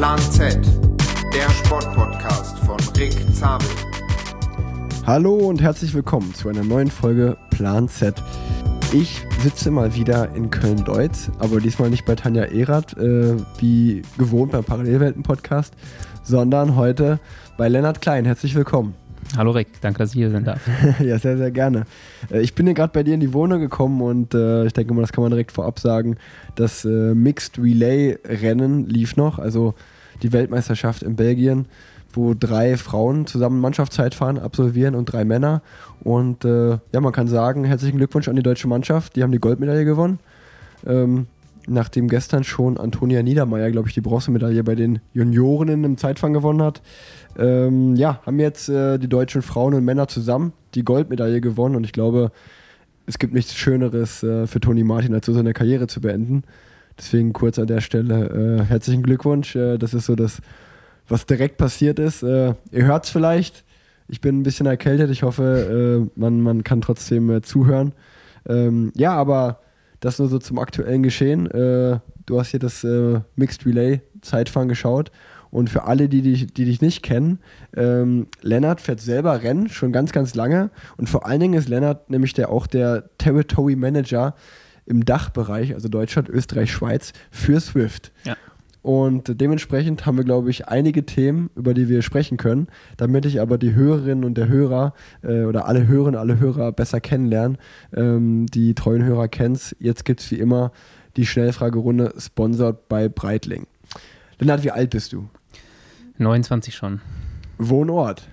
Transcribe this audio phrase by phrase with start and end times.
[0.00, 0.58] Plan Z,
[1.34, 3.68] der Sportpodcast von Rick Zabel.
[5.06, 8.14] Hallo und herzlich willkommen zu einer neuen Folge Plan Z.
[8.94, 14.52] Ich sitze mal wieder in Köln-Deutz, aber diesmal nicht bei Tanja Erath, äh, wie gewohnt
[14.52, 15.74] beim Parallelwelten-Podcast,
[16.22, 17.20] sondern heute
[17.58, 18.24] bei Lennart Klein.
[18.24, 18.94] Herzlich willkommen.
[19.36, 20.60] Hallo Rick, danke, dass ich hier sein darf.
[21.00, 21.84] ja, sehr, sehr gerne.
[22.30, 24.92] Äh, ich bin hier gerade bei dir in die Wohnung gekommen und äh, ich denke
[24.92, 26.16] mal, das kann man direkt vorab sagen.
[26.56, 29.74] Das äh, Mixed Relay Rennen lief noch, also
[30.22, 31.66] die Weltmeisterschaft in Belgien,
[32.12, 35.62] wo drei Frauen zusammen Mannschaftszeitfahren absolvieren und drei Männer.
[36.02, 39.14] Und äh, ja, man kann sagen, herzlichen Glückwunsch an die deutsche Mannschaft.
[39.16, 40.18] Die haben die Goldmedaille gewonnen.
[40.86, 41.26] Ähm,
[41.66, 46.62] nachdem gestern schon Antonia Niedermeyer, glaube ich, die Bronzemedaille bei den Juniorinnen im Zeitfahren gewonnen
[46.62, 46.82] hat,
[47.38, 51.84] ähm, ja, haben jetzt äh, die deutschen Frauen und Männer zusammen die Goldmedaille gewonnen und
[51.84, 52.32] ich glaube,
[53.06, 56.44] es gibt nichts Schöneres äh, für Toni Martin, als so seine Karriere zu beenden.
[56.98, 59.56] Deswegen kurz an der Stelle äh, herzlichen Glückwunsch.
[59.56, 60.40] Äh, das ist so das,
[61.08, 62.22] was direkt passiert ist.
[62.22, 63.64] Äh, ihr hört es vielleicht.
[64.08, 65.10] Ich bin ein bisschen erkältet.
[65.10, 67.92] Ich hoffe, äh, man, man kann trotzdem zuhören.
[68.48, 69.60] Ähm, ja, aber
[70.00, 71.46] das nur so zum aktuellen Geschehen.
[71.46, 72.86] du hast hier das
[73.36, 75.10] Mixed Relay Zeitfahren geschaut
[75.50, 77.40] und für alle, die dich, die dich nicht kennen,
[77.76, 80.70] ähm, Lennart fährt selber Rennen schon ganz, ganz lange.
[80.96, 84.34] Und vor allen Dingen ist Lennart nämlich der, auch der Territory Manager
[84.86, 88.12] im Dachbereich, also Deutschland, Österreich, Schweiz, für Swift.
[88.24, 88.36] Ja.
[88.82, 92.68] Und dementsprechend haben wir, glaube ich, einige Themen, über die wir sprechen können.
[92.96, 97.00] Damit ich aber die Hörerinnen und der Hörer äh, oder alle Hörerinnen, alle Hörer besser
[97.00, 97.58] kennenlernen,
[97.94, 99.76] ähm, die treuen Hörer kennst.
[99.80, 100.72] Jetzt gibt es wie immer
[101.16, 103.66] die Schnellfragerunde, sponsored bei Breitling.
[104.38, 105.28] Lennart, wie alt bist du?
[106.18, 107.00] 29 schon.
[107.58, 108.28] Wohnort?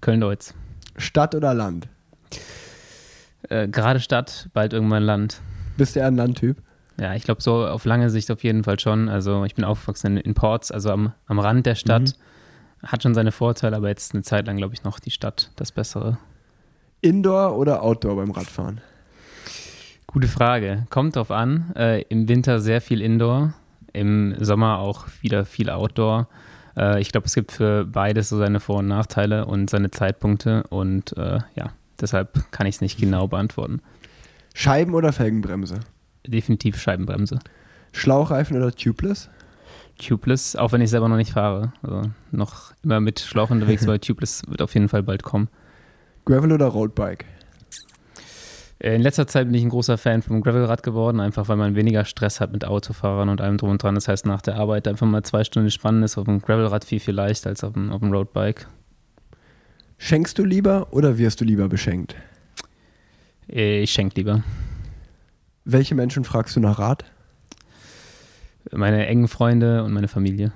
[0.00, 0.54] Köln-Deutz.
[0.96, 1.88] Stadt oder Land?
[3.48, 5.40] Äh, Gerade Stadt, bald irgendwann Land.
[5.76, 6.56] Bist du eher ein Landtyp?
[7.00, 9.08] Ja, ich glaube so auf lange Sicht auf jeden Fall schon.
[9.08, 12.14] Also ich bin aufgewachsen in, in Ports, also am, am Rand der Stadt.
[12.82, 12.88] Mhm.
[12.88, 15.72] Hat schon seine Vorteile, aber jetzt eine Zeit lang glaube ich noch die Stadt das
[15.72, 16.18] Bessere.
[17.00, 18.80] Indoor oder Outdoor beim Radfahren?
[20.06, 20.86] Gute Frage.
[20.90, 21.72] Kommt drauf an.
[21.76, 23.52] Äh, Im Winter sehr viel Indoor,
[23.92, 26.28] im Sommer auch wieder viel Outdoor.
[26.76, 30.64] Äh, ich glaube, es gibt für beides so seine Vor- und Nachteile und seine Zeitpunkte
[30.70, 33.82] und äh, ja, deshalb kann ich es nicht genau beantworten.
[34.54, 35.80] Scheiben- oder Felgenbremse?
[36.28, 37.38] Definitiv Scheibenbremse.
[37.92, 39.28] Schlauchreifen oder Tubeless?
[39.98, 41.72] Tubeless, auch wenn ich selber noch nicht fahre.
[41.82, 45.48] Also noch immer mit Schlauch unterwegs, weil Tubeless wird auf jeden Fall bald kommen.
[46.24, 47.24] Gravel oder Roadbike?
[48.78, 51.74] Äh, in letzter Zeit bin ich ein großer Fan vom Gravelrad geworden, einfach weil man
[51.74, 53.94] weniger Stress hat mit Autofahrern und allem drum und dran.
[53.94, 57.00] Das heißt, nach der Arbeit einfach mal zwei Stunden spannen ist auf dem Gravelrad viel,
[57.00, 58.68] viel leichter als auf dem, auf dem Roadbike.
[59.96, 62.14] Schenkst du lieber oder wirst du lieber beschenkt?
[63.50, 64.44] Äh, ich schenke lieber.
[65.70, 67.04] Welche Menschen fragst du nach Rat?
[68.72, 70.50] Meine engen Freunde und meine Familie.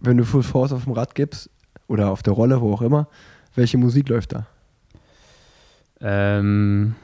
[0.00, 1.50] Wenn du Full Force auf dem Rad gibst
[1.86, 3.08] oder auf der Rolle, wo auch immer,
[3.54, 4.46] welche Musik läuft da?
[6.00, 6.94] Ähm,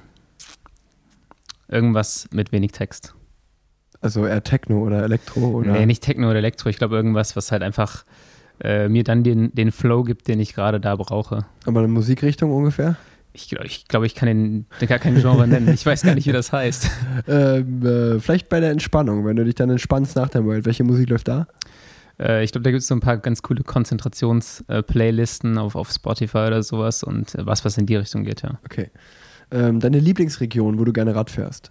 [1.69, 3.15] Irgendwas mit wenig Text.
[4.00, 5.49] Also eher Techno oder Elektro?
[5.49, 5.72] Oder?
[5.72, 6.71] Nee, nicht Techno oder Elektro.
[6.71, 8.06] Ich glaube irgendwas, was halt einfach
[8.62, 11.45] äh, mir dann den, den Flow gibt, den ich gerade da brauche.
[11.66, 12.97] Aber eine Musikrichtung ungefähr?
[13.38, 15.69] Ich glaube, ich, glaub, ich kann den, gar kein Genre nennen.
[15.72, 16.91] Ich weiß gar nicht, wie das heißt.
[17.28, 20.65] Ähm, äh, vielleicht bei der Entspannung, wenn du dich dann entspannst nach der World.
[20.65, 21.47] Welche Musik läuft da?
[22.19, 25.91] Äh, ich glaube, da gibt es so ein paar ganz coole Konzentrations-Playlisten äh, auf, auf
[25.91, 28.59] Spotify oder sowas und äh, was, was in die Richtung geht, ja.
[28.65, 28.91] Okay.
[29.50, 31.71] Ähm, deine Lieblingsregion, wo du gerne Rad fährst?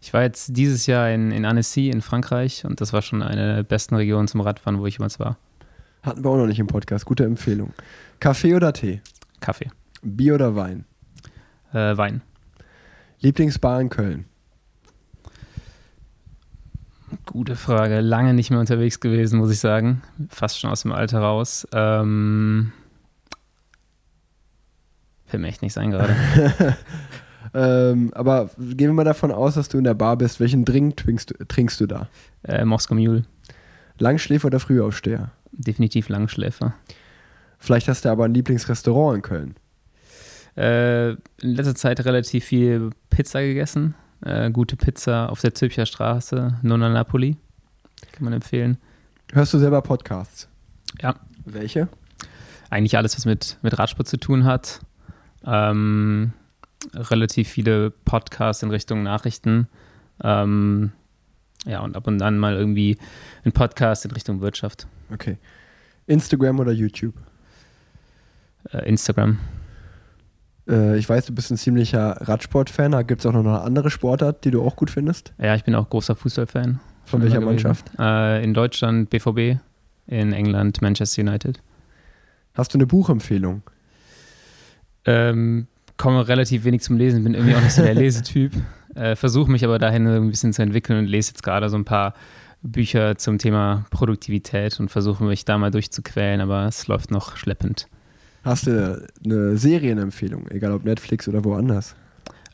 [0.00, 3.56] Ich war jetzt dieses Jahr in, in Annecy in Frankreich und das war schon eine
[3.56, 5.36] der besten Regionen zum Radfahren, wo ich jemals war.
[6.02, 7.04] Hatten wir auch noch nicht im Podcast.
[7.04, 7.72] Gute Empfehlung.
[8.20, 9.00] Kaffee oder Tee?
[9.40, 9.70] Kaffee.
[10.02, 10.84] Bier oder Wein?
[11.72, 12.22] Äh, Wein.
[13.20, 14.24] Lieblingsbar in Köln?
[17.24, 18.00] Gute Frage.
[18.00, 20.02] Lange nicht mehr unterwegs gewesen, muss ich sagen.
[20.28, 21.66] Fast schon aus dem Alter raus.
[21.72, 22.72] Ähm,
[25.26, 26.14] Fällt mir echt nicht sein gerade.
[27.54, 30.38] ähm, aber gehen wir mal davon aus, dass du in der Bar bist.
[30.40, 32.08] Welchen Drink trinkst, trinkst du da?
[32.44, 33.24] Äh, Moskau Mule.
[33.98, 35.32] Langschläfer oder Frühaufsteher?
[35.52, 36.74] Definitiv Langschläfer.
[37.58, 39.54] Vielleicht hast du aber ein Lieblingsrestaurant in Köln.
[40.56, 43.94] Äh, in letzter Zeit relativ viel Pizza gegessen.
[44.22, 47.36] Äh, gute Pizza auf der Zülpicher Straße, Nonna Napoli.
[48.12, 48.78] Kann man empfehlen.
[49.32, 50.48] Hörst du selber Podcasts?
[51.00, 51.16] Ja.
[51.44, 51.88] Welche?
[52.70, 54.80] Eigentlich alles, was mit, mit Radsport zu tun hat.
[55.44, 56.32] Ähm,
[56.94, 59.68] relativ viele Podcasts in Richtung Nachrichten.
[60.22, 60.92] Ähm,
[61.66, 62.96] ja, und ab und an mal irgendwie
[63.44, 64.86] ein Podcast in Richtung Wirtschaft.
[65.12, 65.38] Okay.
[66.06, 67.14] Instagram oder YouTube?
[68.72, 69.38] Äh, Instagram.
[70.68, 73.06] Äh, ich weiß, du bist ein ziemlicher Radsport-Fan.
[73.06, 75.32] Gibt es auch noch eine andere Sportart, die du auch gut findest?
[75.38, 76.80] Ja, ich bin auch großer Fußballfan.
[77.04, 77.84] Von welcher Mannschaft?
[77.98, 79.60] Äh, in Deutschland BVB.
[80.08, 81.60] in England, Manchester United.
[82.54, 83.62] Hast du eine Buchempfehlung?
[85.04, 85.66] Ähm,
[85.96, 88.52] komme relativ wenig zum Lesen, bin irgendwie auch nicht so der Lesetyp.
[88.94, 91.84] Äh, Versuche mich aber dahin ein bisschen zu entwickeln und lese jetzt gerade so ein
[91.84, 92.14] paar
[92.62, 97.86] Bücher zum Thema Produktivität und versuche mich da mal durchzuquälen, aber es läuft noch schleppend.
[98.46, 101.96] Hast du eine Serienempfehlung, egal ob Netflix oder woanders?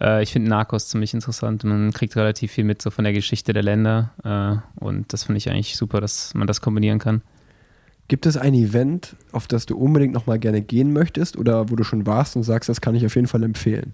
[0.00, 1.65] Äh, ich finde Narcos ziemlich interessant.
[1.65, 5.37] Man kriegt relativ viel mit so von der Geschichte der Länder äh, und das finde
[5.37, 7.21] ich eigentlich super, dass man das kombinieren kann.
[8.09, 11.85] Gibt es ein Event, auf das du unbedingt nochmal gerne gehen möchtest oder wo du
[11.85, 13.93] schon warst und sagst, das kann ich auf jeden Fall empfehlen?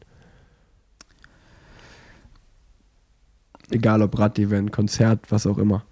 [3.71, 5.85] Egal ob Rad-Event, Konzert, was auch immer.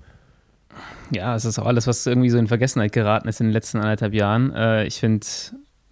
[1.10, 3.78] Ja, es ist auch alles, was irgendwie so in Vergessenheit geraten ist in den letzten
[3.78, 4.52] anderthalb Jahren.
[4.52, 5.26] Äh, ich finde,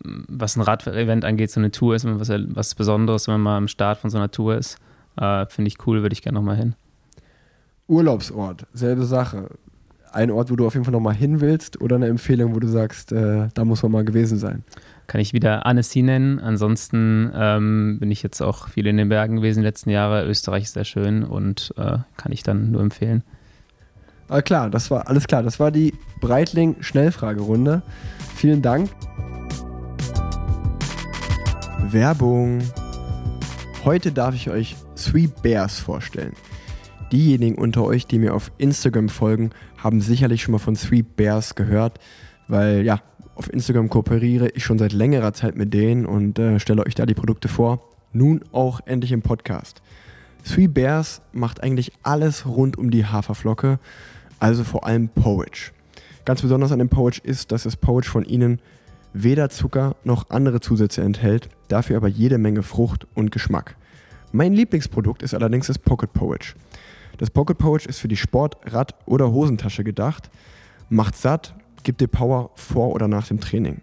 [0.04, 3.56] was ein Rad-Event angeht, so eine Tour ist immer was, was Besonderes, wenn man mal
[3.56, 4.78] am Start von so einer Tour ist.
[5.16, 6.74] Äh, finde ich cool, würde ich gerne nochmal hin.
[7.86, 9.48] Urlaubsort, selbe Sache.
[10.12, 12.68] Ein Ort, wo du auf jeden Fall nochmal hin willst oder eine Empfehlung, wo du
[12.68, 14.62] sagst, äh, da muss man mal gewesen sein?
[15.06, 16.38] Kann ich wieder Annecy nennen.
[16.38, 20.24] Ansonsten ähm, bin ich jetzt auch viel in den Bergen gewesen die letzten Jahre.
[20.26, 23.24] Österreich ist sehr schön und äh, kann ich dann nur empfehlen.
[24.28, 25.42] Aber klar, das war alles klar.
[25.42, 27.82] Das war die Breitling-Schnellfragerunde.
[28.36, 28.90] Vielen Dank.
[31.92, 32.60] Werbung.
[33.84, 36.32] Heute darf ich euch Sweet Bears vorstellen.
[37.12, 41.54] Diejenigen unter euch, die mir auf Instagram folgen, haben sicherlich schon mal von Sweet Bears
[41.54, 41.98] gehört,
[42.48, 43.00] weil ja,
[43.34, 47.06] auf Instagram kooperiere ich schon seit längerer Zeit mit denen und äh, stelle euch da
[47.06, 47.82] die Produkte vor.
[48.12, 49.82] Nun auch endlich im Podcast.
[50.44, 53.78] Three Bears macht eigentlich alles rund um die Haferflocke,
[54.38, 55.72] also vor allem Porridge.
[56.25, 58.60] Ganz besonders an dem Porridge ist, dass das Porridge von ihnen
[59.14, 63.76] weder Zucker noch andere Zusätze enthält, dafür aber jede Menge Frucht und Geschmack.
[64.32, 66.55] Mein Lieblingsprodukt ist allerdings das Pocket Porridge.
[67.19, 70.28] Das Pocket Porridge ist für die Sport-, Rad- oder Hosentasche gedacht,
[70.88, 73.82] macht satt, gibt dir Power vor oder nach dem Training.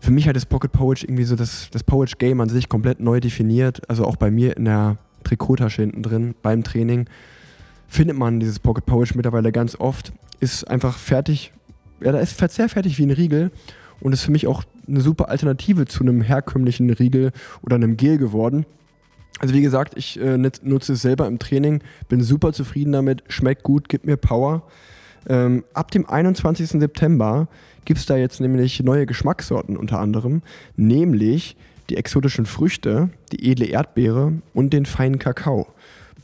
[0.00, 3.00] Für mich hat das Pocket Porridge irgendwie so das, das Porridge Game an sich komplett
[3.00, 7.08] neu definiert, also auch bei mir in der Trikottasche hinten drin beim Training
[7.88, 10.12] findet man dieses Pocket Porridge mittlerweile ganz oft.
[10.40, 11.52] Ist einfach fertig,
[12.00, 13.50] ja, da ist sehr fertig wie ein Riegel
[14.00, 17.32] und ist für mich auch eine super Alternative zu einem herkömmlichen Riegel
[17.62, 18.66] oder einem Gel geworden.
[19.38, 23.62] Also wie gesagt, ich äh, nutze es selber im Training, bin super zufrieden damit, schmeckt
[23.62, 24.62] gut, gibt mir Power.
[25.28, 26.68] Ähm, ab dem 21.
[26.68, 27.48] September
[27.84, 30.42] gibt es da jetzt nämlich neue Geschmackssorten unter anderem,
[30.76, 31.56] nämlich
[31.90, 35.66] die exotischen Früchte, die edle Erdbeere und den feinen Kakao.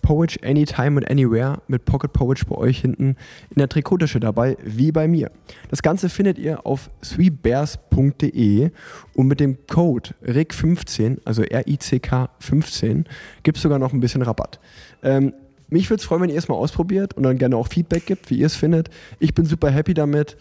[0.02, 3.16] Porridge Anytime and Anywhere mit Pocket Porridge bei euch hinten
[3.50, 5.31] in der Trikottasche dabei, wie bei mir.
[5.70, 8.70] Das Ganze findet ihr auf sweetbears.de
[9.14, 13.06] und mit dem Code RICK15, also R-I-C-K 15,
[13.43, 14.60] gibt es sogar noch ein bisschen Rabatt.
[15.02, 15.32] Ähm,
[15.69, 18.28] mich würde es freuen, wenn ihr es mal ausprobiert und dann gerne auch Feedback gibt,
[18.31, 18.90] wie ihr es findet.
[19.20, 20.37] Ich bin super happy damit.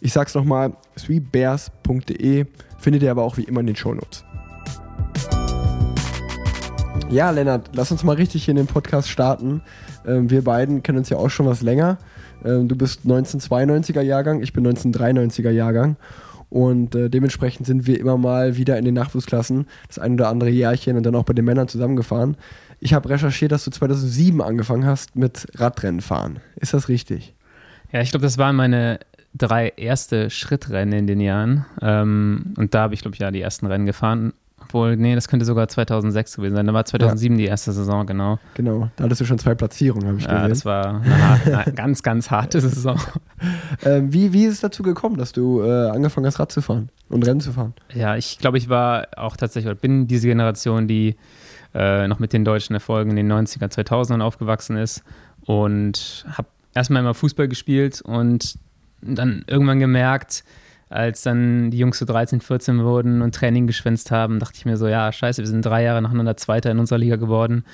[0.00, 2.44] Ich sag's nochmal, sweetbears.de
[2.78, 4.24] findet ihr aber auch wie immer in den Shownotes.
[7.14, 9.62] Ja, Lennart, lass uns mal richtig hier in den Podcast starten.
[10.04, 11.96] Ähm, wir beiden kennen uns ja auch schon was länger.
[12.44, 15.94] Ähm, du bist 1992er Jahrgang, ich bin 1993er Jahrgang.
[16.50, 20.50] Und äh, dementsprechend sind wir immer mal wieder in den Nachwuchsklassen das ein oder andere
[20.50, 22.36] Jährchen und dann auch bei den Männern zusammengefahren.
[22.80, 26.40] Ich habe recherchiert, dass du 2007 angefangen hast mit Radrennen fahren.
[26.56, 27.36] Ist das richtig?
[27.92, 28.98] Ja, ich glaube, das waren meine
[29.34, 31.64] drei erste Schrittrennen in den Jahren.
[31.80, 34.32] Ähm, und da habe ich, glaube ich, ja die ersten Rennen gefahren.
[34.74, 36.66] Obwohl, nee, das könnte sogar 2006 gewesen sein.
[36.66, 37.44] Da war 2007 ja.
[37.44, 38.40] die erste Saison, genau.
[38.54, 40.42] Genau, da hattest du schon zwei Platzierungen, habe ich gesehen.
[40.42, 42.98] Ja, das war eine, eine ganz, ganz harte Saison.
[43.84, 46.88] ähm, wie, wie ist es dazu gekommen, dass du äh, angefangen hast, Rad zu fahren
[47.08, 47.72] und Rennen zu fahren?
[47.94, 51.14] Ja, ich glaube, ich war auch tatsächlich, oder bin diese Generation, die
[51.72, 55.04] äh, noch mit den deutschen Erfolgen in den 90er, 2000ern aufgewachsen ist
[55.42, 58.58] und habe erstmal immer Fußball gespielt und
[59.02, 60.42] dann irgendwann gemerkt,
[60.88, 64.76] als dann die Jungs so 13, 14 wurden und Training geschwänzt haben, dachte ich mir
[64.76, 67.64] so, ja, scheiße, wir sind drei Jahre nacheinander Zweiter in unserer Liga geworden.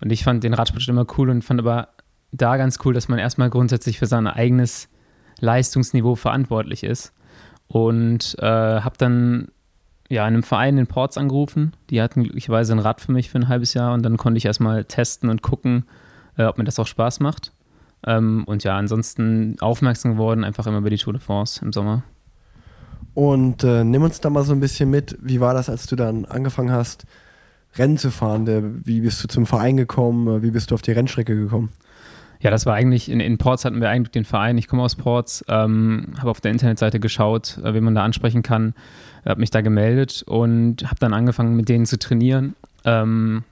[0.00, 1.88] Und ich fand den Radsport schon immer cool und fand aber
[2.32, 4.88] da ganz cool, dass man erstmal grundsätzlich für sein eigenes
[5.40, 7.12] Leistungsniveau verantwortlich ist.
[7.66, 9.48] Und äh, habe dann
[10.10, 11.72] ja, in einem Verein in Ports angerufen.
[11.88, 14.44] Die hatten glücklicherweise ein Rad für mich für ein halbes Jahr und dann konnte ich
[14.44, 15.84] erstmal testen und gucken,
[16.36, 17.52] äh, ob mir das auch Spaß macht.
[18.06, 22.02] Ähm, und ja, ansonsten aufmerksam geworden, einfach immer über die Tour de France im Sommer.
[23.14, 25.18] Und äh, nimm uns da mal so ein bisschen mit.
[25.20, 27.04] Wie war das, als du dann angefangen hast,
[27.76, 28.44] Rennen zu fahren?
[28.44, 30.42] Der, wie bist du zum Verein gekommen?
[30.42, 31.70] Wie bist du auf die Rennstrecke gekommen?
[32.40, 34.56] Ja, das war eigentlich, in, in Ports hatten wir eigentlich den Verein.
[34.56, 38.42] Ich komme aus Ports, ähm, habe auf der Internetseite geschaut, äh, wie man da ansprechen
[38.42, 38.74] kann,
[39.26, 42.54] habe mich da gemeldet und habe dann angefangen, mit denen zu trainieren.
[42.84, 43.44] Ähm,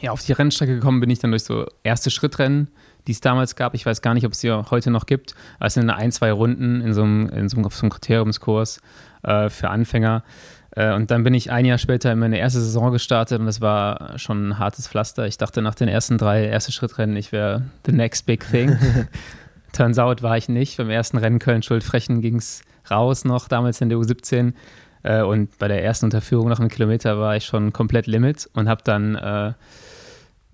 [0.00, 2.68] ja, auf die Rennstrecke gekommen bin ich dann durch so erste Schrittrennen,
[3.06, 3.74] die es damals gab.
[3.74, 5.34] Ich weiß gar nicht, ob es sie heute noch gibt.
[5.60, 8.80] Es sind ein, zwei Runden in so einem, in so einem, auf so einem Kriteriumskurs
[9.22, 10.22] äh, für Anfänger.
[10.70, 13.60] Äh, und dann bin ich ein Jahr später in meine erste Saison gestartet und das
[13.60, 15.26] war schon ein hartes Pflaster.
[15.26, 18.76] Ich dachte nach den ersten drei erste Schrittrennen, ich wäre the next big thing.
[19.72, 20.76] Turns out war ich nicht.
[20.76, 24.52] Beim ersten Rennen Köln-Schuld-Frechen ging es raus noch, damals in der U17.
[25.02, 28.68] Äh, und bei der ersten Unterführung nach einem Kilometer war ich schon komplett Limit und
[28.68, 29.52] habe dann äh,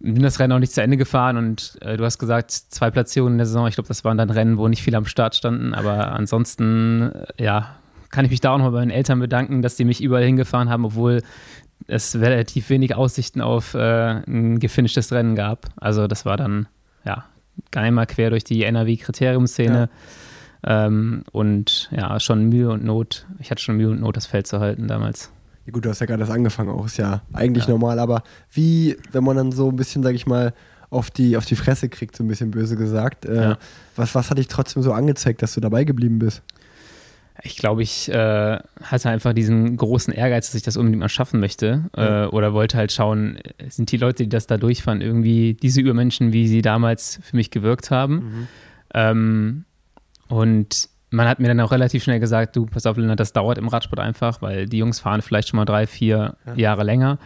[0.00, 3.34] bin das Rennen auch nicht zu Ende gefahren und äh, du hast gesagt, zwei Platzierungen
[3.34, 3.68] in der Saison.
[3.68, 7.44] Ich glaube, das waren dann Rennen, wo nicht viele am Start standen, aber ansonsten, äh,
[7.44, 7.76] ja,
[8.10, 10.68] kann ich mich da auch noch bei meinen Eltern bedanken, dass die mich überall hingefahren
[10.68, 11.22] haben, obwohl
[11.86, 15.66] es relativ wenig Aussichten auf äh, ein gefinishtes Rennen gab.
[15.76, 16.66] Also das war dann,
[17.04, 17.24] ja,
[17.74, 19.88] einmal quer durch die NRW-Kriteriumszene.
[20.66, 20.86] Ja.
[20.86, 23.26] Ähm, und ja, schon Mühe und Not.
[23.38, 25.32] Ich hatte schon Mühe und Not, das Feld zu halten damals.
[25.70, 27.70] Ja, gut, du hast ja gerade das angefangen auch, ist ja eigentlich ja.
[27.70, 30.52] normal, aber wie, wenn man dann so ein bisschen, sag ich mal,
[30.90, 33.58] auf die, auf die Fresse kriegt, so ein bisschen böse gesagt, äh, ja.
[33.94, 36.42] was, was hat dich trotzdem so angezeigt, dass du dabei geblieben bist?
[37.44, 41.38] Ich glaube, ich äh, hatte einfach diesen großen Ehrgeiz, dass ich das unbedingt mal schaffen
[41.38, 41.84] möchte.
[41.96, 46.32] Äh, oder wollte halt schauen, sind die Leute, die das da durchfahren, irgendwie diese Übermenschen,
[46.32, 48.14] wie sie damals für mich gewirkt haben.
[48.14, 48.48] Mhm.
[48.92, 49.64] Ähm,
[50.26, 53.58] und man hat mir dann auch relativ schnell gesagt, du, pass auf, Lennart, das dauert
[53.58, 56.54] im Radsport einfach, weil die Jungs fahren vielleicht schon mal drei, vier ja.
[56.54, 57.18] Jahre länger.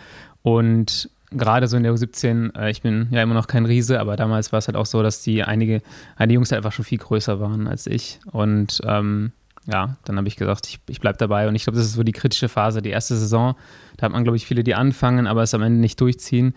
[0.43, 4.17] Und gerade so in der U17, äh, ich bin ja immer noch kein Riese, aber
[4.17, 5.83] damals war es halt auch so, dass die einige,
[6.17, 8.21] einige Jungs halt einfach schon viel größer waren als ich.
[8.31, 9.33] Und ähm,
[9.67, 11.49] ja, dann habe ich gesagt, ich, ich bleibe dabei.
[11.49, 13.55] Und ich glaube, das ist so die kritische Phase, die erste Saison.
[13.97, 16.55] Da hat man, glaube ich, viele, die anfangen, aber es am Ende nicht durchziehen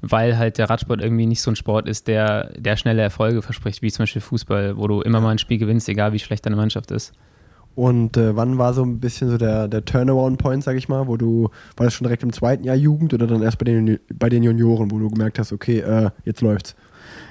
[0.00, 3.82] weil halt der Radsport irgendwie nicht so ein Sport ist, der, der schnelle Erfolge verspricht,
[3.82, 6.56] wie zum Beispiel Fußball, wo du immer mal ein Spiel gewinnst, egal wie schlecht deine
[6.56, 7.12] Mannschaft ist.
[7.74, 11.16] Und äh, wann war so ein bisschen so der, der Turnaround-Point, sag ich mal, wo
[11.16, 14.28] du, war das schon direkt im zweiten Jahr Jugend oder dann erst bei den, bei
[14.28, 16.74] den Junioren, wo du gemerkt hast, okay, äh, jetzt läuft's?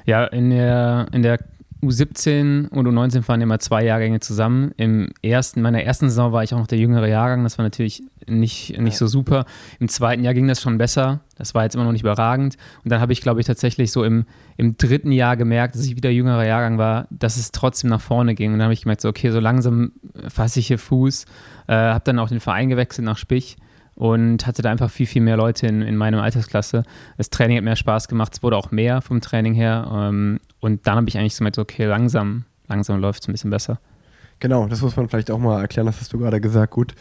[0.05, 1.39] Ja, in der, in der
[1.81, 4.71] U17 und U19 fahren immer zwei Jahrgänge zusammen.
[4.77, 7.43] Im ersten, meiner ersten Saison war ich auch noch der jüngere Jahrgang.
[7.43, 9.45] Das war natürlich nicht, nicht so super.
[9.79, 11.21] Im zweiten Jahr ging das schon besser.
[11.35, 12.57] Das war jetzt immer noch nicht überragend.
[12.83, 14.25] Und dann habe ich, glaube ich, tatsächlich so im,
[14.57, 18.33] im dritten Jahr gemerkt, dass ich wieder jüngerer Jahrgang war, dass es trotzdem nach vorne
[18.33, 18.53] ging.
[18.53, 19.91] Und dann habe ich gemerkt, so, okay, so langsam
[20.27, 21.25] fasse ich hier Fuß.
[21.67, 23.57] Äh, habe dann auch den Verein gewechselt nach Spich
[23.97, 26.83] und hatte da einfach viel, viel mehr Leute in, in meiner Altersklasse.
[27.17, 29.89] Das Training hat mehr Spaß gemacht, es wurde auch mehr vom Training her.
[29.91, 33.49] Ähm, und dann habe ich eigentlich so gemerkt, okay, langsam, langsam läuft es ein bisschen
[33.49, 33.79] besser.
[34.39, 36.93] Genau, das muss man vielleicht auch mal erklären, das hast du gerade gesagt, gut.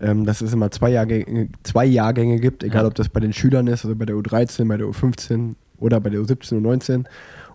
[0.00, 2.88] Ähm, dass es immer zwei Jahrgänge, zwei Jahrgänge gibt, egal ja.
[2.88, 6.10] ob das bei den Schülern ist, also bei der U13, bei der U15 oder bei
[6.10, 7.04] der U17 und U19.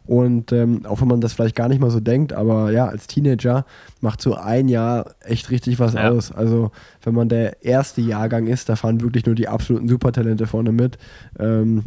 [0.09, 3.05] Und ähm, auch wenn man das vielleicht gar nicht mal so denkt, aber ja, als
[3.05, 3.63] Teenager
[4.01, 6.09] macht so ein Jahr echt richtig was ja.
[6.09, 6.31] aus.
[6.31, 6.71] Also
[7.03, 10.97] wenn man der erste Jahrgang ist, da fahren wirklich nur die absoluten Supertalente vorne mit.
[11.37, 11.83] Ähm,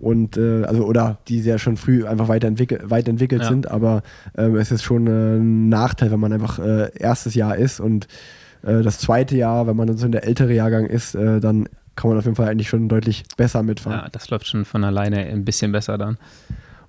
[0.00, 3.48] und äh, also oder die sehr schon früh einfach weiterentwickelt, weiterentwickelt ja.
[3.48, 4.02] sind, aber
[4.36, 8.08] ähm, es ist schon äh, ein Nachteil, wenn man einfach äh, erstes Jahr ist und
[8.62, 11.68] äh, das zweite Jahr, wenn man dann so in der ältere Jahrgang ist, äh, dann
[11.94, 14.00] kann man auf jeden Fall eigentlich schon deutlich besser mitfahren.
[14.00, 16.18] Ja, das läuft schon von alleine ein bisschen besser dann.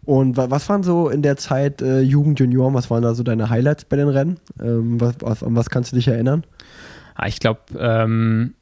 [0.08, 3.50] Und was waren so in der Zeit äh, Jugend, Junioren, was waren da so deine
[3.50, 4.38] Highlights bei den Rennen?
[4.58, 6.46] Ähm, was, was, an was kannst du dich erinnern?
[7.16, 8.54] Ah, ich glaube, ähm,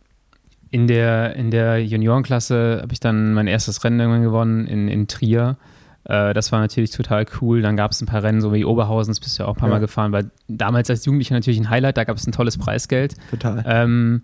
[0.71, 5.07] in, der, in der Juniorenklasse habe ich dann mein erstes Rennen irgendwann gewonnen in, in
[5.07, 5.57] Trier.
[6.05, 7.61] Äh, das war natürlich total cool.
[7.61, 9.59] Dann gab es ein paar Rennen, so wie Oberhausen, das bist du ja auch ein
[9.59, 9.75] paar ja.
[9.75, 13.17] Mal gefahren, weil damals als Jugendlicher natürlich ein Highlight, da gab es ein tolles Preisgeld.
[13.29, 13.63] Total.
[13.67, 14.23] Ähm,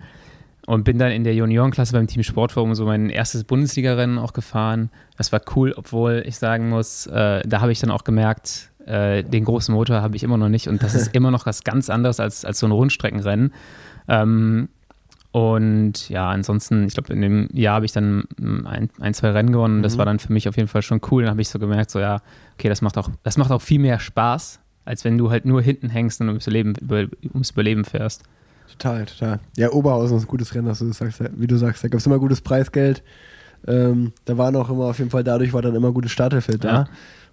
[0.67, 4.89] und bin dann in der Juniorenklasse beim Team Sportforum so mein erstes Bundesliga-Rennen auch gefahren.
[5.17, 9.23] Das war cool, obwohl ich sagen muss, äh, da habe ich dann auch gemerkt, äh,
[9.23, 11.89] den großen Motor habe ich immer noch nicht und das ist immer noch was ganz
[11.89, 13.53] anderes als, als so ein Rundstreckenrennen.
[14.07, 14.69] Ähm,
[15.31, 18.25] und ja, ansonsten, ich glaube, in dem Jahr habe ich dann
[18.65, 19.77] ein, ein, zwei Rennen gewonnen.
[19.77, 19.83] Mhm.
[19.83, 21.23] Das war dann für mich auf jeden Fall schon cool.
[21.23, 22.21] Dann habe ich so gemerkt, so ja,
[22.55, 25.61] okay, das macht auch, das macht auch viel mehr Spaß, als wenn du halt nur
[25.61, 28.23] hinten hängst und ums Überleben, über, ums Überleben fährst.
[28.77, 29.39] Total, total.
[29.57, 31.83] Ja, Oberhausen ist ein gutes Rennen, du sagst, wie du sagst.
[31.83, 33.03] Da gab es immer gutes Preisgeld.
[33.67, 36.71] Ähm, da war noch immer auf jeden Fall, dadurch war dann immer gutes Starterfeld ja.
[36.71, 36.89] da.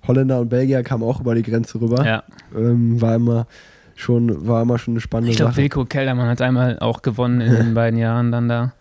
[0.07, 2.05] Holländer und Belgier kamen auch über die Grenze rüber.
[2.05, 2.23] Ja.
[2.55, 3.47] Ähm, war immer
[3.95, 5.63] schon, war immer schon eine spannende ich glaub, Sache.
[5.63, 8.73] Ich glaube, Wilko Kellermann hat einmal auch gewonnen in den beiden Jahren dann da.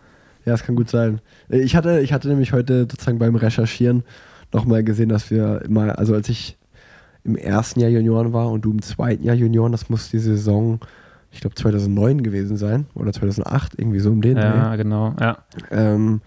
[0.44, 1.20] Ja, das kann gut sein.
[1.48, 4.04] Äh, ich hatte, ich hatte nämlich heute sozusagen beim Recherchieren
[4.52, 6.56] nochmal gesehen, dass wir immer, also als ich
[7.24, 10.80] im ersten Jahr Junioren war und du im zweiten Jahr Junioren, das muss die Saison
[11.30, 14.76] ich glaube 2009 gewesen sein oder 2008, irgendwie so um den Ja, Dreh.
[14.78, 15.38] genau, ja.
[15.70, 16.20] Ähm,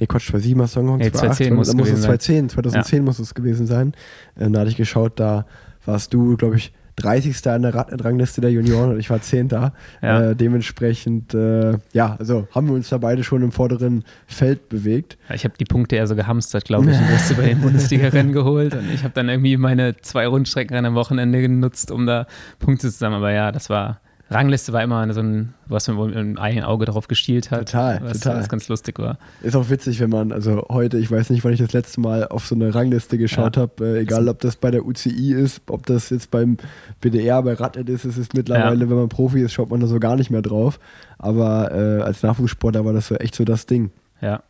[0.00, 3.04] ne, Quatsch, 2007 hast du angefangen, nee, 2010 muss, muss es 2010, 2010 ja.
[3.04, 3.92] muss es gewesen sein.
[4.38, 5.46] Ähm, da hatte ich geschaut, da
[5.84, 7.46] warst du, glaube ich, 30.
[7.48, 9.48] an der Radrangliste der Junioren und ich war 10.
[9.48, 9.72] Ja.
[10.00, 15.16] Äh, dementsprechend, äh, ja, also haben wir uns da beide schon im vorderen Feld bewegt.
[15.28, 17.60] Ja, ich habe die Punkte eher so gehamstert, glaube ich, und du hast bei den
[17.60, 22.26] Bundesliga-Rennen geholt und ich habe dann irgendwie meine zwei Rundstreckenrennen am Wochenende genutzt, um da
[22.58, 23.20] Punkte zu sammeln.
[23.20, 26.84] Aber ja, das war Rangliste war immer so ein, was man mit einem eigenen Auge
[26.84, 27.60] darauf gestielt hat.
[27.70, 28.40] Total, was, total.
[28.40, 29.16] Was ganz lustig war.
[29.42, 32.28] Ist auch witzig, wenn man, also heute, ich weiß nicht, wann ich das letzte Mal
[32.28, 33.62] auf so eine Rangliste geschaut Ja.
[33.62, 36.58] habe, äh, egal ob das bei der UCI ist, ob das jetzt beim
[37.00, 38.90] BDR, bei Radnet ist, es ist mittlerweile, Ja.
[38.90, 40.78] wenn man Profi ist, schaut man da so gar nicht mehr drauf.
[41.18, 43.90] Aber äh, als Nachwuchssportler war das so echt so das Ding.
[44.20, 44.42] Ja.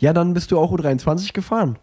[0.00, 1.78] Ja, dann bist du auch U23 gefahren.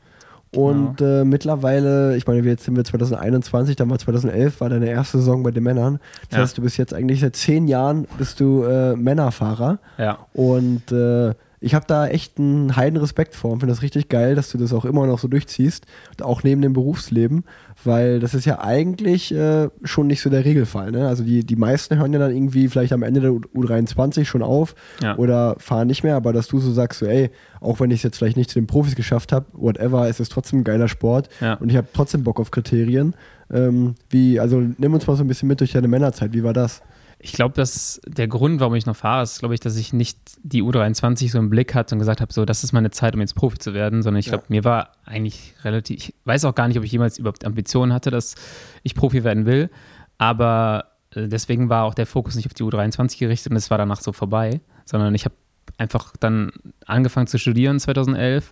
[0.56, 5.18] Und äh, mittlerweile, ich meine, jetzt sind wir 2021, dann war 2011, war deine erste
[5.18, 6.00] Saison bei den Männern.
[6.30, 6.44] Das Ja.
[6.44, 9.80] heißt, du bist jetzt eigentlich seit zehn Jahren bist du äh, Männerfahrer.
[9.98, 10.20] Ja.
[10.34, 11.34] Und äh,
[11.64, 14.58] ich habe da echt einen heiden Respekt vor und finde das richtig geil, dass du
[14.58, 15.86] das auch immer noch so durchziehst,
[16.22, 17.44] auch neben dem Berufsleben,
[17.84, 20.92] weil das ist ja eigentlich äh, schon nicht so der Regelfall.
[20.92, 21.08] Ne?
[21.08, 24.44] Also die, die meisten hören ja dann irgendwie vielleicht am Ende der U- U23 schon
[24.44, 25.16] auf Ja.
[25.18, 28.04] oder fahren nicht mehr, aber dass du so sagst, so, ey, auch wenn ich es
[28.04, 31.30] jetzt vielleicht nicht zu den Profis geschafft habe, whatever, es ist trotzdem ein geiler Sport
[31.42, 31.54] Ja.
[31.56, 33.14] und ich habe trotzdem Bock auf Kriterien.
[33.52, 36.54] Ähm, wie, also nimm uns mal so ein bisschen mit durch deine Männerzeit, wie war
[36.54, 36.82] das?
[37.26, 40.18] Ich glaube, dass der Grund, warum ich noch fahre, ist, glaube ich, dass ich nicht
[40.44, 43.22] die U23 so im Blick hatte und gesagt habe, so, das ist meine Zeit, um
[43.22, 44.32] jetzt Profi zu werden, sondern ich Ja.
[44.34, 47.94] glaube, mir war eigentlich relativ, ich weiß auch gar nicht, ob ich jemals überhaupt Ambitionen
[47.94, 48.36] hatte, dass
[48.84, 49.70] ich Profi werden will,
[50.18, 53.78] aber äh, deswegen war auch der Fokus nicht auf die U23 gerichtet und es war
[53.78, 55.36] danach so vorbei, sondern ich habe
[55.78, 56.52] einfach dann
[56.86, 58.52] angefangen zu studieren 2011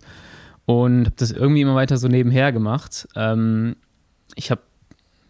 [0.65, 3.05] und habe das irgendwie immer weiter so nebenher gemacht.
[3.17, 3.75] Ähm,
[4.35, 4.61] ich habe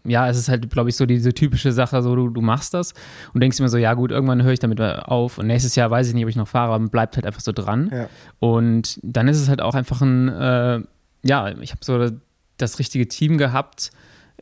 [0.04, 2.92] ja, es ist halt, glaube ich, so diese typische Sache, so du, du machst das
[3.32, 6.08] und denkst immer so, ja gut, irgendwann höre ich damit auf und nächstes Jahr weiß
[6.08, 7.90] ich nicht, ob ich noch fahre, aber bleibt halt einfach so dran.
[7.92, 8.08] Ja.
[8.40, 10.80] Und dann ist es halt auch einfach ein, äh,
[11.22, 12.10] ja, ich habe so
[12.56, 13.90] das richtige Team gehabt,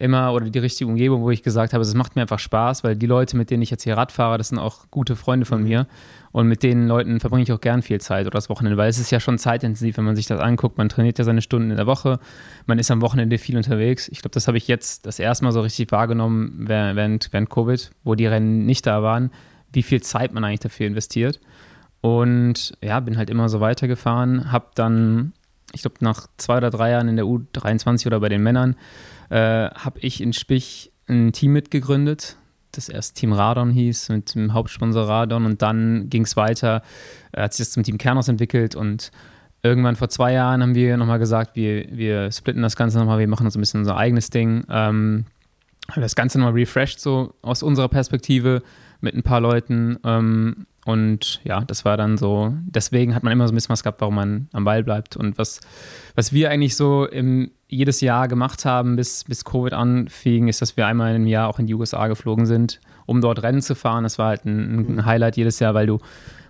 [0.00, 2.96] immer oder die richtige Umgebung, wo ich gesagt habe, es macht mir einfach Spaß, weil
[2.96, 5.62] die Leute, mit denen ich jetzt hier Rad fahre, das sind auch gute Freunde von
[5.62, 5.86] mir
[6.32, 8.98] und mit den Leuten verbringe ich auch gern viel Zeit oder das Wochenende, weil es
[8.98, 10.78] ist ja schon zeitintensiv, wenn man sich das anguckt.
[10.78, 12.18] Man trainiert ja seine Stunden in der Woche,
[12.66, 14.08] man ist am Wochenende viel unterwegs.
[14.08, 17.90] Ich glaube, das habe ich jetzt das erste Mal so richtig wahrgenommen während, während Covid,
[18.02, 19.30] wo die Rennen nicht da waren,
[19.72, 21.40] wie viel Zeit man eigentlich dafür investiert.
[22.00, 25.34] Und ja, bin halt immer so weitergefahren, habe dann,
[25.74, 28.76] ich glaube, nach zwei oder drei Jahren in der U23 oder bei den Männern,
[29.30, 32.36] äh, habe ich in Spich ein Team mitgegründet,
[32.72, 36.82] das erst Team Radon hieß, mit dem Hauptsponsor Radon und dann ging es weiter,
[37.32, 39.10] äh, hat sich das zum Team Kernos entwickelt und
[39.62, 43.28] irgendwann vor zwei Jahren haben wir nochmal gesagt, wir, wir splitten das Ganze nochmal, wir
[43.28, 44.64] machen uns ein bisschen unser eigenes Ding.
[44.68, 45.24] Ähm,
[45.96, 48.62] das Ganze nochmal refreshed, so aus unserer Perspektive
[49.00, 49.98] mit ein paar Leuten.
[50.04, 53.82] Ähm, und ja, das war dann so, deswegen hat man immer so ein bisschen was
[53.82, 55.16] gehabt, warum man am Ball bleibt.
[55.16, 55.60] Und was,
[56.14, 60.76] was wir eigentlich so im, jedes Jahr gemacht haben, bis, bis Covid anfing, ist, dass
[60.76, 64.02] wir einmal im Jahr auch in die USA geflogen sind, um dort Rennen zu fahren.
[64.02, 65.98] Das war halt ein, ein Highlight jedes Jahr, weil du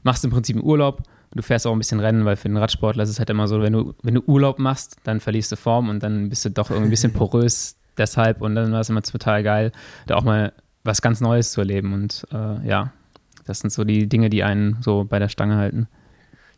[0.02, 1.02] machst im Prinzip einen Urlaub.
[1.32, 3.60] Du fährst auch ein bisschen Rennen, weil für den Radsportler ist es halt immer so,
[3.62, 6.70] wenn du, wenn du Urlaub machst, dann verlierst du Form und dann bist du doch
[6.70, 8.40] irgendwie ein bisschen porös deshalb.
[8.40, 9.72] Und dann war es immer total geil,
[10.06, 11.92] da auch mal was ganz Neues zu erleben.
[11.92, 12.92] Und äh, ja,
[13.46, 15.88] das sind so die Dinge, die einen so bei der Stange halten.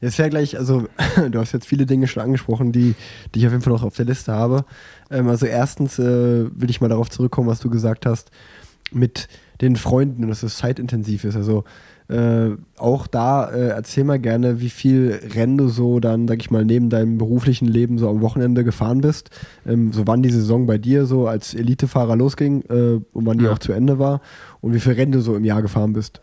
[0.01, 0.89] Jetzt wäre gleich, also
[1.31, 2.95] du hast jetzt viele Dinge schon angesprochen, die,
[3.35, 4.65] die ich auf jeden Fall noch auf der Liste habe.
[5.11, 8.31] Ähm, also erstens äh, will ich mal darauf zurückkommen, was du gesagt hast,
[8.91, 9.29] mit
[9.61, 11.37] den Freunden, dass es zeitintensiv ist.
[11.37, 11.63] Also
[12.09, 16.51] äh, auch da äh, erzähl mal gerne, wie viel Rennen du so dann, sag ich
[16.51, 19.31] mal, neben deinem beruflichen Leben so am Wochenende gefahren bist.
[19.65, 23.45] Ähm, so wann die Saison bei dir so als Elitefahrer losging äh, und wann die
[23.45, 23.53] Ja.
[23.53, 24.21] auch zu Ende war
[24.61, 26.21] und wie viel Rennen du so im Jahr gefahren bist.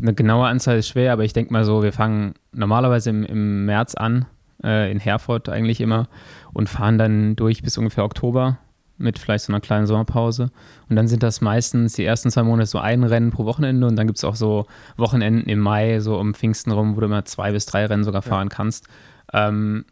[0.00, 3.64] Eine genaue Anzahl ist schwer, aber ich denke mal so, wir fangen normalerweise im, im
[3.66, 4.26] März an,
[4.62, 6.08] äh, in Herford eigentlich immer,
[6.52, 8.58] und fahren dann durch bis ungefähr Oktober
[9.00, 10.50] mit vielleicht so einer kleinen Sommerpause.
[10.88, 13.96] Und dann sind das meistens die ersten zwei Monate so ein Rennen pro Wochenende und
[13.96, 17.24] dann gibt es auch so Wochenenden im Mai, so um Pfingsten rum, wo du immer
[17.24, 18.86] zwei bis drei Rennen sogar fahren kannst.
[19.32, 19.86] Ähm,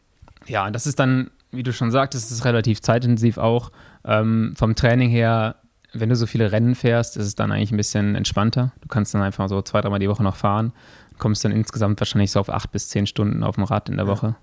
[0.47, 3.73] ja, und das ist dann, wie du schon sagtest, ist relativ zeitintensiv auch.
[4.05, 5.57] Ähm, vom Training her,
[5.93, 8.73] wenn du so viele Rennen fährst, ist es dann eigentlich ein bisschen entspannter.
[8.81, 10.73] Du kannst dann einfach so zwei, dreimal die Woche noch fahren.
[11.19, 14.07] Kommst dann insgesamt wahrscheinlich so auf acht bis zehn Stunden auf dem Rad in der
[14.07, 14.37] Woche.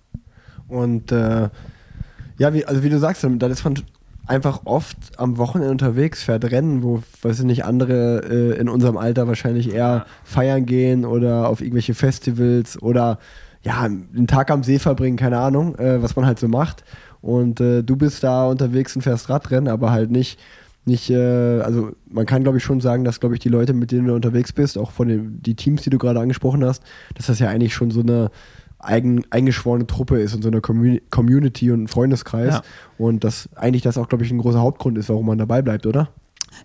[0.67, 1.49] Und äh,
[2.37, 3.75] ja, wie, also wie du sagst, dann ist man
[4.27, 8.97] einfach oft am Wochenende unterwegs, fährt Rennen, wo, weiß ich nicht, andere äh, in unserem
[8.97, 13.19] Alter wahrscheinlich eher feiern gehen oder auf irgendwelche Festivals oder
[13.61, 16.83] ja, einen Tag am See verbringen, keine Ahnung, äh, was man halt so macht.
[17.21, 20.39] Und äh, du bist da unterwegs und fährst Radrennen, aber halt nicht,
[20.85, 23.91] nicht, äh, also man kann glaube ich schon sagen, dass glaube ich die Leute, mit
[23.91, 26.83] denen du unterwegs bist, auch von den die Teams, die du gerade angesprochen hast,
[27.15, 28.29] dass das ja eigentlich schon so eine
[28.79, 32.55] eigen, eingeschworene Truppe ist und so eine Commu- Community und ein Freundeskreis.
[32.55, 32.61] Ja.
[32.97, 35.85] Und das eigentlich das auch, glaube ich, ein großer Hauptgrund ist, warum man dabei bleibt,
[35.85, 36.09] oder?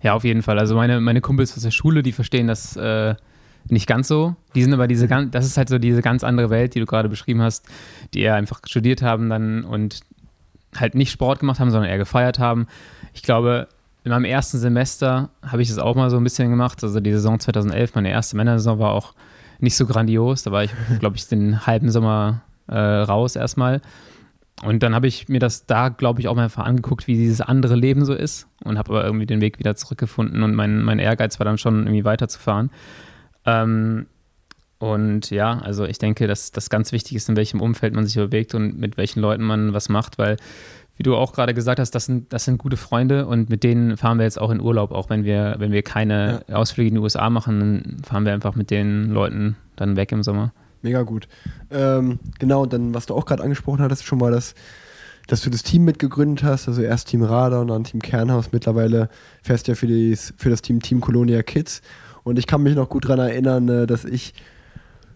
[0.02, 0.58] Ja, auf jeden Fall.
[0.58, 3.14] Also meine, meine Kumpels aus der Schule, die verstehen das äh,
[3.68, 4.36] nicht ganz so.
[4.54, 6.86] Die sind aber diese ganz, das ist halt so diese ganz andere Welt, die du
[6.86, 7.66] gerade beschrieben hast,
[8.14, 10.00] die eher einfach studiert haben dann und
[10.76, 12.66] halt nicht Sport gemacht haben, sondern eher gefeiert haben.
[13.14, 13.66] Ich glaube,
[14.04, 16.82] in meinem ersten Semester habe ich das auch mal so ein bisschen gemacht.
[16.82, 19.14] Also die Saison 2011, meine erste Männersaison war auch
[19.58, 20.42] nicht so grandios.
[20.42, 23.82] Da war ich, glaube ich, den halben Sommer äh, raus erstmal.
[24.62, 27.40] Und dann habe ich mir das da, glaube ich, auch mal einfach angeguckt, wie dieses
[27.40, 30.98] andere Leben so ist und habe aber irgendwie den Weg wieder zurückgefunden und mein, mein
[30.98, 32.70] Ehrgeiz war dann schon irgendwie weiterzufahren.
[33.46, 34.06] Ähm,
[34.78, 38.16] und ja, also ich denke, dass das ganz wichtig ist, in welchem Umfeld man sich
[38.16, 40.36] bewegt und mit welchen Leuten man was macht, weil,
[41.00, 43.96] wie du auch gerade gesagt hast, das sind, das sind gute Freunde und mit denen
[43.96, 46.56] fahren wir jetzt auch in Urlaub, auch wenn wir, wenn wir keine ja.
[46.56, 50.22] Ausflüge in die USA machen, dann fahren wir einfach mit den Leuten dann weg im
[50.22, 50.52] Sommer.
[50.82, 51.26] Mega gut.
[51.70, 54.54] Ähm, genau, und dann, was du auch gerade angesprochen hattest, schon mal, dass,
[55.26, 58.52] dass du das Team mitgegründet hast, also erst Team Radar und dann Team Kernhaus.
[58.52, 59.08] Mittlerweile
[59.42, 61.80] fährst du ja für, die, für das Team Team Colonia Kids.
[62.24, 64.34] Und ich kann mich noch gut daran erinnern, äh, dass ich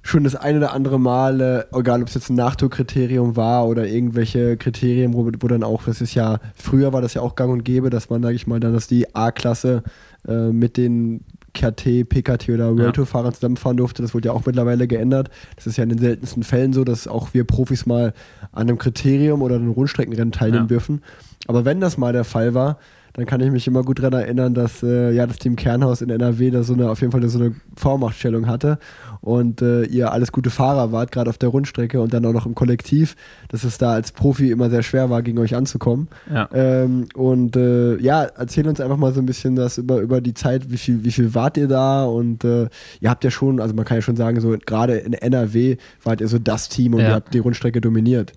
[0.06, 3.88] schon das eine oder andere Mal, äh, egal ob es jetzt ein Nachtourkriterium war oder
[3.88, 7.50] irgendwelche Kriterien, wo, wo dann auch, das ist ja, früher war das ja auch gang
[7.50, 9.82] und gäbe, dass man, sage ich mal, dann, dass die A-Klasse
[10.28, 11.22] äh, mit den
[11.54, 14.02] KT, PKT oder World Tour Fahrern zusammenfahren durfte.
[14.02, 15.30] Das wurde ja auch mittlerweile geändert.
[15.56, 18.12] Das ist ja in den seltensten Fällen so, dass auch wir Profis mal
[18.52, 20.68] an einem Kriterium oder einem Rundstreckenrennen teilnehmen ja.
[20.68, 21.00] dürfen.
[21.46, 22.78] Aber wenn das mal der Fall war,
[23.14, 26.10] dann kann ich mich immer gut daran erinnern, dass äh, ja das Team Kernhaus in
[26.10, 28.78] NRW da so eine auf jeden Fall so eine Vormachtstellung hatte
[29.24, 32.44] und äh, ihr alles gute Fahrer wart, gerade auf der Rundstrecke und dann auch noch
[32.44, 33.16] im Kollektiv,
[33.48, 36.08] dass es da als Profi immer sehr schwer war, gegen euch anzukommen.
[36.30, 36.46] Ja.
[36.52, 40.34] Ähm, und äh, ja, erzähl uns einfach mal so ein bisschen das über, über die
[40.34, 42.68] Zeit, wie viel, wie viel wart ihr da und äh,
[43.00, 46.20] ihr habt ja schon, also man kann ja schon sagen, so gerade in NRW wart
[46.20, 47.08] ihr so das Team und ja.
[47.08, 48.34] ihr habt die Rundstrecke dominiert.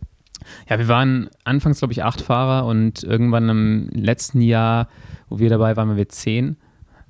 [0.69, 4.87] Ja, wir waren anfangs, glaube ich, acht Fahrer und irgendwann im letzten Jahr,
[5.27, 6.55] wo wir dabei waren, waren wir zehn.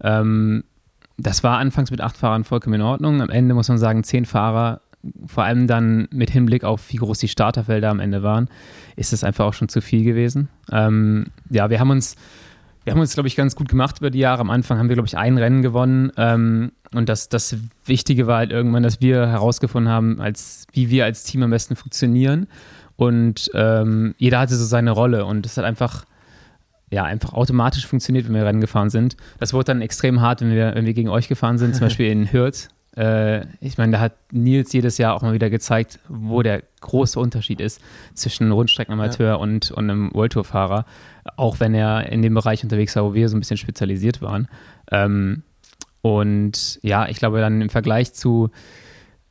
[0.01, 0.63] Ähm,
[1.17, 3.21] das war anfangs mit acht Fahrern vollkommen in Ordnung.
[3.21, 4.81] Am Ende muss man sagen, zehn Fahrer,
[5.25, 8.49] vor allem dann mit Hinblick auf, wie groß die Starterfelder am Ende waren,
[8.95, 10.49] ist es einfach auch schon zu viel gewesen.
[10.71, 12.15] Ähm, ja, wir haben uns,
[12.83, 14.41] wir haben uns, glaube ich, ganz gut gemacht über die Jahre.
[14.41, 16.11] Am Anfang haben wir, glaube ich, ein Rennen gewonnen.
[16.17, 21.05] Ähm, und das, das Wichtige war halt irgendwann, dass wir herausgefunden haben, als, wie wir
[21.05, 22.47] als Team am besten funktionieren
[22.97, 26.03] und ähm, jeder hatte so seine Rolle und es hat einfach,
[26.89, 29.17] ja, einfach automatisch funktioniert, wenn wir Rennen gefahren sind.
[29.39, 32.07] Das wurde dann extrem hart, wenn wir, wenn wir gegen euch gefahren sind, zum Beispiel
[32.07, 32.69] in Hürth.
[32.95, 37.19] Äh, ich meine, da hat Nils jedes Jahr auch mal wieder gezeigt, wo der große
[37.19, 37.81] Unterschied ist
[38.13, 39.35] zwischen Rundstreckenamateur ja.
[39.35, 40.85] und, und einem World Tour-Fahrer,
[41.35, 44.47] auch wenn er in dem Bereich unterwegs war, wo wir so ein bisschen spezialisiert waren.
[44.91, 45.43] Ähm,
[46.01, 48.49] und ja, ich glaube dann im Vergleich zu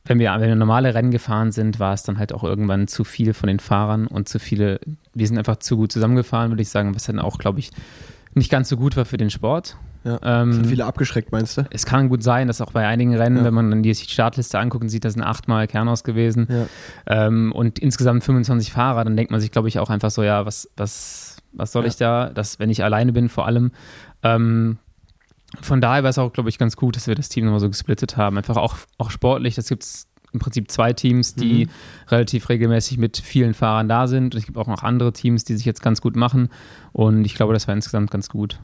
[0.07, 3.03] wenn wir, wenn wir normale Rennen gefahren sind, war es dann halt auch irgendwann zu
[3.03, 4.79] viel von den Fahrern und zu viele,
[5.13, 7.71] wir sind einfach zu gut zusammengefahren, würde ich sagen, was dann auch, glaube ich,
[8.33, 9.77] nicht ganz so gut war für den Sport.
[10.03, 11.65] Ja, ähm, sind viele abgeschreckt, meinst du?
[11.69, 13.43] Es kann gut sein, dass auch bei einigen Rennen, ja.
[13.43, 17.27] wenn man dann die Startliste anguckt und sieht, da sind achtmal Kernhaus gewesen ja.
[17.27, 20.45] ähm, und insgesamt 25 Fahrer, dann denkt man sich, glaube ich, auch einfach so, ja,
[20.45, 23.71] was, was, was soll ich da, dass, wenn ich alleine bin, vor allem.
[24.23, 24.77] Ähm,
[25.61, 27.69] von daher war es auch, glaube ich, ganz gut, dass wir das Team nochmal so
[27.69, 28.37] gesplittet haben.
[28.37, 29.55] Einfach auch, auch sportlich.
[29.55, 31.69] Das gibt es im Prinzip zwei Teams, die mhm.
[32.09, 34.35] relativ regelmäßig mit vielen Fahrern da sind.
[34.35, 36.49] Und es gibt auch noch andere Teams, die sich jetzt ganz gut machen.
[36.91, 38.59] Und ich glaube, das war insgesamt ganz gut.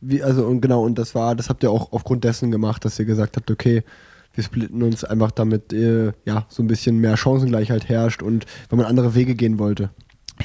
[0.00, 2.98] Wie, also, und genau, und das war, das habt ihr auch aufgrund dessen gemacht, dass
[2.98, 3.82] ihr gesagt habt, okay,
[4.34, 8.78] wir splitten uns einfach damit, äh, ja, so ein bisschen mehr Chancengleichheit herrscht und wenn
[8.78, 9.90] man andere Wege gehen wollte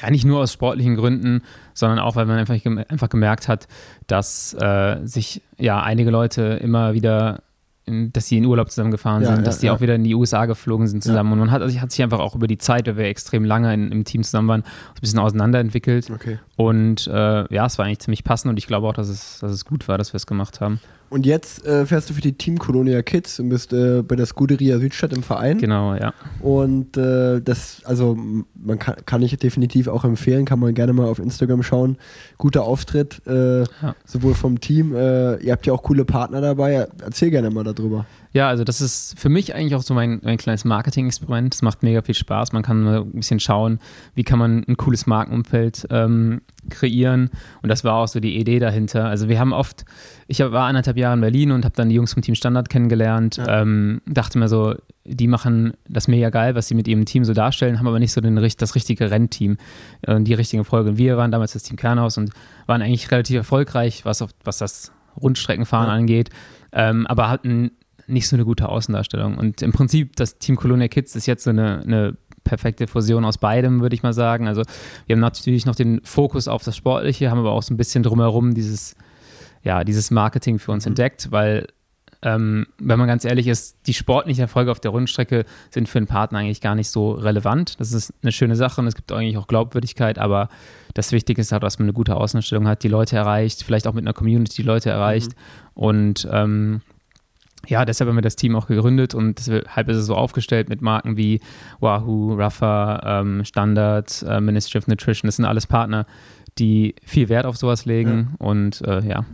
[0.00, 1.42] ja, nicht nur aus sportlichen Gründen,
[1.74, 2.56] sondern auch, weil man einfach,
[2.88, 3.68] einfach gemerkt hat,
[4.06, 7.42] dass äh, sich ja einige Leute immer wieder,
[7.84, 9.72] in, dass sie in Urlaub zusammengefahren ja, sind, ja, dass die ja.
[9.72, 11.32] auch wieder in die USA geflogen sind zusammen.
[11.32, 13.72] Und man hat, also hat sich einfach auch über die Zeit, weil wir extrem lange
[13.72, 16.10] in, im Team zusammen waren, ein bisschen auseinanderentwickelt.
[16.10, 16.38] Okay.
[16.56, 19.52] Und äh, ja, es war eigentlich ziemlich passend und ich glaube auch, dass es, dass
[19.52, 20.80] es gut war, dass wir es gemacht haben.
[21.10, 24.26] Und jetzt äh, fährst du für die Team Colonia Kids und bist äh, bei der
[24.26, 25.58] Scuderia Südstadt im Verein.
[25.58, 26.12] Genau, ja.
[26.40, 28.16] Und äh, das, also
[28.54, 31.96] man kann, kann ich definitiv auch empfehlen, kann man gerne mal auf Instagram schauen.
[32.36, 33.94] Guter Auftritt, äh, ja.
[34.04, 34.94] sowohl vom Team.
[34.94, 36.88] Äh, ihr habt ja auch coole Partner dabei.
[37.02, 38.06] Erzähl gerne mal darüber.
[38.32, 41.54] Ja, also das ist für mich eigentlich auch so mein, mein kleines Marketing-Experiment.
[41.54, 42.52] Es macht mega viel Spaß.
[42.52, 43.78] Man kann ein bisschen schauen,
[44.14, 47.30] wie kann man ein cooles Markenumfeld ähm, kreieren.
[47.62, 49.06] Und das war auch so die Idee dahinter.
[49.06, 49.84] Also wir haben oft,
[50.26, 53.36] ich war anderthalb Jahre in Berlin und habe dann die Jungs vom Team Standard kennengelernt.
[53.36, 53.62] Ja.
[53.62, 57.32] Ähm, dachte mir so, die machen das mega geil, was sie mit ihrem Team so
[57.32, 59.56] darstellen, haben aber nicht so den, das richtige Rennteam,
[60.02, 60.90] äh, die richtige Folge.
[60.90, 62.30] Und wir waren damals das Team Kernhaus und
[62.66, 65.94] waren eigentlich relativ erfolgreich, was, auf, was das Rundstreckenfahren ja.
[65.94, 66.30] angeht.
[66.72, 67.70] Ähm, aber hatten
[68.08, 69.38] nicht so eine gute Außendarstellung.
[69.38, 73.38] Und im Prinzip, das Team Colonia Kids ist jetzt so eine, eine perfekte Fusion aus
[73.38, 74.48] beidem, würde ich mal sagen.
[74.48, 74.62] Also
[75.06, 78.02] wir haben natürlich noch den Fokus auf das Sportliche, haben aber auch so ein bisschen
[78.02, 78.96] drumherum dieses
[79.64, 80.90] ja, dieses Marketing für uns Mhm.
[80.90, 81.66] entdeckt, weil
[82.22, 86.08] ähm, wenn man ganz ehrlich ist, die sportlichen Erfolge auf der Rundstrecke sind für einen
[86.08, 87.78] Partner eigentlich gar nicht so relevant.
[87.78, 90.48] Das ist eine schöne Sache und es gibt eigentlich auch Glaubwürdigkeit, aber
[90.94, 93.92] das Wichtige ist halt, dass man eine gute Außenstellung hat, die Leute erreicht, vielleicht auch
[93.94, 95.32] mit einer Community die Leute erreicht
[95.74, 96.80] und ähm,
[97.66, 100.80] ja, deshalb haben wir das Team auch gegründet und deshalb ist es so aufgestellt mit
[100.80, 101.40] Marken wie
[101.80, 105.28] Wahoo, Rafa, ähm, Standard, äh, Ministry of Nutrition.
[105.28, 106.06] Das sind alles Partner,
[106.58, 109.24] die viel Wert auf sowas legen und äh, ja,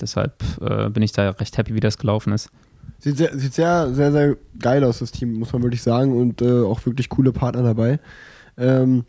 [0.00, 2.50] deshalb äh, bin ich da recht happy, wie das gelaufen ist.
[2.98, 6.18] Sieht sehr, sieht sehr, sehr, sehr geil aus, das Team, muss man wirklich sagen.
[6.18, 7.98] Und äh, auch wirklich coole Partner dabei.
[8.56, 9.04] Ähm,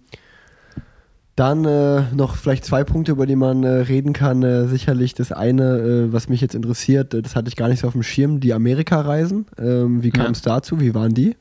[1.35, 4.41] dann äh, noch vielleicht zwei Punkte, über die man äh, reden kann.
[4.43, 7.79] Äh, sicherlich das eine, äh, was mich jetzt interessiert, äh, das hatte ich gar nicht
[7.81, 9.45] so auf dem Schirm, die Amerika-Reisen.
[9.59, 10.79] Ähm, wie kam es dazu?
[10.79, 11.35] Wie waren die?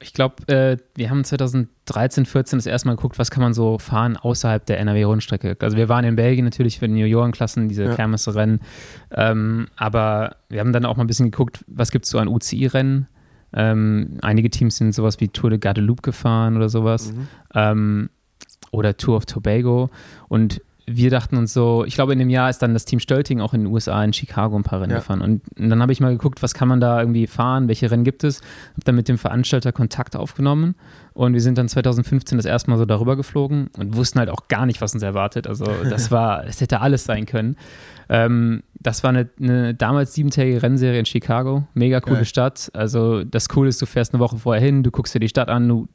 [0.00, 3.78] Ich glaube, äh, wir haben 2013, 14 das erste Mal geguckt, was kann man so
[3.78, 5.56] fahren außerhalb der NRW-Rundstrecke.
[5.60, 7.94] Also wir waren in Belgien natürlich für die Juniorenklassen, diese Ja.
[7.94, 8.60] Kermesse-Rennen,
[9.10, 12.28] ähm, aber wir haben dann auch mal ein bisschen geguckt, was gibt es so an
[12.28, 13.08] UCI-Rennen.
[13.54, 17.14] Ähm, einige Teams sind sowas wie Tour de Guadeloupe gefahren oder sowas
[17.54, 18.10] ähm,
[18.70, 19.90] oder Tour of Tobago
[20.28, 23.42] und wir dachten uns so, ich glaube, in dem Jahr ist dann das Team Stölting
[23.42, 25.00] auch in den USA, in Chicago ein paar Rennen Ja.
[25.00, 25.20] gefahren.
[25.20, 28.24] Und dann habe ich mal geguckt, was kann man da irgendwie fahren, welche Rennen gibt
[28.24, 28.40] es.
[28.72, 30.76] Habe dann mit dem Veranstalter Kontakt aufgenommen
[31.18, 34.46] und wir sind dann 2015 das erste Mal so darüber geflogen und wussten halt auch
[34.46, 35.48] gar nicht, was uns erwartet.
[35.48, 37.56] Also das war, es hätte alles sein können.
[38.08, 41.66] Ähm, das war eine, eine damals siebentägige Rennserie in Chicago.
[41.74, 42.24] Mega coole Geil.
[42.24, 42.70] Stadt.
[42.72, 45.48] Also das Coole ist, du fährst eine Woche vorher hin, du guckst dir die Stadt
[45.48, 45.88] an, du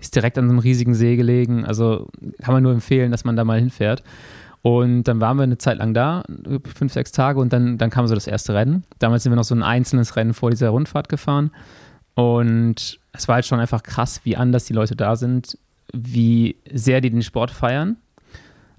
[0.00, 1.66] ist direkt an so einem riesigen See gelegen.
[1.66, 2.08] Also
[2.42, 4.02] kann man nur empfehlen, dass man da mal hinfährt.
[4.62, 6.22] Und dann waren wir eine Zeit lang da,
[6.74, 8.84] fünf, sechs Tage, und dann, dann kam so das erste Rennen.
[9.00, 11.50] Damals sind wir noch so ein einzelnes Rennen vor dieser Rundfahrt gefahren.
[12.14, 15.58] Und es war halt schon einfach krass, wie anders die Leute da sind,
[15.92, 17.96] wie sehr die den Sport feiern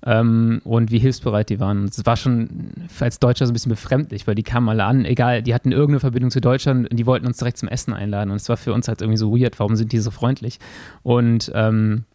[0.06, 1.86] ähm, und wie hilfsbereit die waren.
[1.86, 5.42] Es war schon als Deutscher so ein bisschen befremdlich, weil die kamen alle an, egal,
[5.42, 8.32] die hatten irgendeine Verbindung zu Deutschland und die wollten uns direkt zum Essen einladen.
[8.32, 10.60] Und es war für uns halt irgendwie so weird, warum sind die so freundlich?
[11.04, 12.06] Und ähm,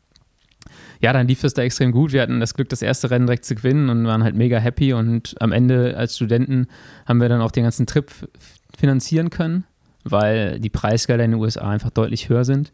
[1.01, 2.13] ja, dann lief es da extrem gut.
[2.13, 4.93] Wir hatten das Glück, das erste Rennen direkt zu gewinnen und waren halt mega happy.
[4.93, 6.67] Und am Ende als Studenten
[7.07, 8.11] haben wir dann auch den ganzen Trip
[8.77, 9.65] finanzieren können,
[10.05, 12.71] weil die Preisgelder in den USA einfach deutlich höher sind.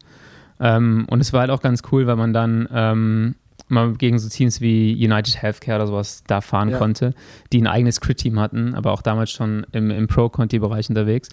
[0.59, 3.35] Ähm, und es war halt auch ganz cool, weil man dann ähm,
[3.67, 6.77] mal gegen so Teams wie United Healthcare oder sowas da fahren Ja.
[6.77, 7.13] konnte,
[7.51, 11.29] die ein eigenes Crit-Team hatten, aber auch damals schon im, im Pro-Conti-Bereich unterwegs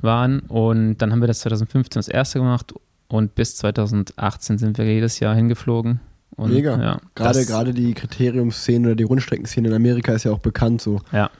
[0.00, 0.40] waren.
[0.40, 2.72] Und dann haben wir das 2015 das erste gemacht
[3.08, 6.00] und bis 2018 sind wir jedes Jahr hingeflogen.
[6.36, 6.80] Und, Mega.
[6.82, 11.00] Ja, Gerade, gerade die Kriteriumsszene oder die Rundstreckenszene in Amerika ist ja auch bekannt so.
[11.12, 11.30] Ja.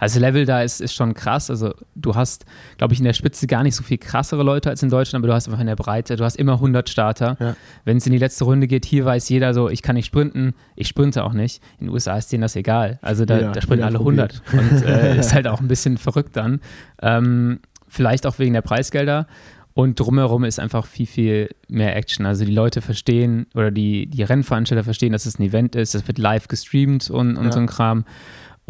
[0.00, 1.50] Also Level da ist, ist schon krass.
[1.50, 2.46] Also du hast,
[2.78, 5.28] glaube ich, in der Spitze gar nicht so viel krassere Leute als in Deutschland, aber
[5.28, 7.36] du hast einfach in der Breite, du hast immer 100 Starter.
[7.38, 7.54] Ja.
[7.84, 10.54] Wenn es in die letzte Runde geht, hier weiß jeder so, ich kann nicht sprinten,
[10.74, 11.62] ich sprinte auch nicht.
[11.78, 12.98] In den USA ist denen das egal.
[13.02, 16.34] Also da, Ja, da sprinten alle 100 und äh, ist halt auch ein bisschen verrückt
[16.36, 16.60] dann.
[17.02, 19.26] Ähm, vielleicht auch wegen der Preisgelder.
[19.72, 22.26] Und drumherum ist einfach viel, viel mehr Action.
[22.26, 25.94] Also die Leute verstehen oder die, die Rennveranstalter verstehen, dass es ein Event ist.
[25.94, 27.52] Das wird live gestreamt und, und Ja.
[27.52, 28.04] so ein Kram.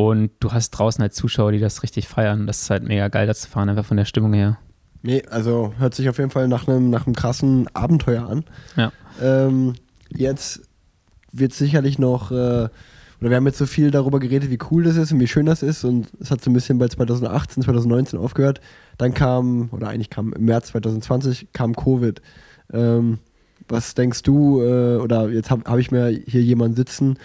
[0.00, 2.46] Und du hast draußen halt Zuschauer, die das richtig feiern.
[2.46, 4.56] Das ist halt mega geil, da zu fahren, einfach von der Stimmung her.
[5.02, 8.44] Nee, also hört sich auf jeden Fall nach einem, nach einem krassen Abenteuer an.
[8.76, 8.92] Ja.
[9.20, 9.74] Ähm,
[10.08, 10.62] jetzt
[11.32, 12.70] wird sicherlich noch, äh, oder
[13.20, 15.62] wir haben jetzt so viel darüber geredet, wie cool das ist und wie schön das
[15.62, 18.62] ist und es hat so ein bisschen bei 2018, 2019 aufgehört.
[18.96, 22.22] Dann kam, oder eigentlich kam im März 2020, kam Covid.
[22.72, 23.18] Ähm,
[23.68, 27.18] was denkst du, äh, oder jetzt habe hab ich mir hier jemanden sitzen,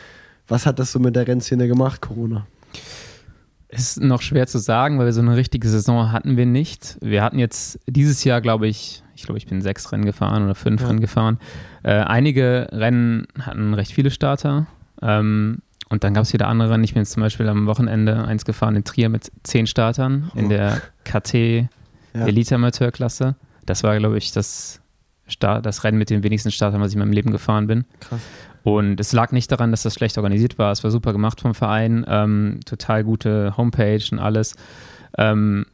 [0.49, 2.45] was hat das so mit der Rennszene gemacht, Corona?
[3.75, 6.97] Ist noch schwer zu sagen, weil wir so eine richtige Saison hatten wir nicht.
[7.01, 10.55] Wir hatten jetzt dieses Jahr, glaube ich, ich glaube, ich bin sechs Rennen gefahren oder
[10.55, 10.87] fünf Ja.
[10.87, 11.39] Rennen gefahren.
[11.83, 14.67] Äh, einige Rennen hatten recht viele Starter.
[15.01, 15.59] Ähm,
[15.89, 16.83] und dann gab es wieder andere Rennen.
[16.83, 20.45] Ich bin jetzt zum Beispiel am Wochenende eins gefahren in Trier mit zehn Startern in
[20.45, 20.49] Oh.
[20.49, 21.69] der KT
[22.13, 22.25] Ja.
[22.25, 23.35] Elite-Amateur-Klasse.
[23.65, 24.81] Das war, glaube ich, das,
[25.27, 27.85] Start, das Rennen mit den wenigsten Startern, was ich in meinem Leben gefahren bin.
[27.99, 28.19] Krass.
[28.65, 30.71] Und es lag nicht daran, dass das schlecht organisiert war.
[30.71, 34.55] Es war super gemacht vom Verein, ähm, total gute Homepage und alles.
[35.19, 35.67] Ähm,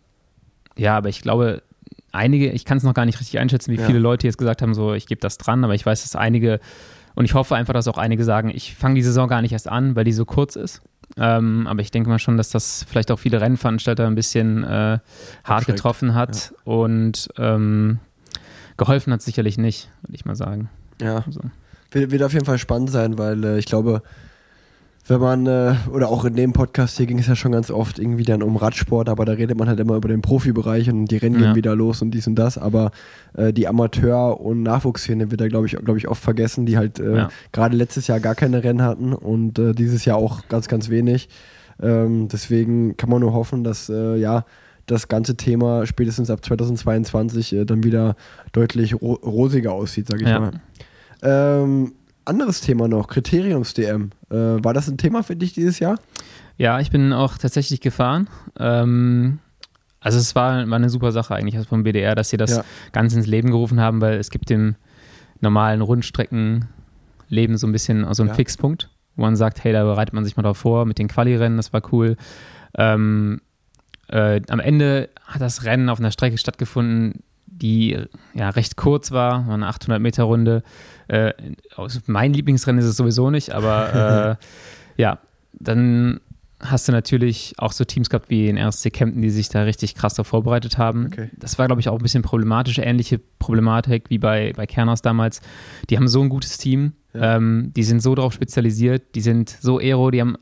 [0.76, 1.64] ja, aber ich glaube,
[2.12, 3.86] einige, ich kann es noch gar nicht richtig einschätzen, wie Ja.
[3.86, 6.60] viele Leute jetzt gesagt haben, so, ich gebe das dran, aber ich weiß, dass einige,
[7.16, 9.70] und ich hoffe einfach, dass auch einige sagen, ich fange die Saison gar nicht erst
[9.70, 10.82] an, weil die so kurz ist.
[11.16, 15.00] Ähm, aber ich denke mal schon, dass das vielleicht auch viele Rennveranstalter ein bisschen äh,
[15.46, 18.00] hart getroffen hat und ähm,
[18.76, 20.70] geholfen hat sicherlich nicht, würde ich mal sagen.
[21.02, 21.24] Ja.
[21.30, 21.40] So.
[21.92, 24.02] Wird, wird auf jeden Fall spannend sein, weil äh, ich glaube,
[25.08, 27.98] wenn man, äh, oder auch in dem Podcast hier ging es ja schon ganz oft
[28.00, 31.18] irgendwie dann um Radsport, aber da redet man halt immer über den Profibereich und die
[31.18, 31.48] Rennen Ja.
[31.48, 32.92] gehen wieder los und dies und das, aber
[33.36, 37.00] äh, die Amateur- und Nachwuchsszene wird da, glaube ich, glaub ich, oft vergessen, die halt
[37.00, 37.30] äh, Ja.
[37.52, 41.30] gerade letztes Jahr gar keine Rennen hatten und äh, dieses Jahr auch ganz, ganz wenig.
[41.82, 44.46] Ähm, deswegen kann man nur hoffen, dass äh, ja
[44.86, 48.16] das ganze Thema spätestens ab 2022 äh, dann wieder
[48.52, 50.40] deutlich ro rosiger aussieht, sage ich Ja.
[50.40, 50.52] mal.
[51.22, 51.94] Ähm,
[52.26, 54.12] anderes Thema noch, Kriteriums-DM.
[54.30, 56.00] Äh, war das ein Thema für dich dieses Jahr?
[56.58, 58.28] Ja, ich bin auch tatsächlich gefahren.
[58.60, 59.40] Ähm,
[60.00, 62.64] also es war, war eine super Sache eigentlich also vom BDR, dass sie das Ja.
[62.92, 64.76] ganz ins Leben gerufen haben, weil es gibt dem
[65.40, 68.36] normalen Rundstreckenleben so ein bisschen so einen Ja.
[68.36, 71.58] Fixpunkt, wo man sagt, hey, da bereitet man sich mal drauf vor mit den Quali-Rennen,
[71.58, 72.18] das war cool.
[72.78, 73.42] Ähm,
[74.08, 77.98] äh, am Ende hat das Rennen auf einer Strecke stattgefunden, die
[78.34, 80.64] ja recht kurz war, war eine 800 Meter Runde.
[81.12, 81.34] Äh,
[82.08, 84.38] mein Lieblingsrennen ist es sowieso nicht, aber
[84.98, 85.20] äh, ja,
[85.54, 86.22] dann
[86.62, 89.96] hast du natürlich auch so Teams gehabt wie in RSC Kempten, die sich da richtig
[89.96, 91.08] krass darauf vorbereitet haben.
[91.08, 91.30] Okay.
[91.36, 95.42] Das war, glaube ich, auch ein bisschen problematisch, ähnliche Problematik wie bei, bei Kerners damals.
[95.90, 97.38] Die haben so ein gutes Team, Ja.
[97.38, 100.38] ähm, die sind so darauf spezialisiert, die sind so aero, die haben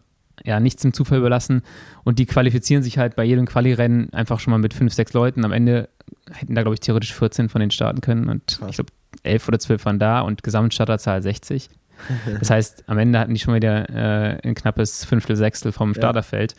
[0.45, 1.61] ja nichts dem Zufall überlassen
[2.03, 5.43] und die qualifizieren sich halt bei jedem Quali-Rennen einfach schon mal mit fünf, sechs Leuten.
[5.45, 5.89] Am Ende
[6.31, 8.69] hätten da, glaube ich, theoretisch 14 von denen starten können und Krass.
[8.69, 8.91] ich glaube,
[9.23, 11.69] elf oder zwölf waren da und Gesamtstarterzahl 60.
[12.39, 15.95] Das heißt, am Ende hatten die schon wieder äh, ein knappes Fünftel, Sechstel vom Ja.
[15.95, 16.55] Starterfeld,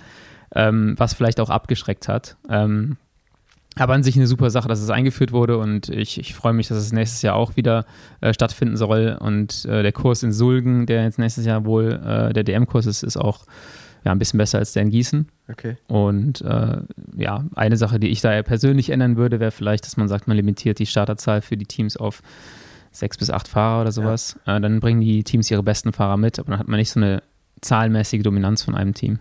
[0.55, 2.37] ähm, was vielleicht auch abgeschreckt hat.
[2.51, 2.99] Ähm,
[3.77, 6.69] aber an sich eine super Sache, dass es eingeführt wurde und ich, ich freue mich,
[6.69, 7.87] dass es nächstes Jahr auch wieder
[8.21, 9.17] äh, stattfinden soll.
[9.19, 13.03] Und äh, der Kurs in Sulgen, der jetzt nächstes Jahr wohl äh, der DM-Kurs ist,
[13.03, 13.47] ist auch
[14.05, 15.29] ja, ein bisschen besser als der in Gießen.
[15.51, 15.77] Okay.
[15.89, 16.79] Und äh,
[17.17, 20.37] ja, eine Sache, die ich da persönlich ändern würde, wäre vielleicht, dass man sagt, man
[20.37, 22.23] limitiert die Starterzahl für die Teams auf
[22.93, 24.37] sechs bis acht Fahrer oder sowas.
[24.47, 27.01] Äh, dann bringen die Teams ihre besten Fahrer mit, aber dann hat man nicht so
[27.01, 27.23] eine
[27.61, 29.19] zahlenmäßige Dominanz von einem Team.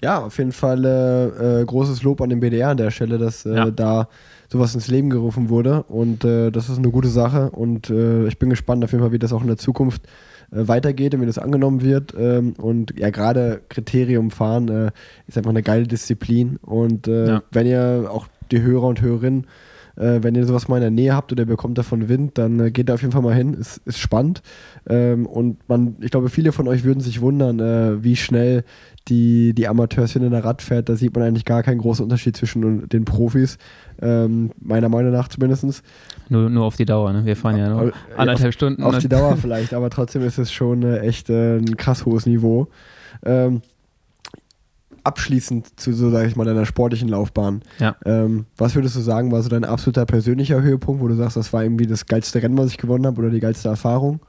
[0.00, 3.44] Ja, auf jeden Fall äh, äh, großes Lob an den BDR an der Stelle, dass
[3.44, 3.70] äh, Ja.
[3.70, 4.08] da
[4.50, 5.82] sowas ins Leben gerufen wurde.
[5.82, 7.50] Und äh, das ist eine gute Sache.
[7.50, 10.08] Und ich bin gespannt auf jeden Fall, wie das auch in der Zukunft äh,
[10.50, 12.14] weitergeht und wie das angenommen wird.
[12.18, 14.90] Ähm, und ja, gerade Kriterium fahren äh,
[15.26, 16.58] ist einfach eine geile Disziplin.
[16.62, 17.42] Und äh, Ja.
[17.52, 19.46] wenn ihr auch die Hörer und Hörerinnen
[19.98, 22.60] äh, wenn ihr sowas mal in der Nähe habt oder ihr bekommt davon Wind, dann
[22.60, 23.54] äh, geht da auf jeden Fall mal hin.
[23.54, 24.42] Ist, ist spannend.
[24.88, 28.64] Ähm, und man, ich glaube, viele von euch würden sich wundern, äh, wie schnell
[29.08, 30.88] die, die Amateurszene in der Rad fährt.
[30.88, 33.58] Da sieht man eigentlich gar keinen großen Unterschied zwischen den Profis.
[34.00, 35.82] Ähm, meiner Meinung nach zumindest.
[36.28, 37.24] Nur, nur auf die Dauer, ne?
[37.24, 38.82] Wir fahren ja nur Äh, anderthalb Stunden.
[38.82, 42.26] Auf die Dauer vielleicht, aber trotzdem ist es schon äh, echt äh, ein krass hohes
[42.26, 42.68] Niveau.
[43.24, 43.62] Ähm,
[45.08, 47.62] abschließend zu so, sage ich mal, deiner sportlichen Laufbahn.
[47.80, 47.96] Ja.
[48.04, 51.52] Ähm, was würdest du sagen, war so dein absoluter persönlicher Höhepunkt, wo du sagst, das
[51.52, 54.20] war irgendwie das geilste Rennen, was ich gewonnen habe oder die geilste Erfahrung?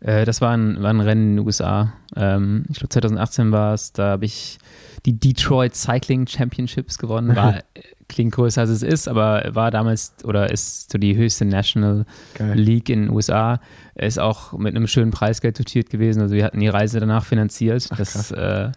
[0.00, 1.92] Äh, das war ein, war ein Rennen in den USA.
[2.14, 4.58] Ähm, ich glaube 2018 war es, da habe ich
[5.04, 7.34] die Detroit Cycling Championships gewonnen.
[7.34, 7.62] War,
[8.08, 12.58] klingt größer als es ist, aber war damals oder ist so die höchste National Geil.
[12.58, 13.60] League in den USA.
[13.94, 16.20] Ist auch mit einem schönen Preisgeld dotiert gewesen.
[16.20, 17.88] Also wir hatten die Reise danach finanziert.
[17.90, 18.70] Ach, das äh,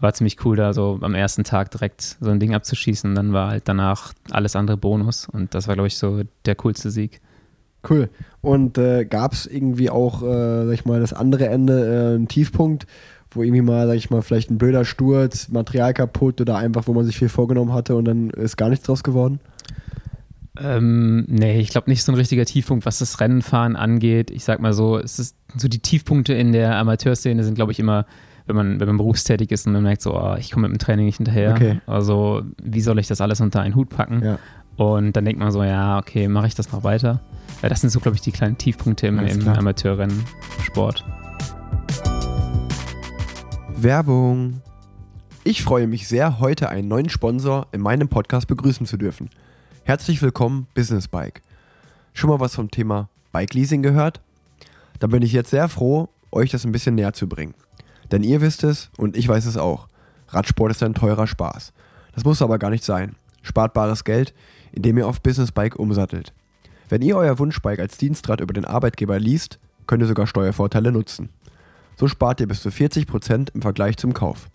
[0.00, 3.10] war ziemlich cool, da so am ersten Tag direkt so ein Ding abzuschießen.
[3.10, 5.28] Und dann war halt danach alles andere Bonus.
[5.28, 7.20] Und das war, glaube ich, so der coolste Sieg.
[7.88, 8.08] Cool.
[8.40, 12.28] Und äh, gab es irgendwie auch, äh, sag ich mal, das andere Ende, äh, einen
[12.28, 12.86] Tiefpunkt,
[13.30, 16.92] wo irgendwie mal, sag ich mal, vielleicht ein blöder Sturz, Material kaputt oder einfach, wo
[16.92, 19.40] man sich viel vorgenommen hatte und dann ist gar nichts draus geworden?
[20.58, 24.30] Ähm, nee, ich glaube nicht so ein richtiger Tiefpunkt, was das Rennenfahren angeht.
[24.30, 27.78] Ich sag mal so, es ist so die Tiefpunkte in der Amateurszene sind, glaube ich,
[27.78, 28.04] immer,
[28.46, 30.84] wenn man, wenn man berufstätig ist und man merkt so, oh, ich komme mit dem
[30.84, 31.52] Training nicht hinterher.
[31.52, 31.80] Okay.
[31.86, 34.22] Also, wie soll ich das alles unter einen Hut packen?
[34.24, 34.38] Ja.
[34.76, 37.20] Und dann denkt man so, ja, okay, mache ich das noch weiter?
[37.62, 39.58] Ja, das sind so, glaube ich, die kleinen Tiefpunkte im, im klar.
[39.58, 41.04] Amateurrennsport.
[43.76, 44.62] Werbung.
[45.44, 49.30] Ich freue mich sehr, heute einen neuen Sponsor in meinem Podcast begrüßen zu dürfen.
[49.84, 51.42] Herzlich willkommen, Business Bike.
[52.12, 54.20] Schon mal was vom Thema Bike Leasing gehört?
[54.98, 57.54] Da bin ich jetzt sehr froh, euch das ein bisschen näher zu bringen.
[58.12, 59.88] Denn ihr wisst es und ich weiß es auch.
[60.28, 61.72] Radsport ist ein teurer Spaß.
[62.14, 63.16] Das muss aber gar nicht sein.
[63.42, 64.34] Spart bares Geld,
[64.72, 66.32] indem ihr auf Business Bike umsattelt.
[66.88, 71.30] Wenn ihr euer Wunschbike als Dienstrad über den Arbeitgeber liest, könnt ihr sogar Steuervorteile nutzen.
[71.96, 74.48] So spart ihr bis zu 40% im Vergleich zum Kauf.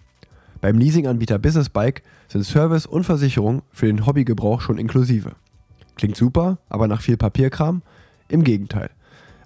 [0.61, 5.33] Beim Leasinganbieter Business Bike sind Service und Versicherung für den Hobbygebrauch schon inklusive.
[5.95, 7.83] Klingt super, aber nach viel Papierkram?
[8.27, 8.89] Im Gegenteil.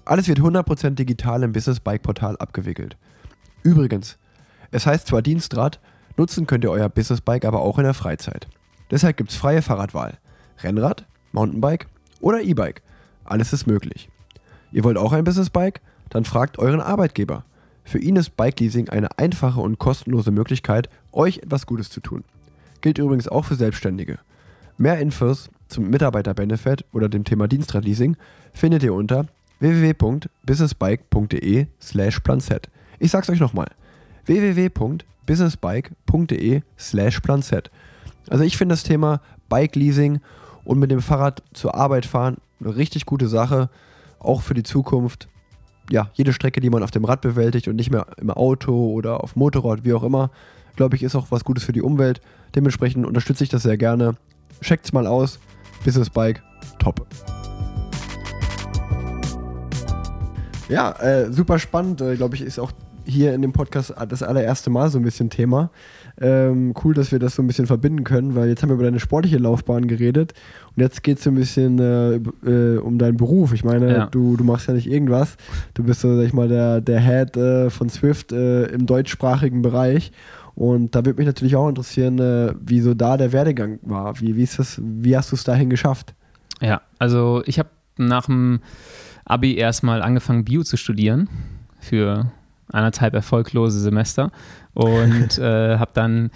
[0.05, 2.97] Alles wird 100% digital im Business Bike Portal abgewickelt.
[3.63, 4.17] Übrigens,
[4.71, 5.79] es heißt zwar Dienstrad,
[6.17, 8.47] nutzen könnt ihr euer Business Bike aber auch in der Freizeit.
[8.91, 10.17] Deshalb gibt es freie Fahrradwahl.
[10.61, 11.87] Rennrad, Mountainbike
[12.21, 12.81] oder E-Bike.
[13.23, 14.09] Alles ist möglich.
[14.71, 15.81] Ihr wollt auch ein Business Bike?
[16.09, 17.43] Dann fragt euren Arbeitgeber.
[17.83, 22.23] Für ihn ist Bike Leasing eine einfache und kostenlose Möglichkeit, euch etwas Gutes zu tun.
[22.81, 24.19] Gilt übrigens auch für Selbstständige.
[24.77, 28.15] Mehr Infos zum Mitarbeiterbenefit oder dem Thema Dienstradleasing
[28.53, 29.25] findet ihr unter
[29.59, 32.69] www.businessbike.de slash planset.
[32.99, 33.67] Ich sag's euch nochmal
[34.25, 37.71] www.businessbike.de slash planset.
[38.29, 40.19] Also ich finde das Thema Bike Leasing
[40.65, 43.69] und mit dem Fahrrad zur Arbeit fahren eine richtig gute Sache,
[44.19, 45.29] auch für die Zukunft.
[45.89, 49.23] Ja, jede Strecke, die man auf dem Rad bewältigt und nicht mehr im Auto oder
[49.23, 50.29] auf Motorrad, wie auch immer,
[50.75, 52.21] glaube ich, ist auch was Gutes für die Umwelt.
[52.53, 54.15] Dementsprechend unterstütze ich das sehr gerne.
[54.61, 55.39] Checkt's mal aus.
[55.85, 56.43] Business Bike,
[56.77, 57.07] top.
[60.67, 62.71] Ja, äh, super spannend, äh, glaube ich, ist auch
[63.09, 65.71] hier in dem Podcast das allererste Mal so ein bisschen Thema.
[66.21, 68.83] Ähm, cool, dass wir das so ein bisschen verbinden können, weil jetzt haben wir über
[68.83, 70.33] deine sportliche Laufbahn geredet
[70.75, 72.15] und jetzt geht es so ein bisschen äh,
[72.49, 73.53] äh, um deinen Beruf.
[73.53, 74.05] Ich meine, ja.
[74.07, 75.37] du, du machst ja nicht irgendwas.
[75.73, 79.61] Du bist so, sag ich mal, der, der Head äh, von Swift äh, im deutschsprachigen
[79.61, 80.11] Bereich.
[80.55, 84.19] Und da würde mich natürlich auch interessieren, äh, wie so da der Werdegang war.
[84.19, 86.13] Wie, wie, ist das, wie hast du es dahin geschafft?
[86.61, 88.59] Ja, also ich habe nach dem
[89.25, 91.29] Abi erstmal angefangen, Bio zu studieren
[91.79, 92.31] für
[92.71, 94.31] anderthalb erfolglose Semester
[94.73, 96.31] und äh, habe dann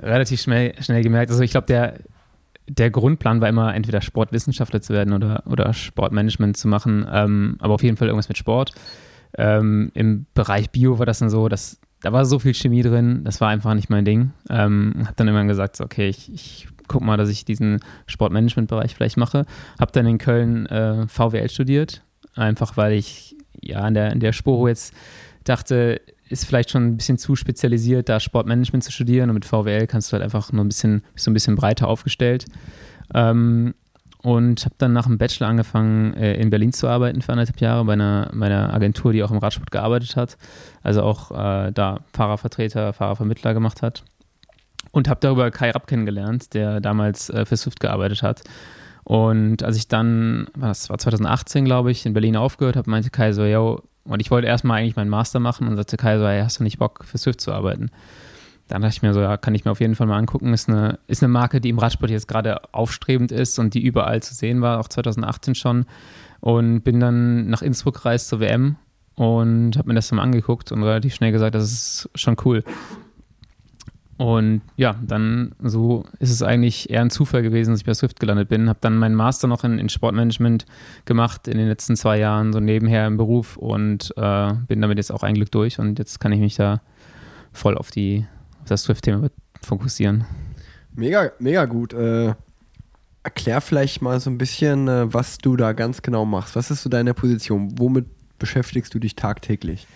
[0.00, 1.94] relativ schnell, schnell gemerkt, also ich glaube, der,
[2.68, 7.74] der Grundplan war immer, entweder Sportwissenschaftler zu werden oder, oder Sportmanagement zu machen, ähm, aber
[7.74, 8.72] auf jeden Fall irgendwas mit Sport.
[9.36, 13.24] Ähm, Im Bereich Bio war das dann so, dass da war so viel Chemie drin,
[13.24, 14.32] das war einfach nicht mein Ding.
[14.50, 18.94] Ähm, habe dann immer gesagt, so, okay, ich, ich guck mal, dass ich diesen Sportmanagement-Bereich
[18.94, 19.46] vielleicht mache.
[19.80, 22.02] Habe dann in Köln äh, VWL studiert,
[22.34, 24.92] einfach weil ich ja in der, in der Sporo jetzt
[25.44, 29.86] dachte, ist vielleicht schon ein bisschen zu spezialisiert, da Sportmanagement zu studieren und mit VWL
[29.86, 32.46] kannst du halt einfach nur ein bisschen, so ein bisschen breiter aufgestellt.
[33.14, 33.74] Ähm,
[34.22, 37.84] und habe dann nach dem Bachelor angefangen, äh, in Berlin zu arbeiten für anderthalb Jahre
[37.84, 40.38] bei einer, bei einer Agentur, die auch im Radsport gearbeitet hat.
[40.82, 44.02] Also auch äh, da Fahrervertreter, Fahrervermittler gemacht hat.
[44.92, 48.42] Und habe darüber Kai Rapp kennengelernt, der damals äh, für Swift gearbeitet hat.
[49.02, 53.32] Und als ich dann, das war 2018, glaube ich, in Berlin aufgehört habe, meinte Kai
[53.32, 56.42] so, yo, und ich wollte erstmal eigentlich meinen Master machen und sagte Kai so, hey,
[56.42, 57.90] hast du nicht Bock für Swift zu arbeiten?
[58.68, 60.52] Dann dachte ich mir so, ja, kann ich mir auf jeden Fall mal angucken.
[60.54, 64.22] Ist eine, ist eine Marke, die im Radsport jetzt gerade aufstrebend ist und die überall
[64.22, 65.86] zu sehen war, auch 2018 schon.
[66.40, 68.76] Und bin dann nach Innsbruck gereist zur WM
[69.16, 72.64] und habe mir das dann angeguckt und relativ schnell gesagt, das ist schon cool.
[74.16, 78.20] Und ja, dann so ist es eigentlich eher ein Zufall gewesen, dass ich bei Swift
[78.20, 78.68] gelandet bin.
[78.68, 80.66] Habe dann meinen Master noch in, in, Sportmanagement
[81.04, 85.10] gemacht in den letzten zwei Jahren, so nebenher im Beruf und äh, bin damit jetzt
[85.10, 85.80] auch ein Glück durch.
[85.80, 86.80] Und jetzt kann ich mich da
[87.52, 88.24] voll auf, die,
[88.62, 89.30] auf das Swift-Thema
[89.62, 90.24] fokussieren.
[90.94, 91.92] Mega, mega gut.
[91.92, 92.34] Äh,
[93.24, 96.54] erklär vielleicht mal so ein bisschen, äh, was du da ganz genau machst.
[96.54, 97.74] Was ist so deine Position?
[97.78, 98.06] Womit
[98.38, 99.88] beschäftigst du dich tagtäglich?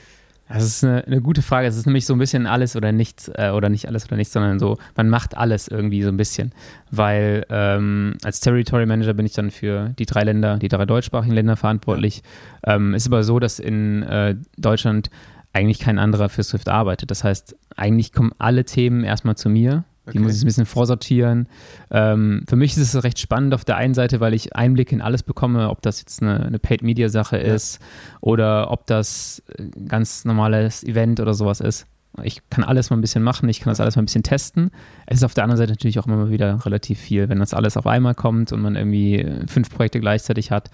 [0.48, 1.66] Das ist eine, eine, gute Frage.
[1.66, 4.32] Es ist nämlich so ein bisschen alles oder nichts äh, oder nicht alles oder nichts,
[4.32, 6.52] sondern so, man macht alles irgendwie so ein bisschen.
[6.90, 11.34] Weil ähm, als Territory Manager bin ich dann für die drei Länder, die drei deutschsprachigen
[11.34, 12.22] Länder verantwortlich.
[12.64, 15.10] Ähm, ist aber so, dass in äh, Deutschland
[15.52, 17.10] eigentlich kein anderer für Swift arbeitet.
[17.10, 21.48] Das heißt, eigentlich kommen alle Themen erstmal zu mir die muss ich ein bisschen vorsortieren.
[21.90, 25.00] Ähm, für mich ist es recht spannend auf der einen Seite, weil ich Einblick in
[25.00, 27.54] alles bekomme, ob das jetzt eine, eine Paid-Media-Sache ja.
[27.54, 27.80] ist
[28.20, 31.86] oder ob das ein ganz normales Event oder sowas ist.
[32.22, 34.70] Ich kann alles mal ein bisschen machen, ich kann das alles mal ein bisschen testen.
[35.06, 37.28] Es ist auf der anderen Seite natürlich auch immer wieder relativ viel.
[37.28, 40.70] Wenn das alles auf einmal kommt und man irgendwie fünf Projekte gleichzeitig hat,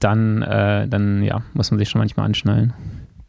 [0.00, 2.72] dann, äh, dann ja, muss man sich schon manchmal anschnallen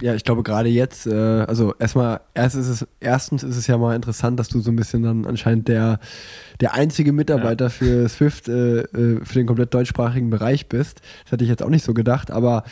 [0.01, 3.77] ja, ich glaube gerade jetzt, äh, also erstmal, erst ist es, erstens ist es ja
[3.77, 5.99] mal interessant, dass du so ein bisschen dann anscheinend der,
[6.59, 7.69] der einzige Mitarbeiter ja.
[7.69, 11.01] für Swift äh, äh, für den komplett deutschsprachigen Bereich bist.
[11.23, 12.63] Das hätte ich jetzt auch nicht so gedacht, aber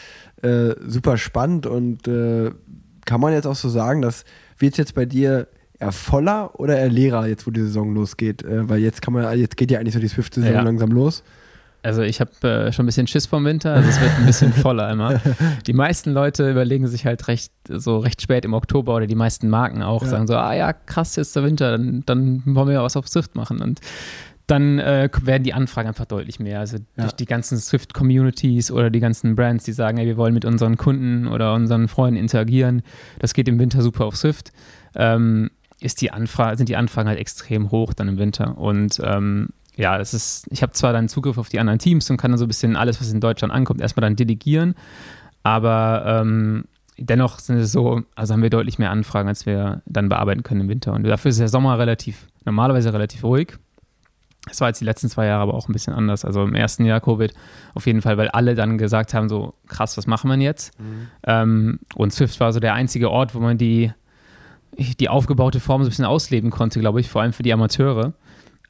[0.41, 2.51] äh, super spannend und äh,
[3.05, 4.25] kann man jetzt auch so sagen, dass
[4.57, 5.47] wird es jetzt bei dir
[5.79, 8.43] eher voller oder eher leerer, jetzt wo die Saison losgeht?
[8.43, 10.61] Äh, weil jetzt kann man, jetzt geht ja eigentlich so die Swift-Saison ja.
[10.61, 11.23] langsam los.
[11.85, 14.53] Also ich habe äh, schon ein bisschen Schiss vom Winter, also es wird ein bisschen
[14.61, 15.21] voller immer.
[15.67, 19.49] Die meisten Leute überlegen sich halt recht so recht spät im Oktober oder die meisten
[19.49, 20.07] Marken auch ja.
[20.07, 23.07] sagen so, ah ja, krass, jetzt der Winter, dann, dann wollen wir ja was auf
[23.07, 23.81] Swift machen und
[24.47, 26.59] dann äh, werden die Anfragen einfach deutlich mehr.
[26.59, 27.03] Also ja.
[27.03, 30.77] durch die ganzen Swift-Communities oder die ganzen Brands, die sagen, ey, wir wollen mit unseren
[30.77, 32.83] Kunden oder unseren Freunden interagieren.
[33.19, 34.51] Das geht im Winter super auf Swift.
[34.95, 35.49] Ähm,
[35.81, 38.57] ist die Anfrage, sind die Anfragen halt extrem hoch dann im Winter.
[38.57, 42.17] Und ähm, ja, das ist, ich habe zwar dann Zugriff auf die anderen Teams und
[42.17, 44.75] kann dann so ein bisschen alles, was in Deutschland ankommt, erstmal dann delegieren,
[45.43, 46.65] aber ähm,
[46.97, 50.61] dennoch sind es so, also haben wir deutlich mehr Anfragen, als wir dann bearbeiten können
[50.61, 50.93] im Winter.
[50.93, 53.53] Und dafür ist der Sommer relativ, normalerweise relativ ruhig.
[54.49, 56.23] Es war jetzt die letzten zwei Jahre aber auch ein bisschen anders.
[56.23, 57.33] Also im ersten Jahr Covid
[57.73, 60.79] auf jeden Fall, weil alle dann gesagt haben, so krass, was machen wir jetzt?
[60.79, 61.07] Mhm.
[61.23, 63.91] Ähm, und Swift war so der einzige Ort, wo man die,
[64.77, 68.13] die aufgebaute Form so ein bisschen ausleben konnte, glaube ich, vor allem für die Amateure.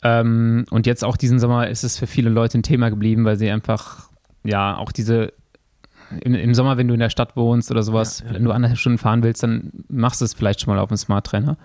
[0.03, 3.37] Ähm, und jetzt auch diesen Sommer ist es für viele Leute ein Thema geblieben, weil
[3.37, 4.09] sie einfach
[4.43, 5.33] ja auch diese
[6.21, 8.33] im, im, Sommer, wenn du in der Stadt wohnst oder sowas, ja, ja.
[8.35, 10.97] wenn du anderthalb Stunden fahren willst, dann machst du es vielleicht schon mal auf dem
[10.97, 11.57] Smart Trainer.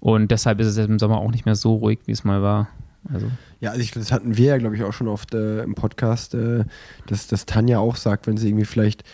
[0.00, 2.68] Und deshalb ist es im Sommer auch nicht mehr so ruhig, wie es mal war.
[3.12, 3.26] Also.
[3.60, 6.34] Ja, also ich, das hatten wir ja, glaube ich, auch schon oft äh, im Podcast,
[6.34, 6.64] äh,
[7.06, 9.04] dass, dass Tanja auch sagt, wenn sie irgendwie vielleicht,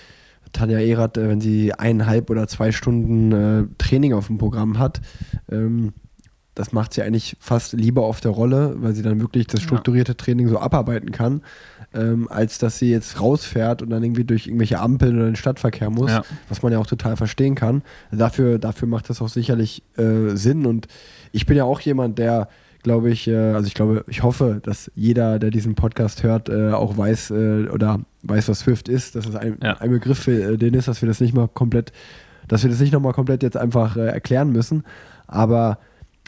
[0.52, 5.00] Tanja Erath, äh, wenn sie eineinhalb oder zwei Stunden äh, Training auf dem Programm hat,
[5.50, 5.92] ähm,
[6.58, 10.16] das macht sie eigentlich fast lieber auf der Rolle, weil sie dann wirklich das strukturierte
[10.16, 11.42] Training so abarbeiten kann,
[11.94, 15.88] ähm, als dass sie jetzt rausfährt und dann irgendwie durch irgendwelche Ampeln oder den Stadtverkehr
[15.88, 16.24] muss, ja.
[16.48, 17.82] was man ja auch total verstehen kann.
[18.10, 20.88] Dafür, dafür macht das auch sicherlich äh, Sinn und
[21.30, 22.48] ich bin ja auch jemand, der
[22.82, 26.72] glaube ich, äh, also ich glaube, ich hoffe, dass jeder, der diesen Podcast hört, äh,
[26.72, 29.74] auch weiß äh, oder weiß, was Swift ist, dass es ein, ja.
[29.74, 31.92] ein Begriff für den ist, dass wir das nicht mal komplett,
[32.48, 34.82] dass wir das nicht nochmal komplett jetzt einfach erklären müssen.
[35.28, 35.78] Aber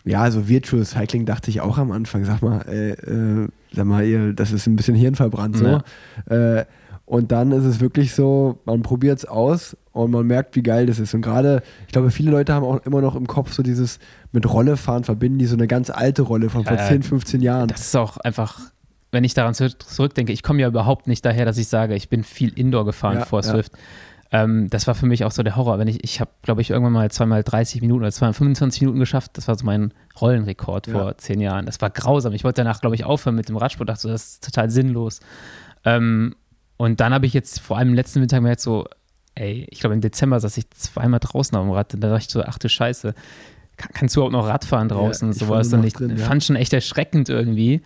[0.04, 4.04] ja, also Virtual Cycling dachte ich auch am Anfang, sag mal, äh, äh, sag mal,
[4.04, 5.66] ihr, das ist ein bisschen hirnverbrannt so.
[5.66, 5.82] Ja.
[6.58, 6.64] Äh,
[7.10, 10.86] und dann ist es wirklich so, man probiert es aus und man merkt, wie geil
[10.86, 11.12] das ist.
[11.12, 13.98] Und gerade, ich glaube, viele Leute haben auch immer noch im Kopf so dieses
[14.30, 17.42] mit Rolle fahren, verbinden die so eine ganz alte Rolle von vor ja, 10, 15
[17.42, 17.66] Jahren.
[17.66, 18.60] Das ist auch einfach,
[19.10, 22.22] wenn ich daran zurückdenke, ich komme ja überhaupt nicht daher, dass ich sage, ich bin
[22.22, 23.72] viel Indoor gefahren ja, vor Swift.
[23.72, 23.78] Ja.
[24.32, 25.78] Ähm, das war für mich auch so der Horror.
[25.78, 29.00] Wenn ich, ich habe, glaube ich, irgendwann mal zweimal 30 Minuten oder zweimal 25 Minuten
[29.00, 29.32] geschafft.
[29.34, 30.92] Das war so mein Rollenrekord ja.
[30.92, 31.66] vor zehn Jahren.
[31.66, 32.32] Das war grausam.
[32.32, 33.88] Ich wollte danach, glaube ich, aufhören mit dem Radsport.
[33.88, 35.20] Dachte so, das ist total sinnlos.
[35.84, 36.36] Ähm,
[36.76, 38.86] und dann habe ich jetzt vor allem im letzten Winter gemerkt, so,
[39.34, 41.94] ey, ich glaube im Dezember saß ich zweimal draußen auf dem Rad.
[41.94, 43.14] Und da dachte ich so, ach du Scheiße,
[43.76, 45.72] kann, kannst du auch noch Radfahren draußen ja, und sowas?
[45.72, 46.24] Und ich drin, ja.
[46.24, 47.82] fand schon echt erschreckend irgendwie.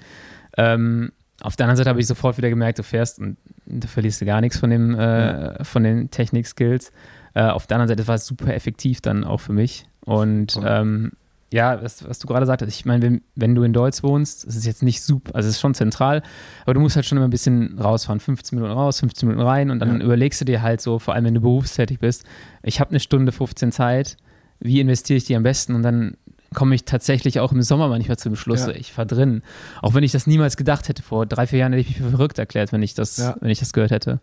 [0.59, 1.13] Ähm,
[1.45, 3.37] auf der anderen Seite habe ich sofort wieder gemerkt, du fährst und
[3.67, 5.65] du verlierst gar nichts von, dem, äh, ja.
[5.65, 6.91] von den Technik-Skills.
[7.35, 9.87] Äh, auf der anderen Seite war es super effektiv dann auch für mich.
[10.07, 11.13] Und ähm,
[11.53, 14.57] ja, was, was, du gerade sagtest, ich meine, wenn, wenn, du in Deutsch wohnst, ist
[14.57, 16.23] es jetzt nicht super, also es ist schon zentral,
[16.65, 19.71] aber du musst halt schon immer ein bisschen rausfahren, 15 Minuten raus, 15 Minuten rein
[19.71, 20.05] und dann ja.
[20.05, 22.25] überlegst du dir halt so, vor allem wenn du berufstätig bist,
[22.63, 24.17] ich habe eine Stunde 15 Zeit,
[24.61, 26.17] wie investiere ich die am besten und dann
[26.55, 28.73] komme ich tatsächlich auch im Sommer manchmal zum Schluss, ja.
[28.73, 29.43] ich fahre drin.
[29.83, 31.03] Auch wenn ich das niemals gedacht hätte.
[31.03, 33.37] Vor drei, vier Jahren hätte ich mich für verrückt erklärt, wenn ich das, ja.
[33.41, 34.21] wenn ich das gehört hätte.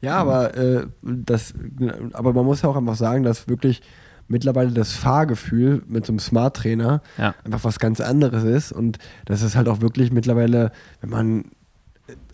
[0.00, 1.54] Ja, aber, äh, das,
[2.12, 3.82] aber man muss ja auch einfach sagen, dass wirklich
[4.28, 7.34] mittlerweile das Fahrgefühl mit so einem Smart Trainer ja.
[7.44, 11.44] einfach was ganz anderes ist und das ist halt auch wirklich mittlerweile, wenn man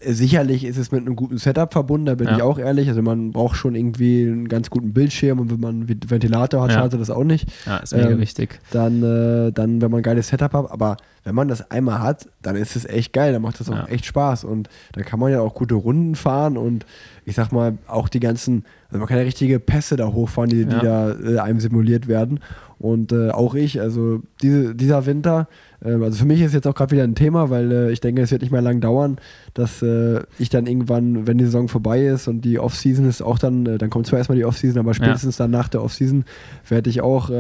[0.03, 2.37] sicherlich ist es mit einem guten Setup verbunden, da bin ja.
[2.37, 2.89] ich auch ehrlich.
[2.89, 6.71] Also man braucht schon irgendwie einen ganz guten Bildschirm und wenn man einen Ventilator hat,
[6.71, 6.79] ja.
[6.79, 7.49] schadet das auch nicht.
[7.67, 8.61] Ja, ist mega ähm, wichtig.
[8.71, 12.29] Dann, äh, dann, wenn man ein geiles Setup hat, aber wenn man das einmal hat,
[12.41, 13.87] dann ist es echt geil, dann macht das auch ja.
[13.87, 16.87] echt Spaß und dann kann man ja auch gute Runden fahren und
[17.27, 20.65] ich sag mal, auch die ganzen, also man kann ja richtige Pässe da hochfahren, die,
[20.65, 22.41] die da äh, einem simuliert werden
[22.79, 25.49] und äh, auch ich, also diese, dieser Winter,
[25.83, 28.31] also für mich ist jetzt auch gerade wieder ein Thema, weil äh, ich denke, es
[28.31, 29.17] wird nicht mehr lang dauern,
[29.55, 33.39] dass äh, ich dann irgendwann, wenn die Saison vorbei ist und die Offseason ist auch
[33.39, 35.45] dann, äh, dann kommt zwar erstmal die Offseason, aber spätestens ja.
[35.45, 36.25] dann nach der Offseason
[36.69, 37.31] werde ich auch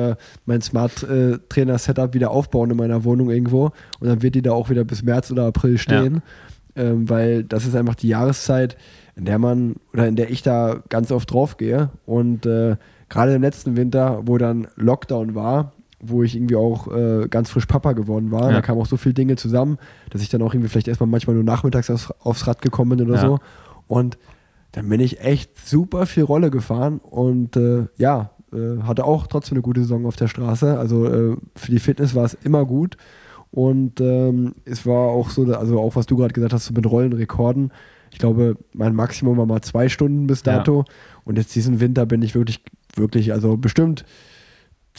[0.47, 1.07] mein Smart
[1.49, 4.84] Trainer Setup wieder aufbauen in meiner Wohnung irgendwo und dann wird die da auch wieder
[4.84, 6.22] bis März oder April stehen,
[6.76, 6.84] ja.
[6.84, 8.76] ähm, weil das ist einfach die Jahreszeit,
[9.16, 13.43] in der man oder in der ich da ganz oft drauf gehe und gerade im
[13.43, 18.30] letzten Winter, wo dann Lockdown war, wo ich irgendwie auch äh, ganz frisch Papa geworden
[18.30, 18.48] war.
[18.48, 18.53] Ja.
[18.53, 19.78] Da kamen auch so viele Dinge zusammen,
[20.11, 23.07] dass ich dann auch irgendwie vielleicht erstmal manchmal nur nachmittags aufs, aufs Rad gekommen bin
[23.07, 23.26] oder ja.
[23.26, 23.38] so.
[23.86, 24.18] Und
[24.72, 29.57] dann bin ich echt super viel Rolle gefahren und äh, ja, äh, hatte auch trotzdem
[29.57, 30.78] eine gute Saison auf der Straße.
[30.78, 32.96] Also äh, für die Fitness war es immer gut.
[33.51, 36.88] Und ähm, es war auch so, also auch was du gerade gesagt hast, so mit
[36.88, 37.72] Rollenrekorden.
[38.12, 40.84] Ich glaube, mein Maximum war mal zwei Stunden bis dato.
[40.86, 40.94] Ja.
[41.24, 42.62] Und jetzt diesen Winter bin ich wirklich,
[42.94, 44.05] wirklich, also bestimmt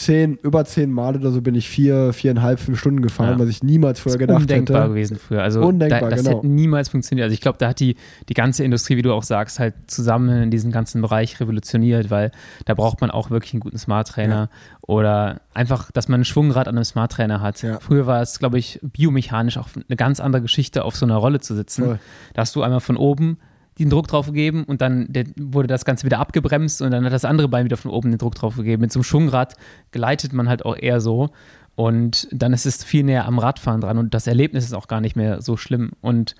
[0.01, 3.39] zehn, über zehn Mal oder so bin ich vier, viereinhalb, fünf Stunden gefahren, ja.
[3.39, 4.73] was ich niemals vorher gedacht undenkbar hätte.
[4.73, 5.43] Undenkbar gewesen früher.
[5.43, 6.37] Also undenkbar, da, das genau.
[6.37, 7.25] hätte niemals funktioniert.
[7.25, 7.95] Also ich glaube, da hat die,
[8.27, 12.31] die ganze Industrie, wie du auch sagst, halt zusammen in diesem ganzen Bereich revolutioniert, weil
[12.65, 14.49] da braucht man auch wirklich einen guten Smart Trainer ja.
[14.81, 17.61] oder einfach, dass man ein Schwungrad an einem Smart Trainer hat.
[17.61, 17.79] Ja.
[17.79, 21.39] Früher war es, glaube ich, biomechanisch auch eine ganz andere Geschichte, auf so einer Rolle
[21.39, 21.85] zu sitzen.
[21.85, 21.99] Voll.
[22.33, 23.37] Da hast du einmal von oben
[23.83, 25.07] den Druck drauf gegeben und dann
[25.37, 28.17] wurde das Ganze wieder abgebremst und dann hat das andere Bein wieder von oben den
[28.17, 28.81] Druck drauf gegeben.
[28.81, 29.55] Mit so einem Schwungrad
[29.91, 31.29] gleitet man halt auch eher so
[31.75, 35.01] und dann ist es viel näher am Radfahren dran und das Erlebnis ist auch gar
[35.01, 35.91] nicht mehr so schlimm.
[36.01, 36.35] Und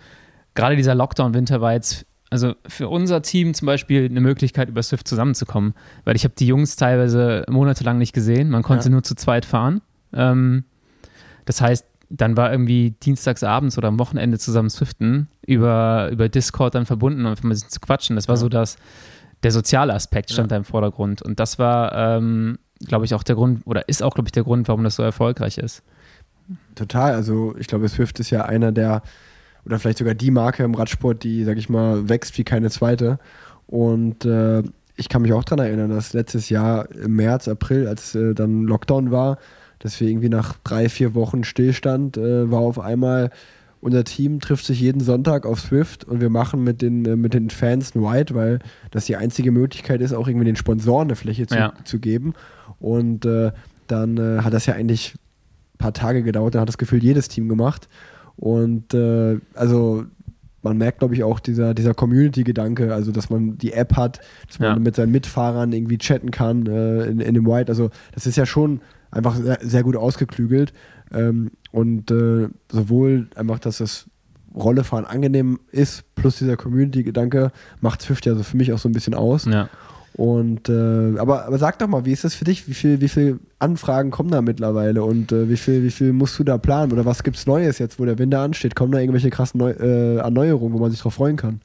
[0.55, 5.07] gerade dieser Lockdown-Winter war jetzt also für unser Team zum Beispiel eine Möglichkeit, über Swift
[5.07, 5.73] zusammenzukommen,
[6.05, 8.49] weil ich habe die Jungs teilweise monatelang nicht gesehen.
[8.49, 8.91] Man konnte ja.
[8.91, 9.81] nur zu zweit fahren.
[10.13, 10.63] Ähm,
[11.45, 16.75] das heißt, dann war irgendwie dienstags abends oder am Wochenende zusammen Swiften über, über Discord
[16.75, 18.15] dann verbunden und ein bisschen zu quatschen.
[18.15, 18.39] Das war ja.
[18.39, 18.77] so das,
[19.43, 20.55] der soziale Aspekt stand ja.
[20.55, 21.21] da im Vordergrund.
[21.21, 24.43] Und das war, ähm, glaube ich, auch der Grund, oder ist auch, glaube ich, der
[24.43, 25.83] Grund, warum das so erfolgreich ist.
[26.75, 27.13] Total.
[27.13, 29.03] Also ich glaube, Swift ist ja einer der,
[29.65, 33.19] oder vielleicht sogar die Marke im Radsport, die, sag ich mal, wächst wie keine zweite.
[33.67, 34.63] Und äh,
[34.97, 38.63] ich kann mich auch daran erinnern, dass letztes Jahr im März, April, als äh, dann
[38.63, 39.37] Lockdown war,
[39.81, 43.29] dass wir irgendwie nach drei, vier Wochen Stillstand äh, war auf einmal
[43.83, 47.33] unser Team trifft sich jeden Sonntag auf Swift und wir machen mit den, äh, mit
[47.33, 48.59] den Fans ein White, weil
[48.91, 51.73] das die einzige Möglichkeit ist, auch irgendwie den Sponsoren eine Fläche zu, Ja.
[51.83, 52.33] zu geben.
[52.79, 53.51] Und äh,
[53.87, 57.27] dann äh, hat das ja eigentlich ein paar Tage gedauert, dann hat das Gefühl jedes
[57.27, 57.89] Team gemacht.
[58.35, 60.05] Und äh, also
[60.61, 64.59] man merkt, glaube ich, auch dieser, dieser Community-Gedanke, also dass man die App hat, dass
[64.59, 64.75] man Ja.
[64.79, 67.71] mit seinen Mitfahrern irgendwie chatten kann äh, in, in dem White.
[67.71, 68.79] Also das ist ja schon
[69.11, 70.73] einfach sehr, sehr gut ausgeklügelt.
[71.13, 74.07] Ähm, und äh, sowohl einfach, dass das
[74.55, 78.93] Rollefahren angenehm ist, plus dieser Community-Gedanke, macht Swift ja so für mich auch so ein
[78.93, 79.45] bisschen aus.
[79.45, 79.69] Ja.
[80.13, 82.67] Und äh, aber, aber sag doch mal, wie ist das für dich?
[82.67, 86.37] Wie viel, wie viel Anfragen kommen da mittlerweile und äh, wie viel, wie viel musst
[86.37, 86.91] du da planen?
[86.91, 88.75] Oder was gibt's Neues jetzt, wo der Winter ansteht?
[88.75, 91.61] Kommen da irgendwelche krassen Neu äh, Erneuerungen, wo man sich drauf freuen kann?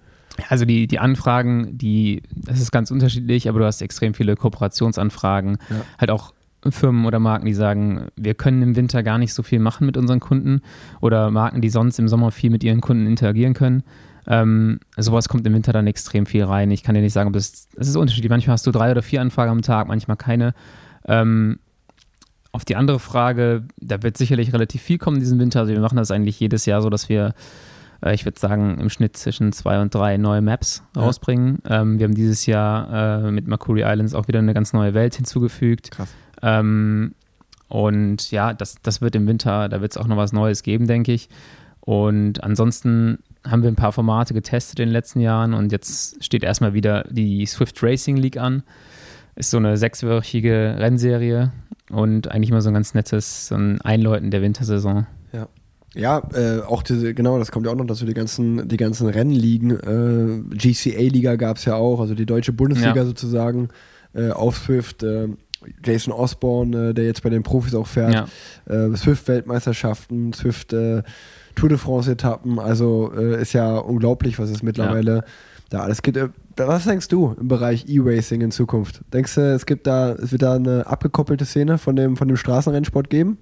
[0.49, 5.59] Also die, die Anfragen, die, das ist ganz unterschiedlich, aber du hast extrem viele Kooperationsanfragen.
[5.71, 5.77] Ja.
[5.99, 6.33] Halt auch
[6.73, 9.97] Firmen oder Marken, die sagen, wir können im Winter gar nicht so viel machen mit
[9.97, 10.63] unseren Kunden
[11.01, 13.83] oder Marken, die sonst im Sommer viel mit ihren Kunden interagieren können.
[14.29, 16.71] Ähm, sowas kommt im Winter dann extrem viel rein.
[16.73, 18.31] Ich kann dir nicht sagen, ob das, das ist unterschiedlich.
[18.31, 20.53] Manchmal hast du drei oder vier Anfragen am Tag, manchmal keine.
[21.07, 21.59] Ähm,
[22.53, 25.61] auf die andere Frage, da wird sicherlich relativ viel kommen diesen Winter.
[25.61, 27.35] Also wir machen das eigentlich jedes Jahr so, dass wir,
[28.03, 31.03] äh, ich würde sagen, im Schnitt zwischen zwei und drei neue Maps Ja.
[31.03, 31.59] rausbringen.
[31.69, 35.15] Ähm, wir haben dieses Jahr äh, mit Makuri Islands auch wieder eine ganz neue Welt
[35.15, 35.91] hinzugefügt.
[35.93, 36.09] Krass.
[36.43, 37.15] Ähm,
[37.69, 40.87] und ja, das, das wird im Winter, da wird es auch noch was Neues geben,
[40.87, 41.29] denke ich.
[41.81, 46.43] Und ansonsten haben wir ein paar Formate getestet in den letzten Jahren und jetzt steht
[46.43, 48.63] erstmal wieder die Swift Racing League an.
[49.37, 51.53] Ist so eine sechswöchige Rennserie
[51.91, 55.07] und eigentlich immer so ein ganz nettes so ein Einläuten der Wintersaison.
[55.97, 59.09] Ja, äh, auch diese, genau, das kommt ja auch noch dazu, die ganzen, die ganzen
[59.09, 59.71] Rennligen.
[59.71, 63.05] Äh, GCA-Liga gab es ja auch, also die deutsche Bundesliga Ja.
[63.07, 63.71] sozusagen
[64.15, 65.03] äh, auf Swift.
[65.03, 65.29] Äh,
[65.85, 68.15] Jason Osborne, äh, der jetzt bei den Profis auch fährt.
[68.15, 68.27] Ja.
[68.67, 71.03] äh, Swift-Weltmeisterschaften, Swift äh,
[71.55, 72.59] Tour de France-Etappen.
[72.59, 75.25] Also äh, ist ja unglaublich, was es mittlerweile
[75.71, 76.17] da alles gibt.
[76.17, 79.03] Äh, was denkst du im Bereich E-Racing in Zukunft?
[79.13, 82.37] Denkst du, es gibt da, es wird da eine abgekoppelte Szene von dem, von dem
[82.37, 83.39] Straßenrennsport geben?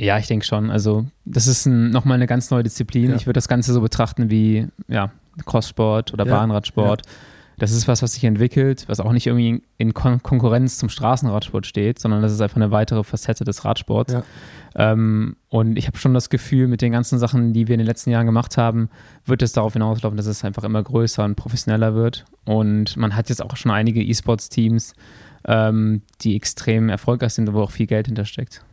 [0.00, 0.70] Ja, ich denke schon.
[0.70, 3.10] Also, das ist ein, nochmal eine ganz neue Disziplin.
[3.10, 3.16] Ja.
[3.16, 5.12] Ich würde das Ganze so betrachten wie ja,
[5.44, 7.02] Crosssport oder Ja, Bahnradsport.
[7.60, 11.66] Das ist was, was sich entwickelt, was auch nicht irgendwie in Kon Konkurrenz zum Straßenradsport
[11.66, 14.14] steht, sondern das ist einfach eine weitere Facette des Radsports.
[14.14, 14.22] Ja.
[14.74, 17.86] Ähm, und ich habe schon das Gefühl, mit den ganzen Sachen, die wir in den
[17.86, 18.88] letzten Jahren gemacht haben,
[19.26, 22.24] wird es darauf hinauslaufen, dass es einfach immer größer und professioneller wird.
[22.46, 24.94] Und man hat jetzt auch schon einige E-Sports-Teams,
[25.44, 28.64] ähm, die extrem erfolgreich sind wo auch viel Geld hintersteckt.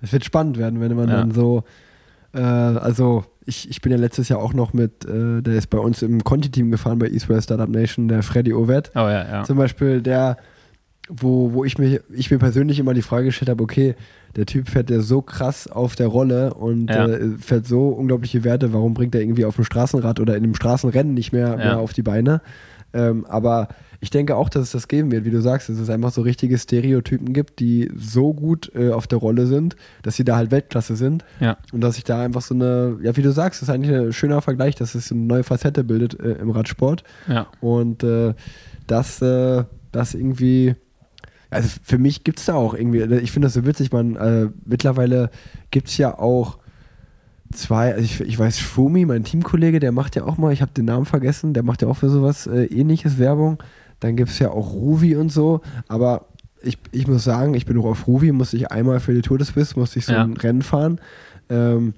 [0.00, 1.16] Es wird spannend werden, wenn man Ja.
[1.18, 1.62] dann so,
[2.34, 5.78] äh, also ich, ich bin ja letztes Jahr auch noch mit, äh, der ist bei
[5.78, 8.90] uns im Conti-Team gefahren bei Eastwell Startup Nation, der Freddy Ovett.
[8.94, 9.44] Oh ja, ja.
[9.44, 10.36] Zum Beispiel der,
[11.08, 13.94] wo, wo ich, mir, ich mir persönlich immer die Frage gestellt habe, okay,
[14.36, 17.06] der Typ fährt ja so krass auf der Rolle und Ja.
[17.08, 20.54] äh, fährt so unglaubliche Werte, warum bringt er irgendwie auf dem Straßenrad oder in einem
[20.54, 22.40] Straßenrennen nicht mehr, mehr auf die Beine?
[22.94, 23.68] Ähm, aber
[24.02, 26.22] ich denke auch, dass es das geben wird, wie du sagst, dass es einfach so
[26.22, 30.50] richtige Stereotypen gibt, die so gut äh, auf der Rolle sind, dass sie da halt
[30.50, 31.24] Weltklasse sind.
[31.38, 31.56] Ja.
[31.72, 34.12] Und dass sich da einfach so eine, ja, wie du sagst, das ist eigentlich ein
[34.12, 37.04] schöner Vergleich, dass es eine neue Facette bildet äh, im Radsport.
[37.28, 37.46] Ja.
[37.60, 38.34] Und äh,
[38.88, 40.74] das, äh, das irgendwie,
[41.50, 44.48] also für mich gibt es da auch irgendwie, ich finde das so witzig, man, äh,
[44.64, 45.30] mittlerweile
[45.70, 46.58] gibt es ja auch
[47.52, 50.72] zwei, also ich, ich weiß, Fumi, mein Teamkollege, der macht ja auch mal, ich habe
[50.72, 53.62] den Namen vergessen, der macht ja auch für sowas äh, ähnliches Werbung.
[54.02, 56.26] Dann gibt es ja auch Ruvi und so, aber
[56.60, 59.38] ich, ich muss sagen, ich bin auch auf Ruvi, musste ich einmal für die Tour
[59.38, 60.22] des Swiss, musste ich so Ja.
[60.22, 61.00] ein Rennen fahren.
[61.48, 61.94] Ähm,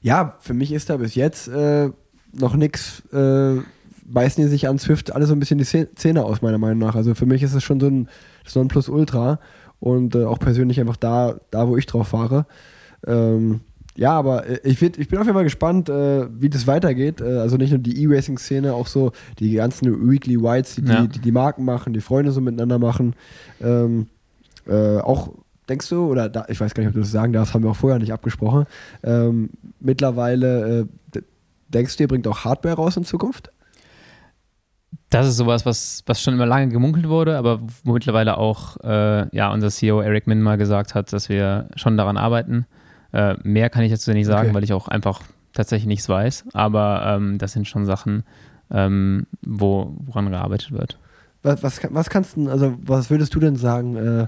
[0.00, 1.90] ja, für mich ist da bis jetzt äh,
[2.32, 3.56] noch nichts, äh,
[4.04, 6.78] beißen die sich an Swift alle so ein bisschen die Zäh- Zähne aus, meiner Meinung
[6.78, 6.94] nach.
[6.94, 8.08] Also für mich ist es schon so ein
[8.54, 9.40] Nonplusultra
[9.80, 12.46] und äh, auch persönlich einfach da, da, wo ich drauf fahre.
[13.06, 13.60] Ähm,
[13.96, 17.20] ja, aber äh, ich, werd, ich bin auf jeden Fall gespannt, äh, wie das weitergeht.
[17.20, 21.06] Äh, also nicht nur die E-Racing-Szene, auch so die ganzen Weekly Whites, die die, Ja.
[21.06, 23.14] die die Marken machen, die Freunde so miteinander machen.
[23.60, 24.06] Ähm,
[24.66, 25.30] äh, auch
[25.68, 27.70] denkst du, oder da, ich weiß gar nicht, ob du das sagen darfst, haben wir
[27.70, 28.66] auch vorher nicht abgesprochen.
[29.02, 31.20] Ähm, mittlerweile, äh,
[31.68, 33.50] denkst du, ihr bringt auch Hardware raus in Zukunft?
[35.10, 39.28] Das ist sowas, was, was schon immer lange gemunkelt wurde, aber wo mittlerweile auch äh,
[39.34, 42.66] ja, unser CEO Eric Min mal gesagt hat, dass wir schon daran arbeiten.
[43.16, 44.54] Äh, mehr kann ich dazu nicht sagen, Okay.
[44.56, 45.22] weil ich auch einfach
[45.54, 46.44] tatsächlich nichts weiß.
[46.52, 48.24] Aber ähm, das sind schon Sachen,
[48.70, 50.98] ähm, wo, woran gearbeitet wird.
[51.42, 54.26] Was, was, was kannst du, also was würdest du denn sagen, äh,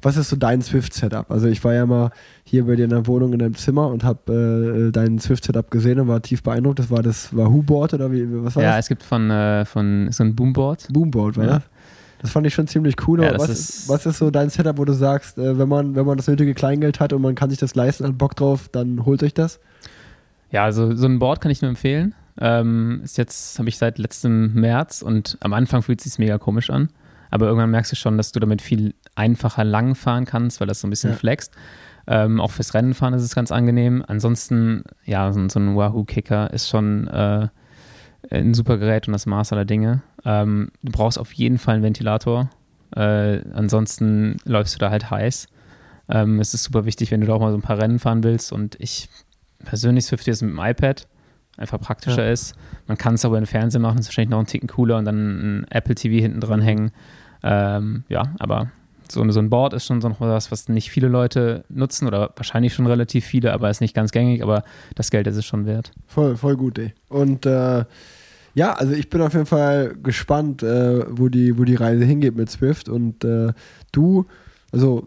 [0.00, 1.30] was ist so dein Swift-Setup?
[1.30, 2.10] Also ich war ja mal
[2.44, 6.00] hier bei dir in der Wohnung in deinem Zimmer und habe äh, dein Swift-Setup gesehen
[6.00, 6.78] und war tief beeindruckt.
[6.78, 8.86] Das war das Wahoo-Board oder wie, was war ja, das?
[8.86, 10.88] es gibt von, äh, von so ein Boomboard.
[10.92, 11.50] Boomboard, war Ja.
[11.54, 11.62] das?
[12.20, 13.22] Das fand ich schon ziemlich cool.
[13.22, 16.04] Ja, was, ist- was ist so dein Setup, wo du sagst, äh, wenn, man, wenn
[16.04, 19.04] man das nötige Kleingeld hat und man kann sich das leisten, hat Bock drauf, dann
[19.06, 19.60] holt euch das?
[20.50, 22.14] Ja, also so ein Board kann ich nur empfehlen.
[22.40, 26.38] Ähm, ist jetzt, habe ich seit letztem März und am Anfang fühlt es sich mega
[26.38, 26.88] komisch an.
[27.30, 30.80] Aber irgendwann merkst du schon, dass du damit viel einfacher lang fahren kannst, weil das
[30.80, 31.16] so ein bisschen Ja.
[31.16, 31.52] flext.
[32.06, 34.02] Ähm, auch fürs Rennenfahren ist es ganz angenehm.
[34.06, 37.48] Ansonsten, ja, so, ein- so ein Wahoo-Kicker ist schon äh,
[38.30, 40.02] ein super Gerät und das Maß aller Dinge.
[40.24, 42.50] Ähm, du brauchst auf jeden Fall einen Ventilator.
[42.94, 45.46] Äh, ansonsten läufst du da halt heiß.
[46.10, 48.22] Ähm, es ist super wichtig, wenn du da auch mal so ein paar Rennen fahren
[48.24, 48.52] willst.
[48.52, 49.08] Und ich
[49.64, 51.06] persönlich Swift jetzt mit dem iPad
[51.56, 52.32] einfach praktischer Ja.
[52.32, 52.54] ist.
[52.86, 55.60] Man kann es aber im Fernsehen machen, ist wahrscheinlich noch ein Ticken cooler und dann
[55.62, 56.92] ein Apple TV hinten dran hängen.
[57.42, 58.70] Ähm, ja, aber
[59.10, 62.30] so, so ein Board ist schon so noch was, was nicht viele Leute nutzen oder
[62.36, 64.62] wahrscheinlich schon relativ viele, aber ist nicht ganz gängig, aber
[64.94, 65.90] das Geld ist es schon wert.
[66.06, 66.92] Voll, voll gut, ey.
[67.08, 67.84] Und äh,
[68.58, 72.36] ja, also ich bin auf jeden Fall gespannt, äh, wo, die, wo die Reise hingeht
[72.36, 72.88] mit Swift.
[72.88, 73.52] Und äh,
[73.92, 74.26] du,
[74.72, 75.06] also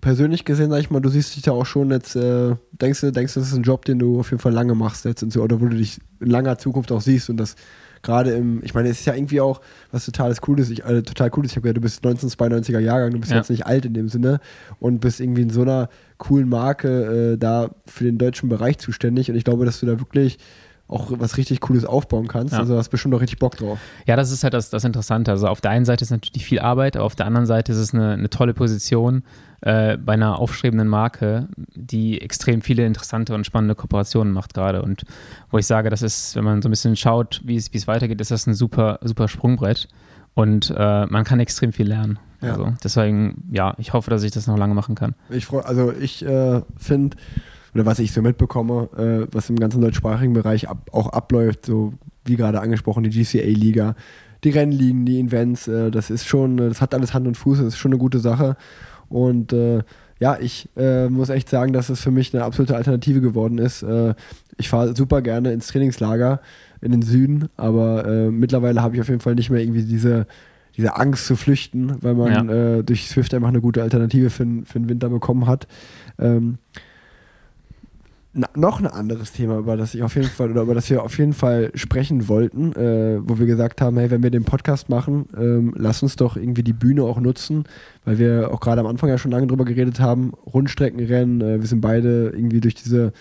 [0.00, 3.12] persönlich gesehen, sag ich mal, du siehst dich da auch schon jetzt, äh, denkst du,
[3.12, 5.32] denkst du, das ist ein Job, den du auf jeden Fall lange machst jetzt und
[5.32, 7.54] so, oder wo du dich in langer Zukunft auch siehst und das
[8.02, 11.30] gerade im, ich meine, es ist ja irgendwie auch was totales Cooles, ich, äh, total
[11.36, 13.38] cool ist, ich habe gehört, du bist 1992er Jahrgang, du bist Ja.
[13.38, 14.38] jetzt nicht alt in dem Sinne
[14.78, 19.30] und bist irgendwie in so einer coolen Marke äh, da für den deutschen Bereich zuständig
[19.30, 20.38] und ich glaube, dass du da wirklich
[20.88, 22.54] auch was richtig Cooles aufbauen kannst.
[22.54, 22.60] Ja.
[22.60, 23.78] Also hast bestimmt auch richtig Bock drauf.
[24.06, 25.30] Ja, das ist halt das, das Interessante.
[25.30, 27.78] Also auf der einen Seite ist natürlich viel Arbeit, aber auf der anderen Seite ist
[27.78, 29.22] es eine, eine tolle Position
[29.60, 34.82] äh, bei einer aufstrebenden Marke, die extrem viele interessante und spannende Kooperationen macht gerade.
[34.82, 35.04] Und
[35.50, 37.86] wo ich sage, das ist, wenn man so ein bisschen schaut, wie es, wie es
[37.86, 39.88] weitergeht, ist das ein super, super Sprungbrett.
[40.34, 42.18] Und äh, man kann extrem viel lernen.
[42.40, 42.52] Ja.
[42.52, 45.14] Also deswegen, ja, ich hoffe, dass ich das noch lange machen kann.
[45.28, 47.16] Ich freu, also ich äh, finde,
[47.74, 51.92] oder was ich so mitbekomme, äh, was im ganzen deutschsprachigen Bereich ab, auch abläuft, so
[52.24, 53.94] wie gerade angesprochen, die GCA-Liga,
[54.44, 57.58] die Rennligen, die Events, äh, das ist schon, äh, das hat alles Hand und Fuß,
[57.58, 58.56] das ist schon eine gute Sache.
[59.08, 59.82] Und äh,
[60.20, 63.82] ja, ich äh, muss echt sagen, dass es für mich eine absolute Alternative geworden ist.
[63.82, 64.14] Äh,
[64.56, 66.40] ich fahre super gerne ins Trainingslager
[66.80, 70.26] in den Süden, aber mittlerweile habe ich auf jeden Fall nicht mehr irgendwie diese,
[70.76, 74.64] diese Angst zu flüchten, weil man äh, durch Swift einfach eine gute Alternative für, den-
[74.64, 75.66] für den Winter bekommen hat.
[76.20, 76.58] Ähm,
[78.38, 81.02] na, noch ein anderes Thema, über das ich auf jeden Fall oder über das wir
[81.02, 84.88] auf jeden Fall sprechen wollten, äh, wo wir gesagt haben, hey, wenn wir den Podcast
[84.88, 87.64] machen, ähm, lass uns doch irgendwie die Bühne auch nutzen,
[88.04, 91.66] weil wir auch gerade am Anfang ja schon lange drüber geredet haben, Rundstreckenrennen, äh, wir
[91.66, 93.12] sind beide irgendwie durch diese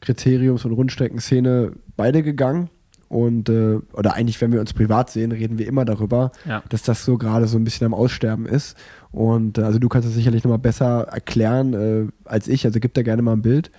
[0.00, 2.68] Kriteriums- und Rundstreckenszene beide gegangen
[3.08, 6.62] und äh, oder eigentlich, wenn wir uns privat sehen, reden wir immer darüber, Ja.
[6.68, 8.76] dass das so gerade so ein bisschen am Aussterben ist
[9.12, 12.94] und äh, also du kannst es sicherlich nochmal besser erklären äh, als ich, also gib
[12.94, 13.70] da gerne mal ein Bild.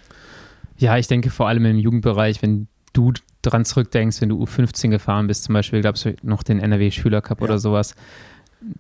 [0.78, 5.28] Ja, ich denke vor allem im Jugendbereich, wenn du dran zurückdenkst, wenn du U15 gefahren
[5.28, 7.46] bist, zum Beispiel gab es noch den NRW Schüler Cup Ja.
[7.46, 7.96] oder sowas,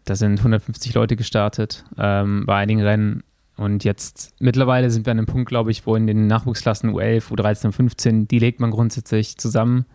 [0.05, 3.23] da sind 150 Leute gestartet ähm, bei einigen Rennen
[3.57, 7.29] und jetzt mittlerweile sind wir an einem Punkt, glaube ich, wo in den Nachwuchsklassen U11,
[7.31, 9.85] U13, U15, die legt man grundsätzlich zusammen.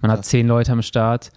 [0.00, 0.28] Man hat Krass.
[0.28, 1.30] zehn Leute am Start.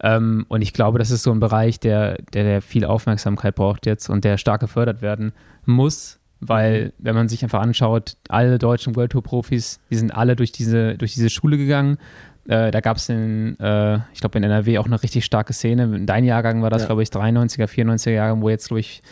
[0.00, 3.86] Ähm, und ich glaube, das ist so ein Bereich, der, der, der viel Aufmerksamkeit braucht
[3.86, 5.32] jetzt und der stark gefördert werden
[5.64, 10.36] muss, weil, wenn man sich einfach anschaut, alle deutschen World Tour Profis, die sind alle
[10.36, 11.98] durch diese, durch diese Schule gegangen.
[12.46, 15.84] Äh, da gab es in, äh, ich glaube, in NRW auch eine richtig starke Szene.
[15.84, 16.86] In deinem Jahrgang war das, Ja.
[16.86, 19.02] glaube ich, 93er, 94er Jahrgang, wo jetzt, glaube ich,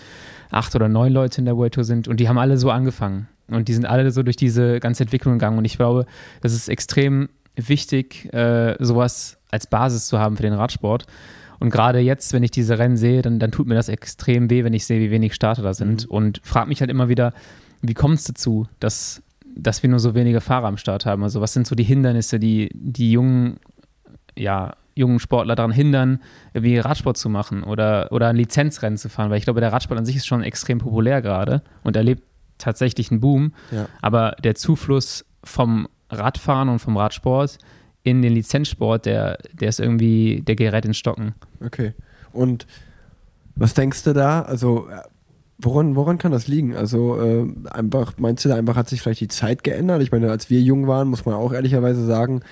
[0.50, 3.28] acht oder neun Leute in der World Tour sind und die haben alle so angefangen.
[3.48, 5.58] Und die sind alle so durch diese ganze Entwicklung gegangen.
[5.58, 6.06] Und ich glaube,
[6.40, 11.06] das ist extrem wichtig, äh, sowas als Basis zu haben für den Radsport.
[11.58, 14.64] Und gerade jetzt, wenn ich diese Rennen sehe, dann, dann tut mir das extrem weh,
[14.64, 16.06] wenn ich sehe, wie wenig Starter da sind.
[16.06, 17.32] Und frage mich halt immer wieder,
[17.82, 19.22] wie kommt es dazu, dass,
[19.56, 21.22] dass wir nur so wenige Fahrer am Start haben?
[21.22, 23.58] Also was sind so die Hindernisse, die die jungen,
[24.36, 26.20] ja, jungen Sportler daran hindern,
[26.54, 29.30] wie Radsport zu machen oder, oder ein Lizenzrennen zu fahren?
[29.30, 32.22] Weil ich glaube, der Radsport an sich ist schon extrem populär gerade und erlebt
[32.58, 33.52] tatsächlich einen Boom.
[33.70, 33.86] Ja.
[34.00, 37.58] Aber der Zufluss vom Radfahren und vom Radsport
[38.06, 41.34] in den Lizenzsport, der, der ist irgendwie, der gerät ins Stocken.
[41.64, 41.92] Okay.
[42.32, 42.64] Und
[43.56, 44.42] was denkst du da?
[44.42, 45.02] Also, äh,
[45.58, 46.76] woran, woran kann das liegen?
[46.76, 50.02] Also, äh, einfach, meinst du da einfach, hat sich vielleicht die Zeit geändert?
[50.02, 52.42] Ich meine, als wir jung waren, muss man auch ehrlicherweise sagen,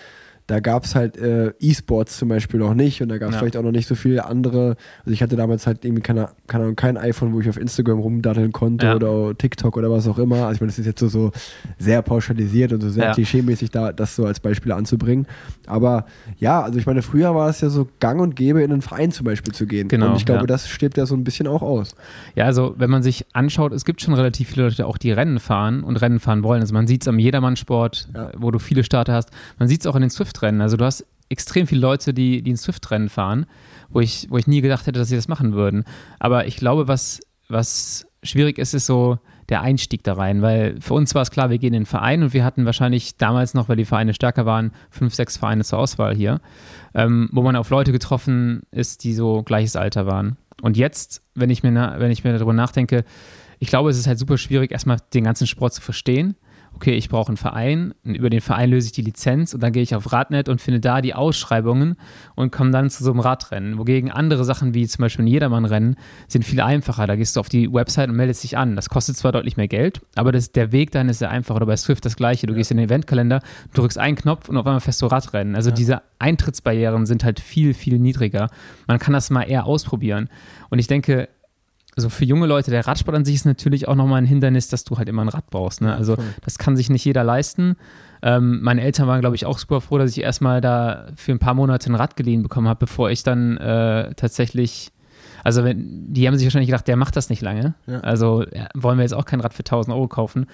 [0.47, 3.38] da gab es halt äh, E-Sports zum Beispiel noch nicht und da gab es Ja.
[3.40, 4.76] vielleicht auch noch nicht so viele andere.
[5.01, 7.99] Also ich hatte damals halt irgendwie keine, keine Ahnung, kein iPhone, wo ich auf Instagram
[7.99, 8.97] rumdatteln konnte Ja.
[8.97, 10.45] oder TikTok oder was auch immer.
[10.47, 11.32] Also ich meine, das ist jetzt so, so
[11.78, 13.14] sehr pauschalisiert und so sehr Ja.
[13.14, 15.26] klischeemäßig da, das so als Beispiel anzubringen.
[15.66, 16.05] Aber
[16.38, 19.12] ja, also ich meine, früher war es ja so gang und gäbe, in einen Verein
[19.12, 19.88] zum Beispiel zu gehen.
[19.88, 21.95] Genau, und ich glaube, das stirbt ja so ein bisschen auch aus.
[22.34, 25.38] Ja, also wenn man sich anschaut, es gibt schon relativ viele Leute auch, die Rennen
[25.40, 26.61] fahren und Rennen fahren wollen.
[26.61, 29.30] Also man sieht es am Jedermann-Sport, wo du viele Starter hast.
[29.59, 30.61] Man sieht es auch in den Swift-Rennen.
[30.61, 33.47] Also du hast extrem viele Leute, die, die ein Swift-Rennen fahren,
[33.89, 35.85] wo ich, wo ich nie gedacht hätte, dass sie das machen würden.
[36.18, 39.18] Aber ich glaube, was, was schwierig ist, ist so
[39.49, 42.22] der Einstieg da rein, weil für uns war es klar, wir gehen in den Verein
[42.22, 45.78] und wir hatten wahrscheinlich damals noch, weil die Vereine stärker waren, fünf, sechs Vereine zur
[45.78, 46.41] Auswahl hier,
[46.95, 50.39] ähm, wo man auf Leute getroffen ist, die so gleiches Alter waren.
[50.62, 53.05] Und jetzt, wenn ich mir, wenn ich mir darüber nachdenke,
[53.59, 56.37] ich glaube, es ist halt super schwierig, erstmal den ganzen Sport zu verstehen.
[56.76, 59.72] Okay, ich brauche einen Verein, und über den Verein löse ich die Lizenz und dann
[59.72, 61.96] gehe ich auf Radnet und finde da die Ausschreibungen
[62.34, 63.78] und komme dann zu so einem Radrennen.
[63.78, 65.96] Wogegen andere Sachen wie zum Beispiel ein Jedermannrennen
[66.26, 67.06] sind viel einfacher.
[67.06, 68.74] Da gehst du auf die Website und meldest dich an.
[68.74, 71.54] Das kostet zwar deutlich mehr Geld, aber das, der Weg dahin ist sehr einfach.
[71.54, 72.46] Oder bei Swift das gleiche.
[72.46, 73.40] Du gehst in den Eventkalender,
[73.74, 75.54] drückst einen Knopf und auf einmal fährst du Radrennen.
[75.54, 78.50] Also diese Eintrittsbarrieren sind halt viel, viel niedriger.
[78.88, 80.28] Man kann das mal eher ausprobieren.
[80.70, 81.28] Und ich denke,
[81.97, 84.84] also für junge Leute, der Radsport an sich ist natürlich auch nochmal ein Hindernis, dass
[84.84, 85.80] du halt immer ein Rad brauchst.
[85.80, 85.95] Ne?
[85.95, 87.76] Also das kann sich nicht jeder leisten.
[88.22, 91.38] Ähm, meine Eltern waren, glaube ich, auch super froh, dass ich erstmal da für ein
[91.38, 94.90] paar Monate ein Rad geliehen bekommen habe, bevor ich dann äh, tatsächlich,
[95.45, 97.74] also wenn, die haben sich wahrscheinlich gedacht, der macht das nicht lange.
[97.86, 98.01] Ja.
[98.01, 100.47] Also ja, wollen wir jetzt auch kein Rad für 1000 Euro kaufen.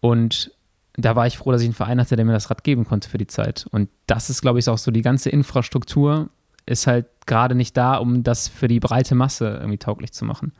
[0.00, 0.50] Und
[0.96, 3.08] da war ich froh, dass ich einen Verein hatte, der mir das Rad geben konnte
[3.08, 3.66] für die Zeit.
[3.70, 6.28] Und das ist, glaube ich, auch so, die ganze Infrastruktur
[6.66, 10.52] ist halt gerade nicht da, um das für die breite Masse irgendwie tauglich zu machen.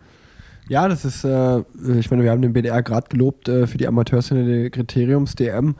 [0.69, 1.59] Ja, das ist, äh,
[1.99, 5.75] ich meine, wir haben den BDR gerade gelobt äh, für die Amateurszene der Kriteriums DM,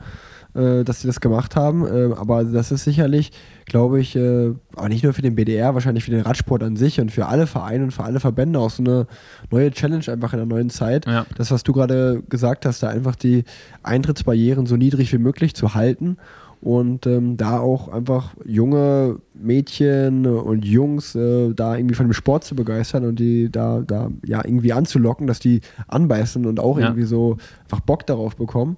[0.53, 1.85] äh, dass sie das gemacht haben.
[1.85, 3.31] Äh, aber das ist sicherlich,
[3.65, 7.01] glaube ich, äh, aber nicht nur für den BDR, wahrscheinlich für den Radsport an sich
[7.01, 9.07] und für alle Vereine und für alle Verbände auch so eine
[9.51, 11.07] neue Challenge einfach in der neuen Zeit.
[11.07, 11.25] Ja.
[11.35, 13.43] Das, was du gerade gesagt hast, da einfach die
[13.81, 16.17] Eintrittsbarrieren so niedrig wie möglich zu halten
[16.65, 22.43] und ähm, da auch einfach junge Mädchen und Jungs äh, da irgendwie von dem Sport
[22.43, 26.85] zu begeistern und die da, da ja irgendwie anzulocken, dass die anbeißen und auch Ja.
[26.87, 28.77] irgendwie so einfach Bock darauf bekommen.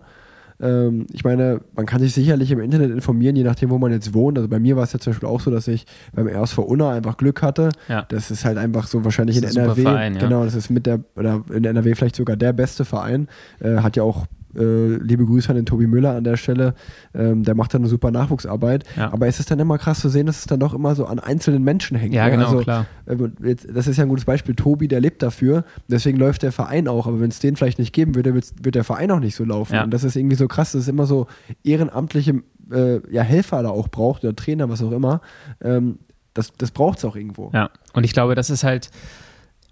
[0.60, 4.14] Ähm, ich meine, man kann sich sicherlich im Internet informieren, je nachdem, wo man jetzt
[4.14, 4.38] wohnt.
[4.38, 6.90] Also bei mir war es ja zum Beispiel auch so, dass ich beim RSV Unna
[6.92, 7.70] einfach Glück hatte.
[7.88, 8.04] Ja.
[8.10, 9.82] Das ist halt einfach so wahrscheinlich in Das ist ein NRW.
[9.84, 10.20] Verein, ja.
[10.20, 13.30] Genau, das ist mit der, oder in NRW vielleicht sogar der beste Verein.
[13.62, 14.26] Äh, hat ja auch
[14.58, 16.74] äh, liebe Grüße an den Tobi Müller an der Stelle.
[17.14, 18.84] Ähm, der macht da eine super Nachwuchsarbeit.
[18.96, 19.12] Ja.
[19.12, 21.20] Aber es ist dann immer krass zu sehen, dass es dann doch immer so an
[21.20, 22.14] einzelnen Menschen hängt.
[22.14, 22.32] Ja, ne?
[22.32, 22.86] genau, also, klar.
[23.06, 24.56] äh, jetzt, das ist ja ein gutes Beispiel.
[24.56, 25.64] Tobi, der lebt dafür.
[25.88, 27.08] Deswegen läuft der Verein auch.
[27.08, 29.76] Aber wenn es den vielleicht nicht geben würde, wird, der Verein auch nicht so laufen.
[29.76, 29.84] Ja.
[29.84, 31.28] Und das ist irgendwie so krass, dass es immer so
[31.64, 32.42] ehrenamtliche
[32.72, 35.22] äh, ja, Helfer da auch braucht oder Trainer, was auch immer.
[35.62, 36.00] Ähm,
[36.34, 37.50] das das braucht es auch irgendwo.
[37.54, 38.92] Ja, und ich glaube, das ist halt,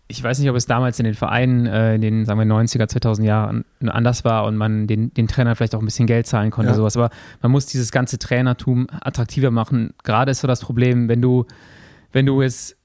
[0.08, 2.88] ich weiß nicht, ob es damals in den Vereinen äh, in den, sagen wir, 90er,
[2.88, 6.52] 2000 Jahren anders war und man den, den Trainer vielleicht auch ein bisschen Geld zahlen
[6.52, 6.76] konnte, Ja.
[6.76, 6.96] sowas.
[6.96, 7.10] Aber
[7.42, 9.94] man muss dieses ganze Trainertum attraktiver machen.
[10.04, 11.46] Gerade ist so das Problem, wenn du,
[12.12, 12.78] wenn du jetzt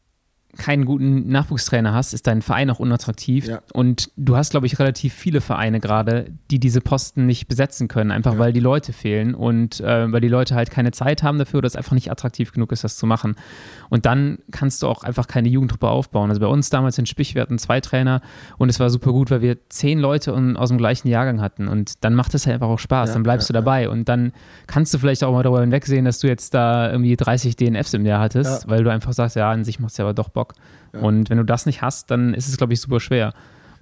[0.56, 3.46] keinen guten Nachwuchstrainer hast, ist dein Verein auch unattraktiv.
[3.46, 3.60] Ja.
[3.72, 8.10] Und du hast, glaube ich, relativ viele Vereine gerade, die diese Posten nicht besetzen können,
[8.10, 11.58] einfach weil die Leute fehlen und äh, weil die Leute halt keine Zeit haben dafür
[11.58, 13.36] oder es einfach nicht attraktiv genug ist, das zu machen.
[13.88, 16.30] Und dann kannst du auch einfach keine Jugendtruppe aufbauen.
[16.30, 18.20] Also bei uns damals in Spich, wir hatten zwei Trainer
[18.58, 21.68] und es war super gut, weil wir zehn Leute aus dem gleichen Jahrgang hatten.
[21.68, 23.88] Und dann macht es halt einfach auch Spaß, Ja, dann bleibst ja, du dabei.
[23.88, 24.32] Und dann
[24.66, 28.04] kannst du vielleicht auch mal darüber hinwegsehen, dass du jetzt da irgendwie 30 DNFs im
[28.04, 28.70] Jahr hattest, Ja.
[28.70, 30.49] weil du einfach sagst, ja, an sich macht es ja aber doch Bock.
[30.92, 31.00] Ja.
[31.00, 33.32] Und wenn du das nicht hast, dann ist es, glaube ich, super schwer.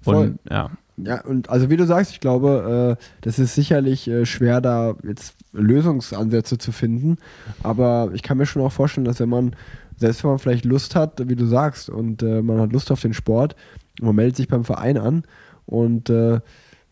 [0.03, 0.17] Voll.
[0.17, 4.27] Und ja, Ja, und also wie du sagst, ich glaube, äh, das ist sicherlich äh,
[4.27, 7.19] schwer, da jetzt Lösungsansätze zu finden.
[7.63, 9.57] Aber ich kann mir schon auch vorstellen, dass wenn man,
[9.97, 13.01] selbst wenn man vielleicht Lust hat, wie du sagst, und äh, man hat Lust auf
[13.01, 13.57] den Sport,
[14.01, 15.25] man meldet sich beim Verein an
[15.67, 16.41] und äh,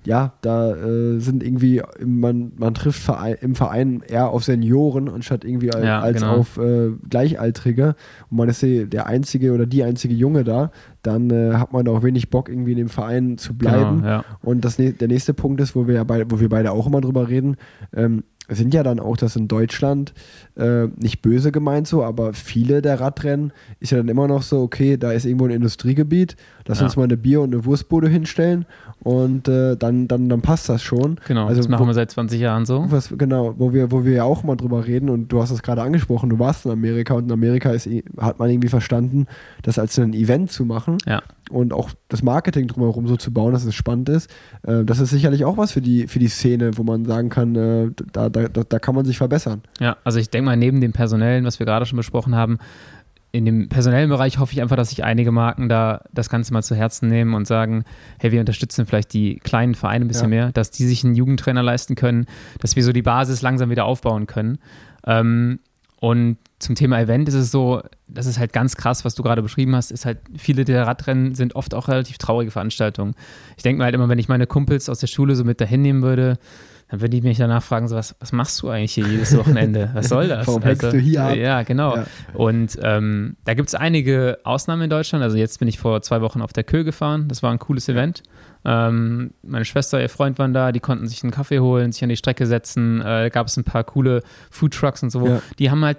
[0.06, 5.44] ja, da äh, sind irgendwie, man, man trifft Verein, im Verein eher auf Senioren anstatt
[5.44, 6.36] irgendwie al- Ja, als genau.
[6.36, 7.96] auf äh, Gleichaltrige
[8.30, 10.70] und man ist die- der einzige oder die einzige Junge da,
[11.02, 13.96] dann äh, hat man auch wenig Bock, irgendwie in dem Verein zu bleiben.
[14.02, 14.24] Genau, ja.
[14.42, 17.00] Und das, der nächste Punkt ist, wo wir, ja beide, wo wir beide auch immer
[17.00, 17.56] drüber reden,
[17.94, 20.14] ähm, sind ja dann auch, dass in Deutschland
[20.56, 24.62] äh, nicht böse gemeint so, aber viele der Radrennen ist ja dann immer noch so,
[24.62, 26.36] okay, da ist irgendwo ein Industriegebiet,
[26.66, 26.84] lass Ja.
[26.86, 28.64] uns mal eine Bier- und eine Wurstbude hinstellen
[29.02, 31.18] und äh, dann, dann, dann passt das schon.
[31.26, 32.84] Genau, Also das machen wo- wir seit 20 Jahren so.
[32.88, 35.62] was, genau, wo wir, wo wir ja auch mal drüber reden und du hast es
[35.62, 37.88] gerade angesprochen, du warst in Amerika und in Amerika ist,
[38.18, 39.26] hat man irgendwie verstanden,
[39.62, 41.22] das als ein Event zu machen Ja.
[41.50, 44.30] Und auch das Marketing drumherum so zu bauen, dass es spannend ist.
[44.62, 47.54] Äh, das ist sicherlich auch was für die, für die Szene, wo man sagen kann,
[47.54, 49.62] äh, da, da, da, da kann man sich verbessern.
[49.80, 52.58] Ja, also ich denke mal, neben dem Personellen, was wir gerade schon besprochen haben,
[53.32, 56.62] in dem personellen Bereich hoffe ich einfach, dass sich einige Marken da das Ganze mal
[56.62, 57.84] zu Herzen nehmen und sagen,
[58.18, 60.44] hey, wir unterstützen vielleicht die kleinen Vereine ein bisschen ja.
[60.44, 62.26] mehr, dass die sich einen Jugendtrainer leisten können,
[62.60, 64.58] dass wir so die Basis langsam wieder aufbauen können.
[65.06, 65.58] Ähm,
[66.00, 69.42] und zum Thema Event ist es so, das ist halt ganz krass, was du gerade
[69.42, 73.14] beschrieben hast, ist halt, viele der Radrennen sind oft auch relativ traurige Veranstaltungen.
[73.56, 75.82] Ich denke mir halt immer, wenn ich meine Kumpels aus der Schule so mit dahin
[75.82, 76.38] nehmen würde,
[76.88, 79.90] dann würde ich mich danach fragen, so, was, was machst du eigentlich hier jedes Wochenende?
[79.94, 80.46] Was soll das?
[80.46, 81.36] Warum also, du hier ab?
[81.36, 81.96] Ja, genau.
[81.96, 82.06] Ja.
[82.34, 85.24] Und ähm, da gibt es einige Ausnahmen in Deutschland.
[85.24, 87.26] Also jetzt bin ich vor zwei Wochen auf der Kö gefahren.
[87.26, 88.22] Das war ein cooles Event.
[88.66, 92.08] Ähm, meine Schwester, ihr Freund waren da, die konnten sich einen Kaffee holen, sich an
[92.08, 93.00] die Strecke setzen.
[93.00, 95.26] Äh, gab es ein paar coole Foodtrucks und so.
[95.26, 95.42] Ja.
[95.60, 95.98] Die haben halt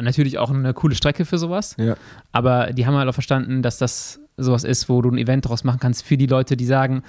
[0.00, 1.76] natürlich auch eine coole Strecke für sowas.
[1.78, 1.96] Ja.
[2.32, 5.62] Aber die haben halt auch verstanden, dass das sowas ist, wo du ein Event draus
[5.62, 7.02] machen kannst für die Leute, die sagen,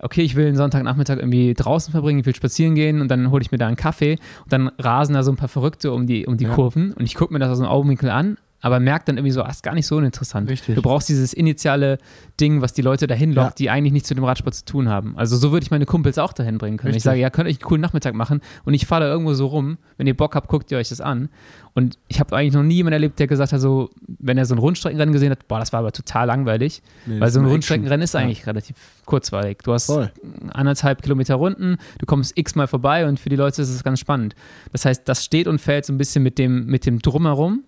[0.00, 3.42] okay, ich will einen Sonntagnachmittag irgendwie draußen verbringen, ich will spazieren gehen und dann hole
[3.42, 6.26] ich mir da einen Kaffee und dann rasen da so ein paar Verrückte um die,
[6.26, 6.54] um die ja.
[6.54, 9.42] Kurven und ich gucke mir das aus dem Augenwinkel an, aber merkt dann irgendwie so,
[9.42, 10.48] ah, ist gar nicht so uninteressant.
[10.48, 10.76] Richtig.
[10.76, 11.98] Du brauchst dieses initiale
[12.40, 13.64] Ding, was die Leute dahin lockt, ja.
[13.64, 15.18] die eigentlich nichts mit dem Radsport zu tun haben.
[15.18, 16.94] Also so würde ich meine Kumpels auch dahin bringen können.
[16.94, 17.00] Richtig.
[17.00, 19.34] Ich sage, ja, könnt ihr euch einen coolen Nachmittag machen und ich fahre da irgendwo
[19.34, 19.78] so rum.
[19.96, 21.28] Wenn ihr Bock habt, guckt ihr euch das an.
[21.74, 24.54] Und ich habe eigentlich noch nie jemanden erlebt, der gesagt hat, so, wenn er so
[24.54, 26.82] ein Rundstreckenrennen gesehen hat, boah, das war aber total langweilig.
[27.06, 28.44] Nee, weil so ein Rundstreckenrennen ist eigentlich ja.
[28.44, 29.58] relativ kurzweilig.
[29.64, 30.12] Du hast Voll.
[30.52, 34.36] anderthalb Kilometer Runden, du kommst x-mal vorbei und für die Leute ist es ganz spannend.
[34.70, 37.64] Das heißt, das steht und fällt so ein bisschen mit dem, mit dem Drumherum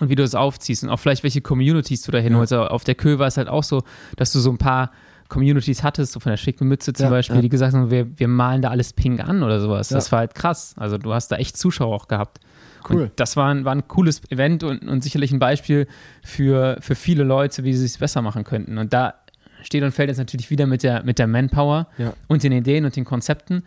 [0.00, 2.52] und wie du es aufziehst und auch vielleicht welche Communities du da hinholst.
[2.52, 2.66] Ja.
[2.66, 3.82] Auf der Kö war es halt auch so,
[4.16, 4.92] dass du so ein paar
[5.28, 7.42] Communities hattest, so von der schicken Mütze zum ja, Beispiel, ja.
[7.42, 9.88] die gesagt haben, wir, wir malen da alles pink an oder sowas.
[9.88, 10.74] Das war halt krass.
[10.78, 12.40] Also du hast da echt Zuschauer auch gehabt.
[12.88, 13.02] Cool.
[13.02, 15.86] Und das war ein, war ein cooles Event und, und sicherlich ein Beispiel
[16.22, 18.78] für, für viele Leute, wie sie es besser machen könnten.
[18.78, 19.14] Und da
[19.62, 21.88] steht und fällt jetzt natürlich wieder mit der, mit der Manpower
[22.28, 23.64] und den Ideen und den Konzepten.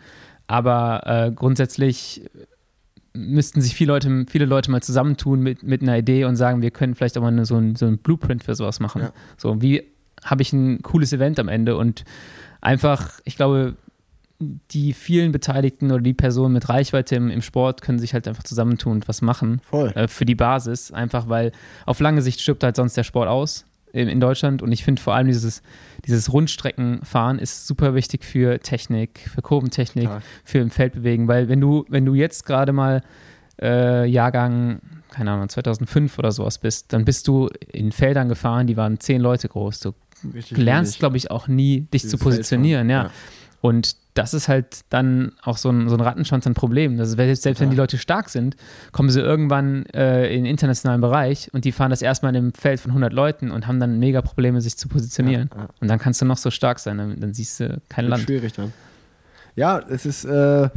[0.48, 2.22] Aber äh, grundsätzlich
[3.14, 6.70] müssten sich viele Leute, viele Leute mal zusammentun mit, mit einer Idee und sagen, wir
[6.70, 9.02] können vielleicht auch mal so, ein, so ein Blueprint für sowas machen.
[9.02, 9.12] Ja.
[9.36, 9.82] So, wie
[10.24, 12.04] habe ich ein cooles Event am Ende und
[12.60, 13.76] einfach, ich glaube,
[14.70, 18.42] die vielen Beteiligten oder die Personen mit Reichweite im, im Sport können sich halt einfach
[18.42, 19.60] zusammentun und was machen.
[19.94, 21.52] Äh, für die Basis, einfach weil
[21.86, 24.62] auf lange Sicht stirbt halt sonst der Sport aus in, Deutschland.
[24.62, 25.62] Und ich finde vor allem dieses,
[26.06, 30.22] dieses Rundstreckenfahren ist super wichtig für Technik, für Kurbentechnik, Klar.
[30.44, 31.28] für im Feld bewegen.
[31.28, 33.02] Weil wenn du, wenn du jetzt gerade mal
[33.60, 34.80] äh, Jahrgang,
[35.10, 39.20] keine Ahnung, 2005 oder sowas bist, dann bist du in Feldern gefahren, die waren zehn
[39.20, 39.80] Leute groß.
[39.80, 39.94] Du
[40.34, 42.88] Richtig lernst, glaube ich, auch nie, dich zu positionieren.
[42.88, 43.04] Ja.
[43.04, 43.10] ja.
[43.60, 46.98] Und das ist halt dann auch so ein, so ein Rattenschwanz ein Problem.
[46.98, 48.56] Das ist, selbst wenn die Leute stark sind,
[48.92, 52.52] kommen sie irgendwann äh, in den internationalen Bereich und die fahren das erstmal in einem
[52.52, 55.48] Feld von 100 Leuten und haben dann mega Probleme, sich zu positionieren.
[55.54, 55.68] Ja, ja.
[55.80, 58.24] Und dann kannst du noch so stark sein, dann, dann siehst du kein Land.
[58.24, 58.72] Schwierig dann.
[59.56, 60.68] Ja, es ist äh,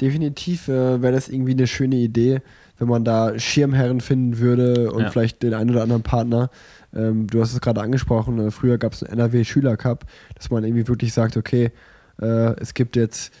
[0.00, 2.40] definitiv, äh, wäre das irgendwie eine schöne Idee,
[2.78, 5.10] wenn man da Schirmherren finden würde und ja.
[5.10, 6.50] vielleicht den einen oder anderen Partner.
[6.94, 10.88] Ähm, du hast es gerade angesprochen, äh, früher gab es einen NRW-Schülercup, dass man irgendwie
[10.88, 11.72] wirklich sagt, okay,
[12.20, 13.32] äh, es gibt jetzt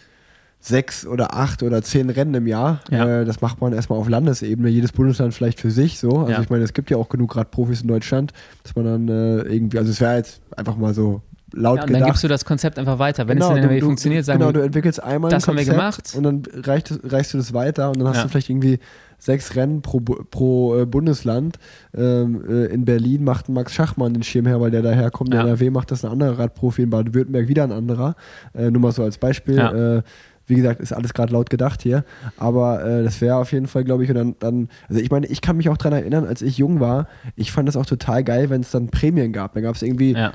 [0.60, 2.80] sechs oder acht oder zehn Rennen im Jahr.
[2.90, 3.20] Ja.
[3.20, 6.18] Äh, das macht man erstmal auf Landesebene, jedes Bundesland vielleicht für sich so.
[6.18, 6.42] Also ja.
[6.42, 9.78] ich meine, es gibt ja auch genug Radprofis in Deutschland, dass man dann äh, irgendwie,
[9.78, 11.22] also es wäre jetzt einfach mal so
[11.52, 12.00] laut ja, und gedacht.
[12.00, 13.28] dann gibst du das Konzept einfach weiter.
[13.28, 16.14] Wenn genau, es in der funktioniert, sagen Genau, du entwickelst einmal das haben wir gemacht.
[16.16, 18.78] und dann reicht, reichst du das weiter und dann hast du vielleicht irgendwie
[19.18, 21.58] sechs Rennen pro, pro äh, Bundesland.
[21.94, 25.32] Ähm, äh, in Berlin macht Max Schachmann den Schirm her, weil der daherkommt.
[25.34, 25.42] Ja.
[25.42, 28.16] In NRW macht das ein anderer Radprofi, in Baden-Württemberg wieder ein anderer.
[28.54, 29.56] Äh, nur mal so als Beispiel.
[29.56, 29.96] Ja.
[29.96, 30.02] Äh,
[30.46, 32.04] wie gesagt, ist alles gerade laut gedacht hier.
[32.36, 35.26] Aber äh, das wäre auf jeden Fall, glaube ich, und dann, dann, also ich meine,
[35.28, 38.24] ich kann mich auch daran erinnern, als ich jung war, ich fand das auch total
[38.24, 39.54] geil, wenn es dann Prämien gab.
[39.54, 40.32] Da gab es irgendwie ja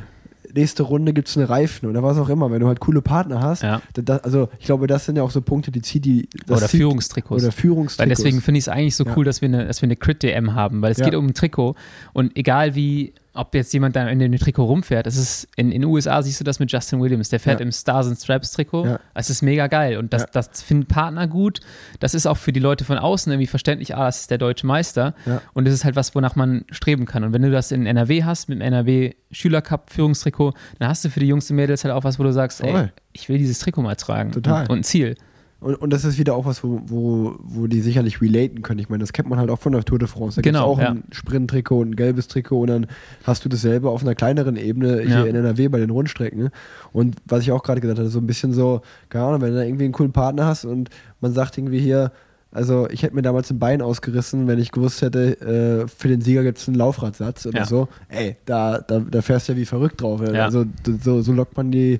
[0.54, 3.41] nächste Runde gibt es eine Reifen oder was auch immer, wenn du halt coole Partner
[3.41, 3.64] hast.
[3.64, 3.82] Ja.
[3.93, 6.30] Das, also ich glaube, das sind ja auch so Punkte, die zieht die.
[6.48, 7.43] oder zieht, Führungstrikots.
[7.43, 8.00] Oder Führungstrikots.
[8.00, 9.14] Weil deswegen finde ich es eigentlich so ja.
[9.16, 11.06] cool, dass wir eine, dass wir eine Crit-DM haben, weil es ja.
[11.06, 11.76] geht um ein Trikot
[12.14, 15.06] und egal wie ob jetzt jemand da in dem Trikot rumfährt.
[15.06, 17.30] Das ist, in den USA siehst du das mit Justin Williams.
[17.30, 17.66] Der fährt ja.
[17.66, 18.86] im Stars and Straps Trikot.
[18.86, 19.00] Ja.
[19.14, 19.98] Es ist mega geil.
[19.98, 20.28] Und das, ja.
[20.32, 21.60] das finden Partner gut.
[22.00, 23.96] Das ist auch für die Leute von außen irgendwie verständlich.
[23.96, 25.14] Ah, das ist der deutsche Meister.
[25.54, 27.24] Und das ist halt was, wonach man streben kann.
[27.24, 31.10] Und wenn du das in NRW hast, mit dem NRW Schülercup Führungstrikot, dann hast du
[31.10, 33.60] für die Jungs und Mädels halt auch was, wo du sagst, ey, ich will dieses
[33.60, 34.32] Trikot mal tragen.
[34.32, 34.64] Total.
[34.64, 35.16] Und, und ein Ziel.
[35.62, 38.80] Und, und das ist wieder auch was, wo, wo, wo die sicherlich relaten können.
[38.80, 40.36] Ich meine, das kennt man halt auch von der Tour de France.
[40.36, 40.99] Da genau, gibt es auch ja.
[40.99, 42.88] ein Sprint-Trikot, ein gelbes Trikot und dann
[43.24, 45.26] hast du dasselbe auf einer kleineren Ebene hier ja.
[45.26, 46.49] in NRW bei den Rundstrecken.
[46.91, 49.56] Und was ich auch gerade gesagt hatte, so ein bisschen so, keine Ahnung, wenn du
[49.56, 50.89] da irgendwie einen coolen Partner hast und
[51.22, 52.12] man sagt irgendwie hier,
[52.56, 56.22] Also ich hätte mir damals ein Bein ausgerissen, wenn ich gewusst hätte, äh, für den
[56.22, 57.66] Sieger gibt es einen Laufradsatz oder Ja.
[57.66, 57.89] so.
[58.08, 60.22] Ey, da, da, da fährst du ja wie verrückt drauf.
[60.22, 60.45] Ja.
[60.45, 60.66] Also
[61.03, 61.99] so, so lockt man die,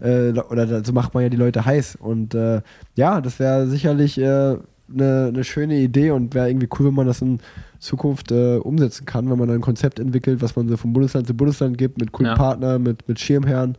[0.00, 1.96] äh, oder so macht man ja die Leute heiß.
[2.00, 2.62] Und äh,
[2.96, 4.60] ja, das wäre sicherlich eine
[4.98, 7.38] äh, ne schöne Idee und wäre irgendwie cool, wenn man das in
[7.78, 11.26] Zukunft äh, umsetzen kann, wenn man dann ein Konzept entwickelt, was man so von Bundesland
[11.26, 12.36] zu Bundesland gibt, mit coolen Ja.
[12.36, 13.76] Partnern, mit, mit Schirmherren.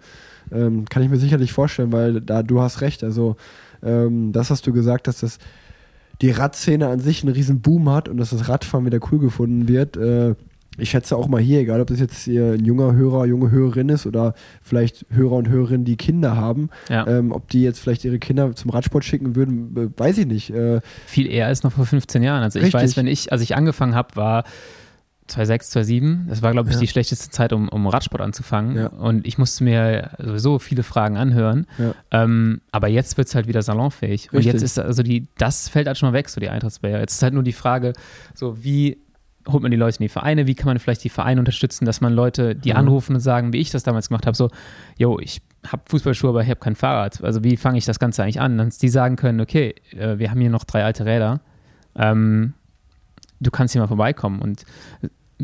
[0.51, 3.03] Ähm, kann ich mir sicherlich vorstellen, weil da du hast recht.
[3.03, 3.37] Also
[3.83, 5.39] ähm, das hast du gesagt, dass das
[6.21, 9.67] die Radszene an sich einen riesen Boom hat und dass das Radfahren wieder cool gefunden
[9.67, 9.97] wird.
[9.97, 10.35] Äh,
[10.77, 13.89] ich schätze auch mal hier, egal ob das jetzt hier ein junger Hörer, junge Hörerin
[13.89, 17.05] ist oder vielleicht Hörer und Hörerinnen, die Kinder haben, Ja.
[17.07, 20.49] ähm, ob die jetzt vielleicht ihre Kinder zum Radsport schicken würden, äh, weiß ich nicht.
[20.51, 22.41] Äh, Viel eher als noch vor 15 Jahren.
[22.41, 22.81] Also ich Richtig.
[22.81, 24.43] weiß, wenn ich, als ich angefangen habe, war
[25.31, 26.25] 2006, 2007.
[26.29, 26.81] Das war, glaube ich, Ja.
[26.81, 28.75] die schlechteste Zeit, um, um Radsport anzufangen.
[28.77, 28.87] Ja.
[28.87, 31.65] Und ich musste mir sowieso viele Fragen anhören.
[31.77, 31.93] Ja.
[32.11, 34.29] Ähm, aber jetzt wird es halt wieder salonfähig.
[34.31, 34.53] Und Richtig.
[34.53, 36.99] jetzt ist also die, das fällt halt schon mal weg, so die Eintrittsbarriere.
[37.01, 37.93] Jetzt ist halt nur die Frage,
[38.35, 38.97] so wie
[39.47, 41.99] holt man die Leute in die Vereine, wie kann man vielleicht die Vereine unterstützen, dass
[41.99, 42.75] man Leute, die Mhm.
[42.77, 44.49] anrufen und sagen, wie ich das damals gemacht habe, so,
[44.99, 47.23] yo, ich habe Fußballschuhe, aber ich habe kein Fahrrad.
[47.23, 48.57] Also wie fange ich das Ganze eigentlich an?
[48.59, 51.41] Dass die sagen können, okay, äh, wir haben hier noch drei alte Räder,
[51.95, 52.53] ähm,
[53.39, 54.63] du kannst hier mal vorbeikommen und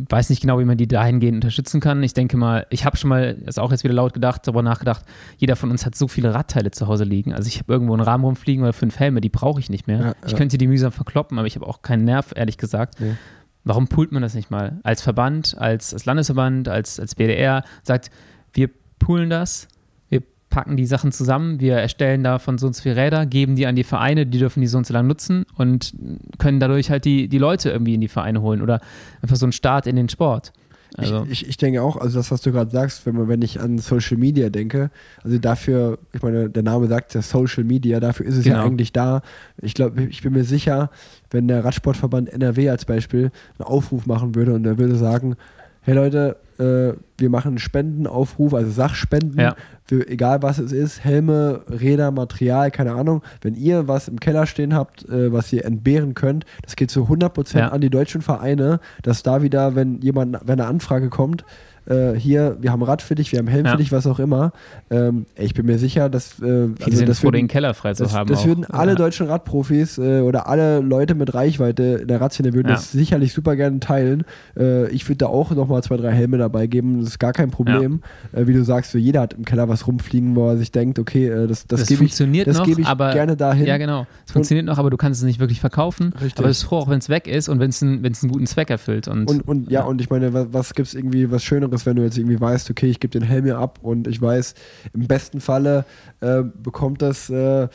[0.10, 2.04] weiß nicht genau, wie man die dahingehend unterstützen kann.
[2.04, 4.62] Ich denke mal, ich habe schon mal, das ist auch jetzt wieder laut gedacht, darüber
[4.62, 5.04] nachgedacht,
[5.38, 7.34] jeder von uns hat so viele Radteile zu Hause liegen.
[7.34, 10.00] Also ich habe irgendwo einen Rahmen rumfliegen oder fünf Helme, die brauche ich nicht mehr.
[10.00, 10.38] Ja, ich ja.
[10.38, 13.00] könnte die mühsam verkloppen, aber ich habe auch keinen Nerv, ehrlich gesagt.
[13.00, 13.16] Nee.
[13.64, 14.80] Warum poolt man das nicht mal?
[14.84, 18.12] Als Verband, als, als Landesverband, als, als BDR, sagt,
[18.54, 18.70] wir
[19.00, 19.68] poolen das,
[20.50, 23.76] packen die Sachen zusammen, wir erstellen davon so und so viele Räder, geben die an
[23.76, 25.94] die Vereine, die dürfen die so und so lang nutzen und
[26.38, 28.80] können dadurch halt die, die Leute irgendwie in die Vereine holen oder
[29.22, 30.54] einfach so einen Start in den Sport.
[30.96, 33.42] Also, ich, ich, ich denke auch, also das, was du gerade sagst, wenn, man, wenn
[33.42, 34.90] ich an Social Media denke,
[35.22, 38.66] also dafür, ich meine, der Name sagt ja Social Media, dafür ist es ja Genau.
[38.66, 39.22] eigentlich da.
[39.62, 40.90] Ich glaube, ich bin mir sicher,
[41.30, 45.36] wenn der Radsportverband NRW als Beispiel einen Aufruf machen würde und er würde sagen,
[45.82, 49.56] hey Leute, äh, wir machen einen Spendenaufruf, also Sachspenden, Ja.
[49.86, 53.22] für egal was es ist, Helme, Räder, Material, keine Ahnung.
[53.42, 57.08] Wenn ihr was im Keller stehen habt, äh, was ihr entbehren könnt, das geht zu
[57.08, 57.68] 100% Ja.
[57.70, 61.46] an die deutschen Vereine, dass da wieder, wenn jemand, wenn eine Anfrage kommt,
[61.88, 63.72] äh, hier, wir haben Rad für dich, wir haben Helm Ja.
[63.72, 64.52] für dich, was auch immer.
[64.90, 67.94] Ähm, ich bin mir sicher, dass äh, viele also das froh, würden- den Keller frei
[67.94, 68.30] zu das, haben.
[68.30, 68.46] das auch.
[68.48, 68.96] würden alle ja.
[68.96, 72.76] deutschen Radprofis äh, oder alle Leute mit Reichweite in der Radszene würden Ja.
[72.76, 74.24] das sicherlich super gerne teilen.
[74.58, 77.52] Äh, ich würde da auch nochmal zwei, drei Helme dabei geben, das ist gar kein
[77.52, 78.02] Problem.
[78.34, 81.00] Äh, wie du sagst, so jeder hat im Keller was rumfliegen, wo er sich denkt,
[81.00, 83.66] okay, äh, das, das, Das, gebe ich, funktioniert das noch, gebe ich aber gerne dahin.
[83.66, 84.08] Ja, genau.
[84.26, 86.14] Es funktioniert noch, aber du kannst es nicht wirklich verkaufen.
[86.22, 86.40] Richtig.
[86.40, 88.24] Aber es ist froh, auch wenn es weg ist und wenn es einen, wenn es
[88.24, 89.08] einen guten Zweck erfüllt.
[89.08, 91.96] Und, Und, und ja, und ich meine, was, was gibt es irgendwie was Schöneres, wenn
[91.96, 94.56] du jetzt irgendwie weißt, okay, ich gebe den Helm hier ab und ich weiß,
[94.94, 95.86] im besten Falle
[96.22, 97.68] äh, bekommt das äh,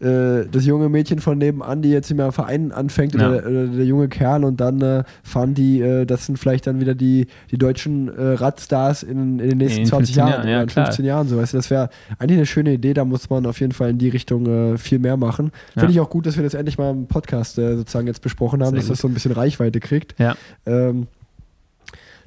[0.00, 3.28] äh, das junge Mädchen von nebenan, die jetzt im Verein anfängt, Ja.
[3.28, 6.80] oder, oder der junge Kerl und dann äh, fahren die, äh, das sind vielleicht dann
[6.80, 10.62] wieder die, die deutschen äh, Radstars in, in den nächsten In 20 15 Jahren ja,
[10.62, 10.86] in klar.
[10.86, 11.28] 15 Jahren.
[11.28, 13.90] So, weißt du, das wäre eigentlich eine schöne Idee, da muss man auf jeden Fall
[13.90, 15.52] in die Richtung äh, viel mehr machen.
[15.74, 15.80] Ja.
[15.80, 18.62] Finde ich auch gut, dass wir das endlich mal im Podcast äh, sozusagen jetzt besprochen
[18.62, 19.02] haben, Sehr dass das gut.
[19.02, 20.18] so ein bisschen Reichweite kriegt.
[20.18, 20.34] Ja.
[20.64, 21.08] Ähm,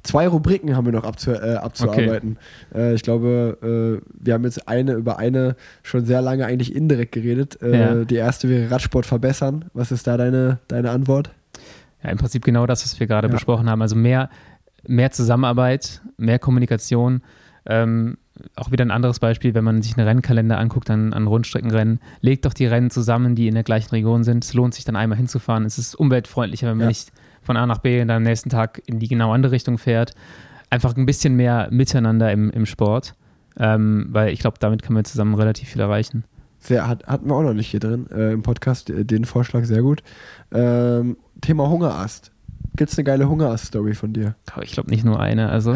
[0.03, 2.37] zwei Rubriken haben wir noch abzu äh, abzuarbeiten.
[2.73, 7.11] Äh, ich glaube, äh, wir haben jetzt eine über eine schon sehr lange eigentlich indirekt
[7.13, 7.61] geredet.
[7.61, 8.05] Äh, Ja.
[8.05, 9.65] Die erste wäre Radsport verbessern.
[9.73, 11.31] Was ist da deine, deine Antwort?
[12.03, 13.33] Ja, im Prinzip genau das, was wir gerade Ja.
[13.33, 13.81] besprochen haben.
[13.81, 14.29] Also mehr,
[14.87, 17.21] mehr Zusammenarbeit, mehr Kommunikation.
[17.65, 18.17] Ähm,
[18.55, 22.45] auch wieder ein anderes Beispiel, wenn man sich einen Rennkalender anguckt an, an Rundstreckenrennen, legt
[22.45, 24.43] doch die Rennen zusammen, die in der gleichen Region sind.
[24.43, 25.63] Es lohnt sich dann einmal hinzufahren.
[25.65, 26.89] Es ist umweltfreundlicher, wenn man Ja.
[26.89, 27.11] nicht
[27.43, 30.13] von A nach B und dann am nächsten Tag in die genau andere Richtung fährt.
[30.69, 33.13] Einfach ein bisschen mehr Miteinander im, im Sport,
[33.57, 36.23] ähm, weil ich glaube, damit kann man zusammen relativ viel erreichen.
[36.59, 39.65] Sehr, hat, hatten wir auch noch nicht hier drin äh, im Podcast, äh, den Vorschlag
[39.65, 40.01] sehr gut.
[40.53, 42.31] Ähm, Thema Hungerast.
[42.75, 44.35] Gibt es eine geile Hungerast-Story von dir?
[44.51, 45.49] Aber ich glaube nicht nur eine.
[45.49, 45.75] Also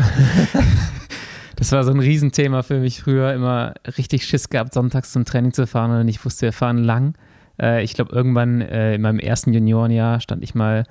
[1.57, 3.34] das war so ein Riesenthema für mich früher.
[3.34, 7.15] Immer richtig Schiss gehabt, sonntags zum Training zu fahren und ich wusste, wir fahren lang.
[7.61, 10.86] Äh, ich glaube, irgendwann äh, in meinem ersten Juniorenjahr stand ich mal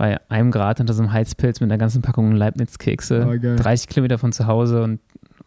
[0.00, 3.26] bei einem Grad unter so einem Heizpilz mit einer ganzen Packung Leibniz-Kekse.
[3.28, 3.56] Oh, geil.
[3.56, 4.98] 30 Kilometer von zu Hause und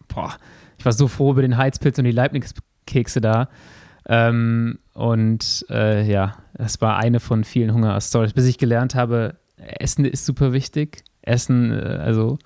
[0.08, 0.32] boah,
[0.78, 3.50] ich war so froh über den Heizpilz und die Leibniz-Kekse da.
[4.08, 10.06] Ähm, und äh, ja, das war eine von vielen Hunger-Stories, bis ich gelernt habe, Essen
[10.06, 11.04] ist super wichtig.
[11.24, 12.38] Essen, äh, also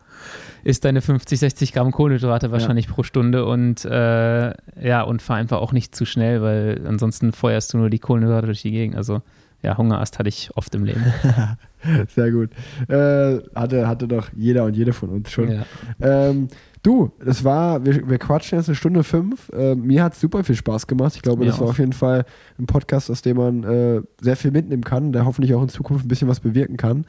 [0.63, 5.57] isst deine 50, 60 Gramm Kohlenhydrate wahrscheinlich pro Stunde und äh, ja, und fahr einfach
[5.57, 8.95] auch nicht zu schnell, weil ansonsten feuerst du nur die Kohlenhydrate durch die Gegend.
[8.95, 9.23] Also
[9.61, 11.03] ja, Hungerast hatte ich oft im Leben.
[12.15, 12.49] Sehr gut.
[12.88, 15.51] Äh, hatte, hatte doch jeder und jede von uns schon.
[15.51, 15.65] Ja.
[15.99, 16.47] Ähm,
[16.84, 19.49] Du, das war, wir, wir quatschen jetzt eine Stunde fünf.
[19.49, 21.15] Äh, mir hat es super viel Spaß gemacht.
[21.18, 21.72] Ich glaube, Mir das war auch.
[21.72, 22.23] auf jeden Fall
[22.57, 26.05] ein Podcast, aus dem man äh, sehr viel mitnehmen kann, der hoffentlich auch in Zukunft
[26.05, 27.05] ein bisschen was bewirken kann.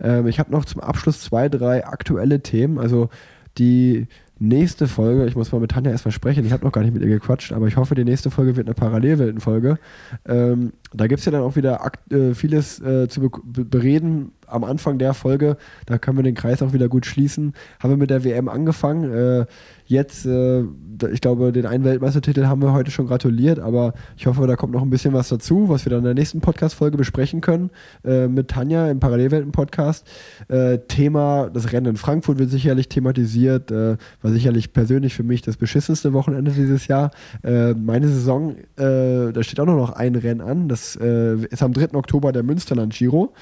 [0.00, 2.78] Ähm, ich habe noch zum Abschluss zwei, drei aktuelle Themen.
[2.78, 3.08] Also
[3.56, 4.08] die
[4.40, 7.02] nächste Folge, ich muss mal mit Tanja erstmal sprechen, ich habe noch gar nicht mit
[7.02, 9.78] ihr gequatscht, aber ich hoffe, die nächste Folge wird eine Parallelweltenfolge.
[10.26, 11.80] Ähm, da gibt es ja dann auch wieder
[12.10, 15.56] äh, vieles äh, zu be be bereden am Anfang der Folge.
[15.86, 17.52] Da können wir den Kreis auch wieder gut schließen.
[17.78, 19.12] Haben wir mit der WM angefangen.
[19.12, 19.46] Äh,
[19.84, 20.64] jetzt, äh,
[21.02, 24.72] ich glaube, den einen Weltmeistertitel haben wir heute schon gratuliert, aber ich hoffe, da kommt
[24.72, 27.70] noch ein bisschen was dazu, was wir dann in der nächsten Podcast-Folge besprechen können
[28.04, 30.06] äh, mit Tanja im Parallelwelten-Podcast.
[30.48, 35.42] Äh, Thema, das Rennen in Frankfurt wird sicherlich thematisiert, äh, war sicherlich persönlich für mich
[35.42, 37.10] das beschissenste Wochenende dieses Jahr.
[37.42, 41.72] Äh, meine Saison, äh, da steht auch noch ein Rennen an, das äh, ist am
[41.72, 41.94] 3.
[41.94, 43.32] Oktober der Münsterland Giro.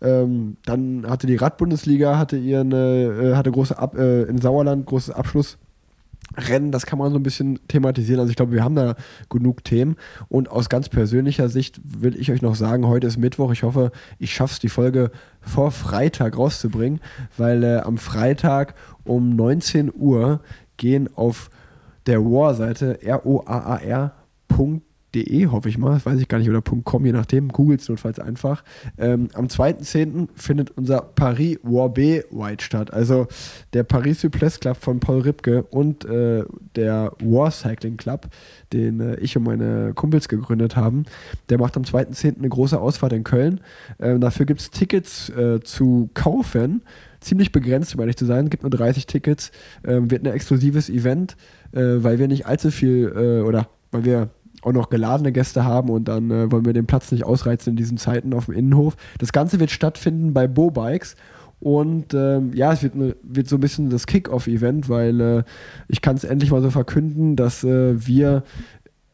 [0.00, 2.74] Ähm, dann hatte die Radbundesliga hatte ihren
[3.34, 5.14] hatte große Ab in Sauerland großes
[6.36, 8.20] Abschlussrennen, das kann man so ein bisschen thematisieren.
[8.20, 8.94] Also ich glaube, wir haben da
[9.28, 9.96] genug Themen.
[10.28, 13.52] Und aus ganz persönlicher Sicht will ich euch noch sagen, heute ist Mittwoch.
[13.52, 17.00] Ich hoffe, ich schaffe es, die Folge vor Freitag rauszubringen,
[17.36, 18.74] weil äh, am Freitag
[19.04, 20.40] um 19 Uhr
[20.76, 21.50] gehen auf
[22.06, 24.80] der War-Seite R-O-A-A-R.de,
[25.50, 28.64] hoffe ich mal, weiß ich gar nicht, oder .com, je nachdem, googelt notfalls einfach.
[28.98, 30.28] Ähm, am 2.10.
[30.34, 33.26] findet unser Paris War B White statt, also
[33.72, 36.44] der Paris Cyclist Club von Paul Ripke und äh,
[36.76, 38.28] der War Cycling Club,
[38.72, 41.04] den äh, ich und meine Kumpels gegründet haben.
[41.48, 42.38] Der macht am 2.10.
[42.38, 43.60] eine große Ausfahrt in Köln.
[44.00, 46.82] Ähm, dafür gibt es Tickets äh, zu kaufen
[47.24, 48.44] ziemlich begrenzt, um ehrlich zu sein.
[48.44, 49.50] Es gibt nur 30 Tickets.
[49.84, 51.36] Ähm, wird ein exklusives Event,
[51.72, 54.28] äh, weil wir nicht allzu viel äh, oder weil wir
[54.64, 57.76] auch noch geladene Gäste haben und dann äh, wollen wir den Platz nicht ausreizen in
[57.76, 58.96] diesen Zeiten auf dem Innenhof.
[59.18, 61.16] Das Ganze wird stattfinden bei Bo Bikes.
[61.60, 65.42] Und ähm, ja, es wird, ne, wird so ein bisschen das Kick-Off-Event, weil äh,
[65.88, 68.42] ich kann es endlich mal so verkünden, dass äh, wir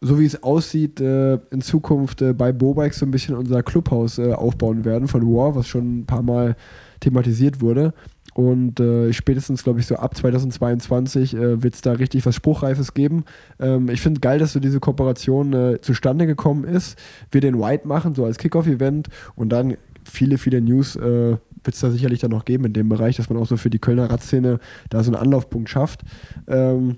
[0.01, 4.18] so wie es aussieht, äh, in Zukunft äh, bei Bobikes so ein bisschen unser Clubhaus
[4.18, 6.56] äh, aufbauen werden von War, was schon ein paar Mal
[7.01, 7.93] thematisiert wurde.
[8.35, 12.94] Und äh, spätestens, glaube ich, so ab 2022 äh, wird es da richtig was Spruchreifes
[12.94, 13.24] geben.
[13.59, 16.98] Ähm, ich finde geil, dass so diese Kooperation äh, zustande gekommen ist.
[17.31, 21.81] Wir den White machen, so als Kickoff-Event und dann viele, viele News äh, wird es
[21.81, 24.11] da sicherlich dann noch geben in dem Bereich, dass man auch so für die Kölner
[24.11, 26.02] Radszene da so einen Anlaufpunkt schafft.
[26.47, 26.97] Ähm,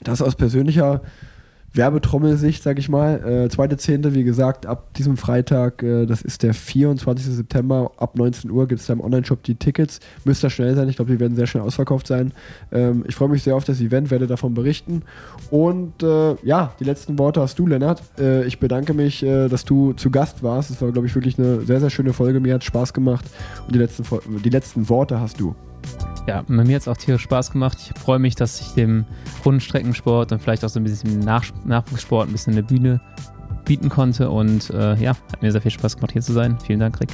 [0.00, 1.02] das aus persönlicher
[1.72, 3.44] Werbetrommelsicht, sag ich mal.
[3.44, 7.26] Äh, zweite Zehnte, wie gesagt, ab diesem Freitag, äh, das ist der 24.
[7.26, 10.00] September, ab 19 Uhr gibt es da im Online-Shop die Tickets.
[10.24, 12.32] Müsst da schnell sein, ich glaube, die werden sehr schnell ausverkauft sein.
[12.72, 15.02] Ähm, ich freue mich sehr auf das Event, werde davon berichten.
[15.50, 18.02] Und äh, ja, die letzten Worte hast du, Lennart.
[18.18, 20.70] Äh, ich bedanke mich, äh, dass du zu Gast warst.
[20.70, 22.40] Es war, glaube ich, wirklich eine sehr, sehr schöne Folge.
[22.40, 23.26] Mir hat Spaß gemacht.
[23.66, 24.04] Und die letzten,
[24.42, 25.54] die letzten Worte hast du.
[26.28, 27.78] Ja, mir hat es auch tierisch Spaß gemacht.
[27.80, 29.06] Ich freue mich, dass ich dem
[29.46, 33.00] Rundstreckensport und vielleicht auch so ein bisschen Nach Nachwuchssport ein bisschen eine Bühne
[33.64, 34.28] bieten konnte.
[34.28, 36.58] Und äh, ja, hat mir sehr viel Spaß gemacht, hier zu sein.
[36.66, 37.08] Vielen Dank, Rick.